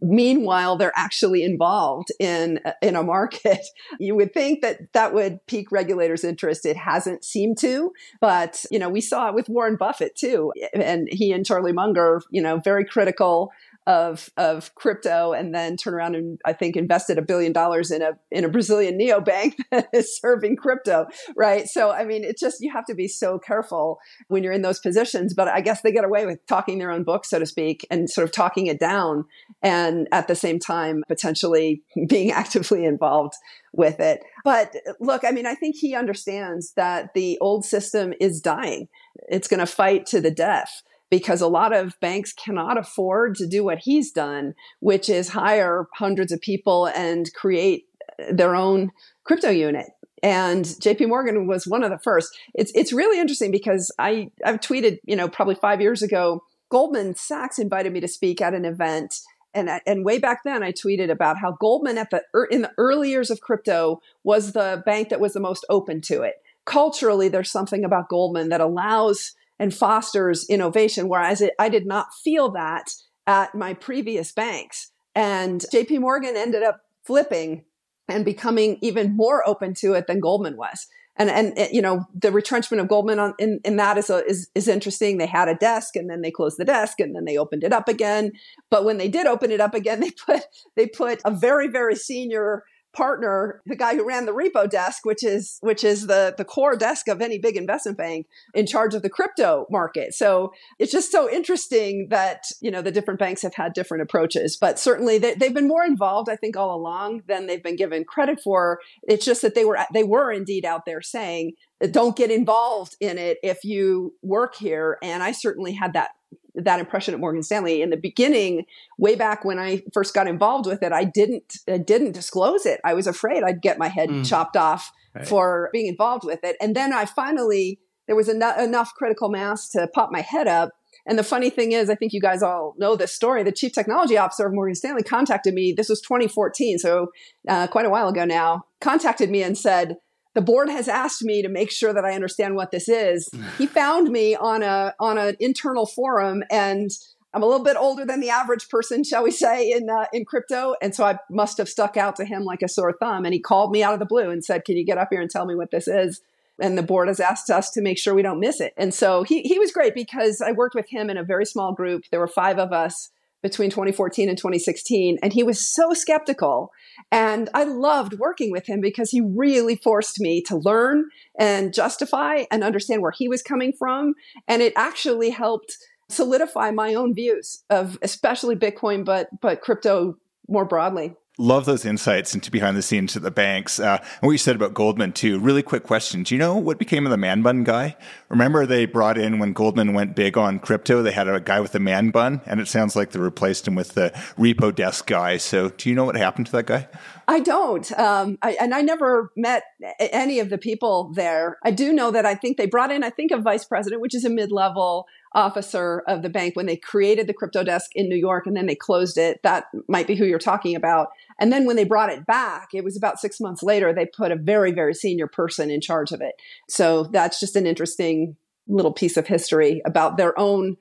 meanwhile 0.00 0.76
they're 0.76 0.92
actually 0.96 1.42
involved 1.42 2.08
in 2.18 2.58
uh, 2.64 2.72
in 2.82 2.96
a 2.96 3.02
market 3.02 3.60
you 4.00 4.14
would 4.14 4.32
think 4.34 4.62
that 4.62 4.92
that 4.92 5.14
would 5.14 5.44
pique 5.46 5.70
regulators 5.70 6.24
interest 6.24 6.66
it 6.66 6.76
hasn't 6.76 7.24
seemed 7.24 7.56
to 7.58 7.92
but 8.20 8.64
you 8.70 8.78
know 8.78 8.88
we 8.88 9.00
saw 9.00 9.28
it 9.28 9.34
with 9.34 9.48
Warren 9.48 9.76
Buffett 9.76 10.16
too 10.16 10.52
and 10.74 11.08
he 11.10 11.32
and 11.32 11.46
Charlie 11.46 11.72
Munger 11.72 12.22
you 12.30 12.42
know 12.42 12.58
very 12.58 12.84
critical 12.84 13.52
of 13.86 14.30
of 14.36 14.74
crypto 14.74 15.32
and 15.32 15.54
then 15.54 15.76
turn 15.76 15.94
around 15.94 16.16
and 16.16 16.40
I 16.44 16.52
think 16.52 16.76
invested 16.76 17.18
a 17.18 17.22
billion 17.22 17.52
dollars 17.52 17.90
in 17.90 18.02
a 18.02 18.12
in 18.30 18.44
a 18.44 18.48
Brazilian 18.48 18.98
neobank 18.98 19.54
that 19.70 19.88
is 19.92 20.18
serving 20.18 20.56
crypto, 20.56 21.06
right? 21.36 21.66
So 21.68 21.92
I 21.92 22.04
mean, 22.04 22.24
it's 22.24 22.40
just 22.40 22.60
you 22.60 22.72
have 22.72 22.84
to 22.86 22.94
be 22.94 23.06
so 23.06 23.38
careful 23.38 23.98
when 24.28 24.42
you're 24.42 24.52
in 24.52 24.62
those 24.62 24.80
positions. 24.80 25.34
But 25.34 25.48
I 25.48 25.60
guess 25.60 25.82
they 25.82 25.92
get 25.92 26.04
away 26.04 26.26
with 26.26 26.44
talking 26.46 26.78
their 26.78 26.90
own 26.90 27.04
book, 27.04 27.24
so 27.24 27.38
to 27.38 27.46
speak, 27.46 27.86
and 27.90 28.10
sort 28.10 28.24
of 28.24 28.32
talking 28.32 28.66
it 28.66 28.80
down, 28.80 29.24
and 29.62 30.08
at 30.10 30.26
the 30.26 30.34
same 30.34 30.58
time 30.58 31.04
potentially 31.06 31.82
being 32.08 32.32
actively 32.32 32.84
involved 32.84 33.34
with 33.72 34.00
it. 34.00 34.24
But 34.44 34.74
look, 35.00 35.24
I 35.24 35.30
mean, 35.30 35.46
I 35.46 35.54
think 35.54 35.76
he 35.76 35.94
understands 35.94 36.72
that 36.72 37.14
the 37.14 37.38
old 37.40 37.64
system 37.64 38.14
is 38.20 38.40
dying. 38.40 38.88
It's 39.28 39.48
going 39.48 39.60
to 39.60 39.66
fight 39.66 40.06
to 40.06 40.20
the 40.20 40.30
death 40.30 40.82
because 41.10 41.40
a 41.40 41.48
lot 41.48 41.72
of 41.72 41.98
banks 42.00 42.32
cannot 42.32 42.78
afford 42.78 43.36
to 43.36 43.46
do 43.46 43.64
what 43.64 43.78
he's 43.78 44.10
done, 44.10 44.54
which 44.80 45.08
is 45.08 45.28
hire 45.28 45.86
hundreds 45.94 46.32
of 46.32 46.40
people 46.40 46.86
and 46.86 47.32
create 47.34 47.84
uh, 48.18 48.32
their 48.32 48.54
own 48.54 48.90
crypto 49.24 49.50
unit. 49.50 49.86
And 50.22 50.64
JP 50.64 51.08
Morgan 51.08 51.46
was 51.46 51.66
one 51.66 51.84
of 51.84 51.90
the 51.90 51.98
first. 51.98 52.36
It's 52.54 52.72
it's 52.74 52.92
really 52.92 53.20
interesting 53.20 53.50
because 53.50 53.92
I 53.98 54.30
I've 54.44 54.60
tweeted, 54.60 54.98
you 55.04 55.14
know, 55.14 55.28
probably 55.28 55.54
5 55.54 55.80
years 55.80 56.02
ago, 56.02 56.42
Goldman 56.70 57.14
Sachs 57.14 57.58
invited 57.58 57.92
me 57.92 58.00
to 58.00 58.08
speak 58.08 58.40
at 58.40 58.54
an 58.54 58.64
event 58.64 59.20
and 59.54 59.70
and 59.86 60.04
way 60.04 60.18
back 60.18 60.42
then 60.44 60.62
I 60.62 60.72
tweeted 60.72 61.10
about 61.10 61.38
how 61.38 61.52
Goldman 61.52 61.98
at 61.98 62.10
the 62.10 62.22
er, 62.34 62.44
in 62.44 62.62
the 62.62 62.72
early 62.78 63.10
years 63.10 63.30
of 63.30 63.40
crypto 63.40 64.00
was 64.24 64.52
the 64.52 64.82
bank 64.84 65.10
that 65.10 65.20
was 65.20 65.34
the 65.34 65.40
most 65.40 65.64
open 65.68 66.00
to 66.02 66.22
it. 66.22 66.34
Culturally 66.64 67.28
there's 67.28 67.50
something 67.50 67.84
about 67.84 68.08
Goldman 68.08 68.48
that 68.48 68.60
allows 68.60 69.32
and 69.58 69.74
fosters 69.74 70.46
innovation. 70.48 71.08
Whereas 71.08 71.40
it, 71.40 71.54
I 71.58 71.68
did 71.68 71.86
not 71.86 72.08
feel 72.24 72.50
that 72.52 72.90
at 73.26 73.54
my 73.54 73.74
previous 73.74 74.32
banks. 74.32 74.90
And 75.14 75.64
JP 75.72 76.00
Morgan 76.00 76.36
ended 76.36 76.62
up 76.62 76.80
flipping 77.04 77.64
and 78.08 78.24
becoming 78.24 78.78
even 78.82 79.16
more 79.16 79.46
open 79.48 79.74
to 79.74 79.94
it 79.94 80.06
than 80.06 80.20
Goldman 80.20 80.56
was. 80.56 80.86
And, 81.16 81.30
and, 81.30 81.54
eh, 81.56 81.68
you 81.72 81.80
know, 81.80 82.04
the 82.14 82.30
retrenchment 82.30 82.80
of 82.80 82.88
Goldman 82.88 83.18
on, 83.18 83.34
in, 83.38 83.60
in 83.64 83.76
that 83.76 83.96
is, 83.96 84.10
a, 84.10 84.24
is, 84.26 84.50
is 84.54 84.68
interesting. 84.68 85.16
They 85.16 85.26
had 85.26 85.48
a 85.48 85.54
desk 85.54 85.96
and 85.96 86.10
then 86.10 86.20
they 86.20 86.30
closed 86.30 86.58
the 86.58 86.64
desk 86.64 87.00
and 87.00 87.16
then 87.16 87.24
they 87.24 87.38
opened 87.38 87.64
it 87.64 87.72
up 87.72 87.88
again. 87.88 88.32
But 88.70 88.84
when 88.84 88.98
they 88.98 89.08
did 89.08 89.26
open 89.26 89.50
it 89.50 89.60
up 89.60 89.74
again, 89.74 90.00
they 90.00 90.10
put, 90.10 90.42
they 90.76 90.86
put 90.86 91.20
a 91.24 91.30
very, 91.30 91.68
very 91.68 91.96
senior 91.96 92.64
partner, 92.96 93.60
the 93.66 93.76
guy 93.76 93.94
who 93.94 94.06
ran 94.06 94.26
the 94.26 94.32
repo 94.32 94.68
desk, 94.68 95.04
which 95.04 95.22
is 95.22 95.58
which 95.60 95.84
is 95.84 96.06
the 96.06 96.34
the 96.36 96.44
core 96.44 96.76
desk 96.76 97.08
of 97.08 97.20
any 97.20 97.38
big 97.38 97.56
investment 97.56 97.98
bank, 97.98 98.26
in 98.54 98.66
charge 98.66 98.94
of 98.94 99.02
the 99.02 99.10
crypto 99.10 99.66
market. 99.70 100.14
So 100.14 100.52
it's 100.78 100.92
just 100.92 101.12
so 101.12 101.30
interesting 101.30 102.08
that 102.10 102.44
you 102.60 102.70
know 102.70 102.82
the 102.82 102.90
different 102.90 103.20
banks 103.20 103.42
have 103.42 103.54
had 103.54 103.74
different 103.74 104.02
approaches, 104.02 104.56
but 104.56 104.78
certainly 104.78 105.18
they, 105.18 105.34
they've 105.34 105.54
been 105.54 105.68
more 105.68 105.84
involved, 105.84 106.28
I 106.30 106.36
think, 106.36 106.56
all 106.56 106.74
along 106.74 107.22
than 107.28 107.46
they've 107.46 107.62
been 107.62 107.76
given 107.76 108.04
credit 108.04 108.40
for. 108.42 108.80
It's 109.02 109.24
just 109.24 109.42
that 109.42 109.54
they 109.54 109.64
were 109.64 109.78
they 109.92 110.04
were 110.04 110.32
indeed 110.32 110.64
out 110.64 110.86
there 110.86 111.02
saying 111.02 111.52
don't 111.90 112.16
get 112.16 112.30
involved 112.30 112.96
in 113.00 113.18
it 113.18 113.38
if 113.42 113.62
you 113.62 114.14
work 114.22 114.54
here. 114.56 114.98
And 115.02 115.22
I 115.22 115.32
certainly 115.32 115.72
had 115.72 115.92
that 115.92 116.10
that 116.56 116.80
impression 116.80 117.14
at 117.14 117.20
Morgan 117.20 117.42
Stanley 117.42 117.82
in 117.82 117.90
the 117.90 117.96
beginning, 117.96 118.64
way 118.98 119.14
back 119.14 119.44
when 119.44 119.58
I 119.58 119.82
first 119.92 120.14
got 120.14 120.26
involved 120.26 120.66
with 120.66 120.82
it. 120.82 120.92
I 120.92 121.04
didn't 121.04 121.58
I 121.68 121.78
didn't 121.78 122.12
disclose 122.12 122.66
it. 122.66 122.80
I 122.84 122.94
was 122.94 123.06
afraid 123.06 123.42
I'd 123.42 123.62
get 123.62 123.78
my 123.78 123.88
head 123.88 124.08
mm. 124.08 124.28
chopped 124.28 124.56
off 124.56 124.90
right. 125.14 125.26
for 125.26 125.70
being 125.72 125.86
involved 125.86 126.24
with 126.24 126.40
it. 126.42 126.56
And 126.60 126.74
then 126.74 126.92
I 126.92 127.04
finally 127.04 127.78
there 128.06 128.16
was 128.16 128.28
en- 128.28 128.42
enough 128.58 128.92
critical 128.94 129.28
mass 129.28 129.68
to 129.70 129.88
pop 129.94 130.10
my 130.12 130.20
head 130.20 130.46
up 130.46 130.70
And 131.06 131.18
the 131.18 131.24
funny 131.24 131.50
thing 131.50 131.72
is, 131.72 131.88
I 131.88 131.94
think 131.94 132.12
you 132.12 132.20
guys 132.20 132.42
all 132.42 132.74
know 132.78 132.96
this 132.96 133.12
story. 133.12 133.42
The 133.42 133.52
chief 133.52 133.72
technology 133.72 134.16
officer 134.16 134.46
of 134.46 134.52
Morgan 134.52 134.74
Stanley 134.74 135.02
contacted 135.02 135.54
me. 135.54 135.72
This 135.72 135.88
was 135.88 136.00
2014, 136.00 136.78
so 136.78 137.08
uh, 137.48 137.68
quite 137.68 137.86
a 137.86 137.90
while 137.90 138.08
ago 138.08 138.24
now. 138.24 138.64
Contacted 138.80 139.30
me 139.30 139.42
and 139.42 139.56
said, 139.56 139.96
the 140.36 140.42
board 140.42 140.68
has 140.68 140.86
asked 140.86 141.24
me 141.24 141.40
to 141.40 141.48
make 141.48 141.70
sure 141.70 141.94
that 141.94 142.04
I 142.04 142.12
understand 142.12 142.56
what 142.56 142.70
this 142.70 142.90
is. 142.90 143.30
he 143.58 143.66
found 143.66 144.10
me 144.10 144.36
on 144.36 144.62
a 144.62 144.94
on 145.00 145.18
an 145.18 145.34
internal 145.40 145.86
forum, 145.86 146.44
and 146.50 146.90
I'm 147.32 147.42
a 147.42 147.46
little 147.46 147.64
bit 147.64 147.76
older 147.76 148.04
than 148.04 148.20
the 148.20 148.28
average 148.30 148.68
person, 148.68 149.02
shall 149.02 149.24
we 149.24 149.30
say, 149.30 149.72
in 149.72 149.88
uh, 149.88 150.04
in 150.12 150.26
crypto, 150.26 150.74
and 150.82 150.94
so 150.94 151.04
I 151.04 151.18
must 151.30 151.56
have 151.56 151.70
stuck 151.70 151.96
out 151.96 152.16
to 152.16 152.26
him 152.26 152.44
like 152.44 152.62
a 152.62 152.68
sore 152.68 152.92
thumb. 152.92 153.24
And 153.24 153.32
he 153.32 153.40
called 153.40 153.72
me 153.72 153.82
out 153.82 153.94
of 153.94 153.98
the 153.98 154.06
blue 154.06 154.30
and 154.30 154.44
said, 154.44 154.66
"Can 154.66 154.76
you 154.76 154.84
get 154.84 154.98
up 154.98 155.08
here 155.10 155.22
and 155.22 155.30
tell 155.30 155.46
me 155.46 155.56
what 155.56 155.70
this 155.72 155.88
is?" 155.88 156.20
and 156.58 156.78
the 156.78 156.82
board 156.82 157.08
has 157.08 157.20
asked 157.20 157.50
us 157.50 157.70
to 157.70 157.82
make 157.82 157.98
sure 157.98 158.14
we 158.14 158.22
don't 158.22 158.40
miss 158.40 158.62
it. 158.62 158.72
And 158.78 158.94
so 158.94 159.24
he, 159.24 159.42
he 159.42 159.58
was 159.58 159.72
great 159.72 159.94
because 159.94 160.40
I 160.40 160.52
worked 160.52 160.74
with 160.74 160.88
him 160.88 161.10
in 161.10 161.18
a 161.18 161.22
very 161.22 161.44
small 161.44 161.74
group. 161.74 162.04
There 162.10 162.18
were 162.18 162.26
five 162.26 162.58
of 162.58 162.72
us 162.72 163.10
between 163.42 163.68
2014 163.68 164.30
and 164.30 164.38
2016, 164.38 165.18
and 165.22 165.34
he 165.34 165.42
was 165.42 165.70
so 165.70 165.92
skeptical. 165.92 166.72
And 167.12 167.48
I 167.54 167.64
loved 167.64 168.14
working 168.18 168.50
with 168.50 168.66
him 168.66 168.80
because 168.80 169.10
he 169.10 169.20
really 169.20 169.76
forced 169.76 170.20
me 170.20 170.42
to 170.42 170.56
learn 170.56 171.04
and 171.38 171.72
justify 171.72 172.44
and 172.50 172.64
understand 172.64 173.02
where 173.02 173.12
he 173.12 173.28
was 173.28 173.42
coming 173.42 173.72
from. 173.72 174.14
And 174.48 174.60
it 174.60 174.72
actually 174.76 175.30
helped 175.30 175.76
solidify 176.08 176.70
my 176.70 176.94
own 176.94 177.14
views 177.14 177.64
of 177.70 177.98
especially 178.02 178.56
Bitcoin, 178.56 179.04
but 179.04 179.28
but 179.40 179.60
crypto 179.60 180.16
more 180.48 180.64
broadly. 180.64 181.14
Love 181.38 181.66
those 181.66 181.84
insights 181.84 182.34
into 182.34 182.50
behind 182.50 182.78
the 182.78 182.82
scenes 182.82 183.14
at 183.14 183.22
the 183.22 183.30
banks. 183.30 183.78
Uh, 183.78 183.98
and 184.00 184.22
what 184.22 184.32
you 184.32 184.38
said 184.38 184.56
about 184.56 184.72
Goldman 184.72 185.12
too. 185.12 185.38
Really 185.38 185.62
quick 185.62 185.82
question. 185.82 186.22
Do 186.22 186.34
you 186.34 186.38
know 186.38 186.56
what 186.56 186.78
became 186.78 187.04
of 187.04 187.10
the 187.10 187.18
man 187.18 187.42
bun 187.42 187.62
guy? 187.62 187.94
Remember 188.30 188.64
they 188.64 188.86
brought 188.86 189.18
in 189.18 189.38
when 189.38 189.52
Goldman 189.52 189.92
went 189.92 190.16
big 190.16 190.38
on 190.38 190.58
crypto, 190.58 191.02
they 191.02 191.12
had 191.12 191.28
a 191.28 191.38
guy 191.38 191.60
with 191.60 191.74
a 191.74 191.78
man 191.78 192.10
bun 192.10 192.40
and 192.46 192.58
it 192.58 192.68
sounds 192.68 192.96
like 192.96 193.10
they 193.10 193.20
replaced 193.20 193.68
him 193.68 193.74
with 193.74 193.92
the 193.92 194.12
repo 194.38 194.74
desk 194.74 195.06
guy. 195.06 195.36
So 195.36 195.68
do 195.68 195.90
you 195.90 195.94
know 195.94 196.06
what 196.06 196.16
happened 196.16 196.46
to 196.46 196.52
that 196.52 196.66
guy? 196.66 196.88
I 197.28 197.40
don't. 197.40 197.90
Um, 197.98 198.38
I, 198.40 198.52
and 198.60 198.72
I 198.72 198.80
never 198.80 199.30
met 199.36 199.64
any 199.98 200.38
of 200.38 200.48
the 200.48 200.58
people 200.58 201.12
there. 201.14 201.58
I 201.64 201.70
do 201.70 201.92
know 201.92 202.10
that 202.12 202.24
I 202.24 202.34
think 202.34 202.56
they 202.56 202.66
brought 202.66 202.92
in, 202.92 203.02
I 203.02 203.10
think, 203.10 203.30
a 203.30 203.38
vice 203.38 203.64
president, 203.64 204.00
which 204.00 204.14
is 204.14 204.24
a 204.24 204.30
mid 204.30 204.52
level 204.52 205.06
officer 205.36 206.02
of 206.08 206.22
the 206.22 206.30
bank 206.30 206.56
when 206.56 206.66
they 206.66 206.76
created 206.76 207.26
the 207.26 207.34
crypto 207.34 207.62
desk 207.62 207.90
in 207.94 208.08
New 208.08 208.16
York 208.16 208.46
and 208.46 208.56
then 208.56 208.66
they 208.66 208.74
closed 208.74 209.18
it. 209.18 209.40
That 209.42 209.66
might 209.86 210.06
be 210.06 210.16
who 210.16 210.24
you're 210.24 210.38
talking 210.38 210.74
about. 210.74 211.08
And 211.38 211.52
then 211.52 211.66
when 211.66 211.76
they 211.76 211.84
brought 211.84 212.10
it 212.10 212.26
back, 212.26 212.70
it 212.72 212.82
was 212.82 212.96
about 212.96 213.20
six 213.20 213.38
months 213.38 213.62
later, 213.62 213.92
they 213.92 214.06
put 214.06 214.32
a 214.32 214.36
very, 214.36 214.72
very 214.72 214.94
senior 214.94 215.26
person 215.26 215.70
in 215.70 215.80
charge 215.80 216.10
of 216.10 216.22
it. 216.22 216.34
So 216.68 217.04
that's 217.04 217.38
just 217.38 217.54
an 217.54 217.66
interesting 217.66 218.36
little 218.66 218.92
piece 218.92 219.16
of 219.16 219.26
history 219.26 219.82
about 219.84 220.16
their 220.16 220.36
own 220.38 220.78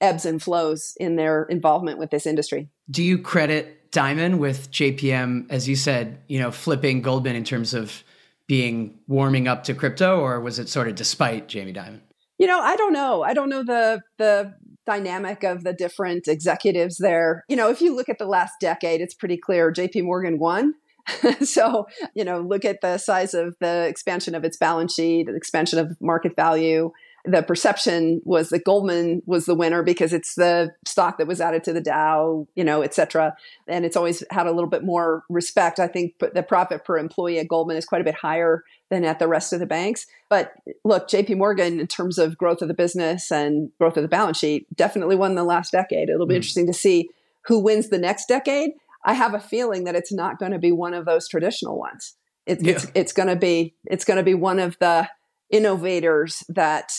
ebbs 0.00 0.26
and 0.26 0.40
flows 0.40 0.92
in 1.00 1.16
their 1.16 1.44
involvement 1.44 1.98
with 1.98 2.10
this 2.10 2.26
industry. 2.26 2.68
Do 2.90 3.02
you 3.02 3.18
credit 3.18 3.90
Dimon 3.90 4.38
with 4.38 4.70
JPM, 4.70 5.46
as 5.48 5.66
you 5.66 5.76
said, 5.76 6.18
you 6.28 6.38
know, 6.38 6.50
flipping 6.50 7.00
Goldman 7.00 7.36
in 7.36 7.44
terms 7.44 7.72
of 7.72 8.04
being 8.46 8.98
warming 9.06 9.48
up 9.48 9.64
to 9.64 9.74
crypto, 9.74 10.20
or 10.20 10.38
was 10.40 10.58
it 10.58 10.68
sort 10.68 10.88
of 10.88 10.94
despite 10.94 11.48
Jamie 11.48 11.72
Dimon? 11.72 12.00
You 12.38 12.46
know, 12.46 12.60
I 12.60 12.76
don't 12.76 12.92
know. 12.92 13.22
I 13.22 13.34
don't 13.34 13.48
know 13.48 13.62
the 13.62 14.02
the 14.18 14.54
dynamic 14.86 15.44
of 15.44 15.64
the 15.64 15.72
different 15.72 16.28
executives 16.28 16.98
there. 16.98 17.44
You 17.48 17.56
know, 17.56 17.70
if 17.70 17.80
you 17.80 17.94
look 17.94 18.08
at 18.08 18.18
the 18.18 18.26
last 18.26 18.52
decade, 18.60 19.00
it's 19.00 19.14
pretty 19.14 19.36
clear 19.36 19.72
JP 19.72 20.04
Morgan 20.04 20.38
won. 20.38 20.74
so, 21.42 21.86
you 22.14 22.24
know, 22.24 22.40
look 22.40 22.64
at 22.64 22.80
the 22.80 22.98
size 22.98 23.34
of 23.34 23.56
the 23.60 23.86
expansion 23.86 24.34
of 24.34 24.44
its 24.44 24.56
balance 24.56 24.94
sheet, 24.94 25.26
the 25.26 25.36
expansion 25.36 25.78
of 25.78 25.96
market 26.00 26.34
value, 26.34 26.90
the 27.24 27.42
perception 27.42 28.20
was 28.24 28.50
that 28.50 28.64
Goldman 28.64 29.22
was 29.24 29.46
the 29.46 29.54
winner 29.54 29.82
because 29.82 30.12
it's 30.12 30.34
the 30.34 30.74
stock 30.84 31.16
that 31.16 31.26
was 31.26 31.40
added 31.40 31.64
to 31.64 31.72
the 31.72 31.80
Dow, 31.80 32.46
you 32.54 32.62
know, 32.62 32.82
et 32.82 32.92
cetera. 32.92 33.34
And 33.66 33.86
it's 33.86 33.96
always 33.96 34.22
had 34.30 34.46
a 34.46 34.52
little 34.52 34.68
bit 34.68 34.84
more 34.84 35.24
respect. 35.30 35.78
I 35.78 35.86
think 35.86 36.18
the 36.18 36.42
profit 36.42 36.84
per 36.84 36.98
employee 36.98 37.38
at 37.38 37.48
Goldman 37.48 37.78
is 37.78 37.86
quite 37.86 38.02
a 38.02 38.04
bit 38.04 38.14
higher 38.14 38.62
than 38.90 39.04
at 39.04 39.18
the 39.18 39.28
rest 39.28 39.54
of 39.54 39.60
the 39.60 39.66
banks. 39.66 40.06
But 40.28 40.52
look, 40.84 41.08
JP 41.08 41.38
Morgan, 41.38 41.80
in 41.80 41.86
terms 41.86 42.18
of 42.18 42.36
growth 42.36 42.60
of 42.60 42.68
the 42.68 42.74
business 42.74 43.32
and 43.32 43.70
growth 43.78 43.96
of 43.96 44.02
the 44.02 44.08
balance 44.08 44.38
sheet, 44.38 44.66
definitely 44.76 45.16
won 45.16 45.34
the 45.34 45.44
last 45.44 45.72
decade. 45.72 46.10
It'll 46.10 46.26
be 46.26 46.34
mm. 46.34 46.38
interesting 46.38 46.66
to 46.66 46.74
see 46.74 47.08
who 47.46 47.58
wins 47.58 47.88
the 47.88 47.98
next 47.98 48.26
decade. 48.26 48.72
I 49.06 49.14
have 49.14 49.32
a 49.32 49.40
feeling 49.40 49.84
that 49.84 49.94
it's 49.94 50.12
not 50.12 50.38
going 50.38 50.52
to 50.52 50.58
be 50.58 50.72
one 50.72 50.92
of 50.92 51.06
those 51.06 51.26
traditional 51.28 51.78
ones. 51.78 52.16
It, 52.46 52.60
yeah. 52.60 52.72
It's 52.72 52.86
it's 52.94 53.12
going 53.14 53.28
to 53.28 53.36
be 53.36 53.74
it's 53.86 54.04
going 54.04 54.18
to 54.18 54.22
be 54.22 54.34
one 54.34 54.58
of 54.58 54.78
the 54.78 55.08
innovators 55.50 56.44
that 56.48 56.98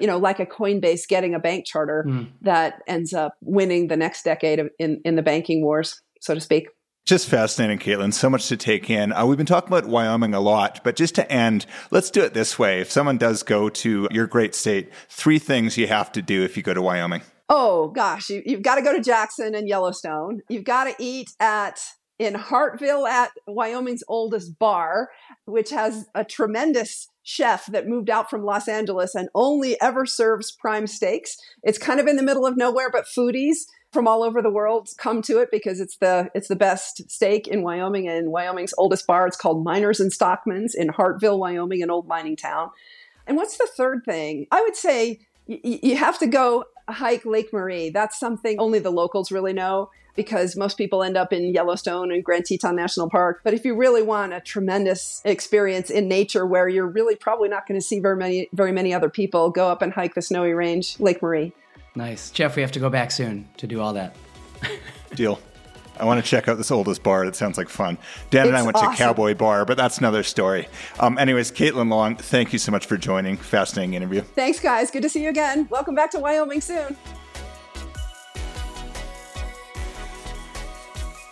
you 0.00 0.06
know, 0.06 0.18
like 0.18 0.40
a 0.40 0.46
Coinbase 0.46 1.08
getting 1.08 1.34
a 1.34 1.38
bank 1.38 1.66
charter 1.66 2.04
mm. 2.06 2.28
that 2.42 2.82
ends 2.86 3.12
up 3.12 3.34
winning 3.40 3.88
the 3.88 3.96
next 3.96 4.22
decade 4.24 4.60
of, 4.60 4.70
in, 4.78 5.00
in 5.04 5.16
the 5.16 5.22
banking 5.22 5.62
wars, 5.62 6.00
so 6.20 6.34
to 6.34 6.40
speak. 6.40 6.68
Just 7.04 7.28
fascinating, 7.28 7.78
Caitlin. 7.78 8.14
So 8.14 8.30
much 8.30 8.48
to 8.48 8.56
take 8.56 8.88
in. 8.88 9.12
Uh, 9.12 9.26
we've 9.26 9.36
been 9.36 9.44
talking 9.44 9.68
about 9.68 9.84
Wyoming 9.84 10.32
a 10.32 10.40
lot, 10.40 10.80
but 10.84 10.96
just 10.96 11.14
to 11.16 11.30
end, 11.30 11.66
let's 11.90 12.10
do 12.10 12.22
it 12.22 12.32
this 12.32 12.58
way. 12.58 12.80
If 12.80 12.90
someone 12.90 13.18
does 13.18 13.42
go 13.42 13.68
to 13.68 14.08
your 14.10 14.26
great 14.26 14.54
state, 14.54 14.90
three 15.10 15.38
things 15.38 15.76
you 15.76 15.86
have 15.86 16.10
to 16.12 16.22
do 16.22 16.44
if 16.44 16.56
you 16.56 16.62
go 16.62 16.72
to 16.72 16.80
Wyoming. 16.80 17.20
Oh, 17.50 17.88
gosh. 17.88 18.30
You, 18.30 18.42
you've 18.46 18.62
got 18.62 18.76
to 18.76 18.82
go 18.82 18.94
to 18.94 19.02
Jackson 19.02 19.54
and 19.54 19.68
Yellowstone. 19.68 20.40
You've 20.48 20.64
got 20.64 20.84
to 20.84 20.94
eat 20.98 21.28
at 21.40 21.78
in 22.18 22.34
Hartville 22.34 23.08
at 23.08 23.30
Wyoming's 23.46 24.04
oldest 24.08 24.58
bar, 24.58 25.10
which 25.46 25.70
has 25.70 26.06
a 26.14 26.24
tremendous 26.24 27.08
chef 27.22 27.66
that 27.66 27.88
moved 27.88 28.10
out 28.10 28.30
from 28.30 28.44
Los 28.44 28.68
Angeles 28.68 29.14
and 29.14 29.28
only 29.34 29.80
ever 29.80 30.06
serves 30.06 30.52
prime 30.52 30.86
steaks. 30.86 31.36
It's 31.62 31.78
kind 31.78 31.98
of 31.98 32.06
in 32.06 32.16
the 32.16 32.22
middle 32.22 32.46
of 32.46 32.56
nowhere, 32.56 32.90
but 32.90 33.06
foodies 33.06 33.56
from 33.92 34.06
all 34.06 34.22
over 34.22 34.42
the 34.42 34.50
world 34.50 34.88
come 34.98 35.22
to 35.22 35.38
it 35.38 35.48
because 35.50 35.80
it's 35.80 35.96
the 35.98 36.28
it's 36.34 36.48
the 36.48 36.56
best 36.56 37.10
steak 37.10 37.48
in 37.48 37.62
Wyoming 37.62 38.08
and 38.08 38.30
Wyoming's 38.30 38.74
oldest 38.76 39.06
bar. 39.06 39.26
It's 39.26 39.36
called 39.36 39.64
Miners 39.64 40.00
and 40.00 40.12
Stockmen's 40.12 40.74
in 40.74 40.88
Hartville, 40.88 41.38
Wyoming, 41.38 41.82
an 41.82 41.90
old 41.90 42.06
mining 42.06 42.36
town. 42.36 42.70
And 43.26 43.36
what's 43.36 43.56
the 43.56 43.68
third 43.76 44.02
thing? 44.04 44.46
I 44.50 44.60
would 44.60 44.76
say 44.76 45.20
you 45.46 45.96
have 45.96 46.18
to 46.18 46.26
go 46.26 46.64
hike 46.88 47.24
Lake 47.24 47.52
Marie. 47.52 47.90
That's 47.90 48.18
something 48.18 48.58
only 48.58 48.78
the 48.78 48.90
locals 48.90 49.30
really 49.32 49.52
know 49.52 49.90
because 50.16 50.56
most 50.56 50.78
people 50.78 51.02
end 51.02 51.16
up 51.16 51.32
in 51.32 51.52
Yellowstone 51.52 52.12
and 52.12 52.22
Grand 52.22 52.44
Teton 52.44 52.76
National 52.76 53.10
Park. 53.10 53.40
But 53.42 53.54
if 53.54 53.64
you 53.64 53.74
really 53.74 54.02
want 54.02 54.32
a 54.32 54.40
tremendous 54.40 55.20
experience 55.24 55.90
in 55.90 56.08
nature 56.08 56.46
where 56.46 56.68
you're 56.68 56.86
really 56.86 57.16
probably 57.16 57.48
not 57.48 57.66
going 57.66 57.80
to 57.80 57.84
see 57.84 58.00
very 58.00 58.16
many 58.16 58.48
very 58.52 58.72
many 58.72 58.94
other 58.94 59.10
people, 59.10 59.50
go 59.50 59.68
up 59.68 59.82
and 59.82 59.92
hike 59.92 60.14
the 60.14 60.22
snowy 60.22 60.52
range, 60.52 60.98
Lake 61.00 61.20
Marie. 61.22 61.52
Nice. 61.96 62.30
Jeff, 62.30 62.56
we 62.56 62.62
have 62.62 62.72
to 62.72 62.80
go 62.80 62.90
back 62.90 63.10
soon 63.10 63.48
to 63.56 63.66
do 63.66 63.80
all 63.80 63.92
that. 63.94 64.16
Deal. 65.14 65.40
I 65.98 66.04
want 66.04 66.22
to 66.22 66.28
check 66.28 66.48
out 66.48 66.56
this 66.56 66.70
oldest 66.70 67.02
bar. 67.02 67.24
It 67.24 67.36
sounds 67.36 67.56
like 67.56 67.68
fun. 67.68 67.98
Dan 68.30 68.42
it's 68.42 68.48
and 68.48 68.56
I 68.56 68.62
went 68.62 68.76
awesome. 68.76 68.92
to 68.92 68.96
Cowboy 68.96 69.34
Bar, 69.34 69.64
but 69.64 69.76
that's 69.76 69.98
another 69.98 70.22
story. 70.22 70.68
Um, 70.98 71.18
anyways, 71.18 71.52
Caitlin 71.52 71.88
Long, 71.88 72.16
thank 72.16 72.52
you 72.52 72.58
so 72.58 72.72
much 72.72 72.86
for 72.86 72.96
joining. 72.96 73.36
Fascinating 73.36 73.94
interview. 73.94 74.20
Thanks, 74.22 74.58
guys. 74.58 74.90
Good 74.90 75.02
to 75.02 75.08
see 75.08 75.22
you 75.22 75.28
again. 75.28 75.68
Welcome 75.70 75.94
back 75.94 76.10
to 76.12 76.18
Wyoming 76.18 76.60
soon. 76.60 76.96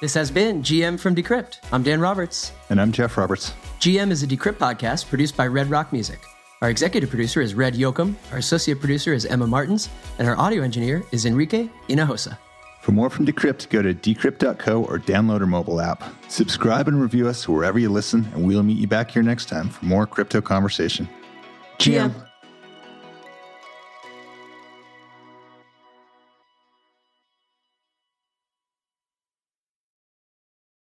This 0.01 0.15
has 0.15 0.31
been 0.31 0.63
GM 0.63 0.99
from 0.99 1.15
Decrypt. 1.15 1.59
I'm 1.73 1.83
Dan 1.83 2.01
Roberts. 2.01 2.53
And 2.71 2.81
I'm 2.81 2.91
Jeff 2.91 3.17
Roberts. 3.17 3.55
GM 3.79 4.11
is 4.11 4.23
a 4.23 4.27
Decrypt 4.27 4.57
podcast 4.57 5.09
produced 5.09 5.37
by 5.37 5.47
Redd 5.47 5.71
Rock 5.71 5.93
Music. 5.93 6.21
Our 6.61 6.71
executive 6.71 7.11
producer 7.11 7.41
is 7.41 7.55
Red 7.55 7.75
Yoakum, 7.75 8.15
our 8.31 8.39
associate 8.39 8.79
producer 8.79 9.13
is 9.13 9.27
Emma 9.27 9.49
Martins, 9.49 9.89
and 10.21 10.29
our 10.29 10.37
audio 10.39 10.63
engineer 10.63 11.03
is 11.11 11.27
Enrique 11.27 11.69
Hinojosa. 11.89 12.39
For 12.83 12.91
more 12.91 13.09
from 13.09 13.27
Decrypt, 13.27 13.69
go 13.69 13.81
to 13.81 13.95
decrypt.co 13.95 14.85
or 14.87 14.99
download 14.99 15.41
our 15.41 15.47
mobile 15.47 15.81
app. 15.81 16.03
Subscribe 16.27 16.89
and 16.89 17.01
review 17.01 17.29
us 17.29 17.49
wherever 17.49 17.79
you 17.79 17.89
listen, 17.89 18.29
and 18.35 18.45
we'll 18.45 18.65
meet 18.65 18.77
you 18.77 18.89
back 18.89 19.13
here 19.13 19.23
next 19.23 19.49
time 19.49 19.69
for 19.69 19.85
more 19.85 20.05
crypto 20.05 20.41
conversation. 20.41 21.09
GM. 21.79 22.13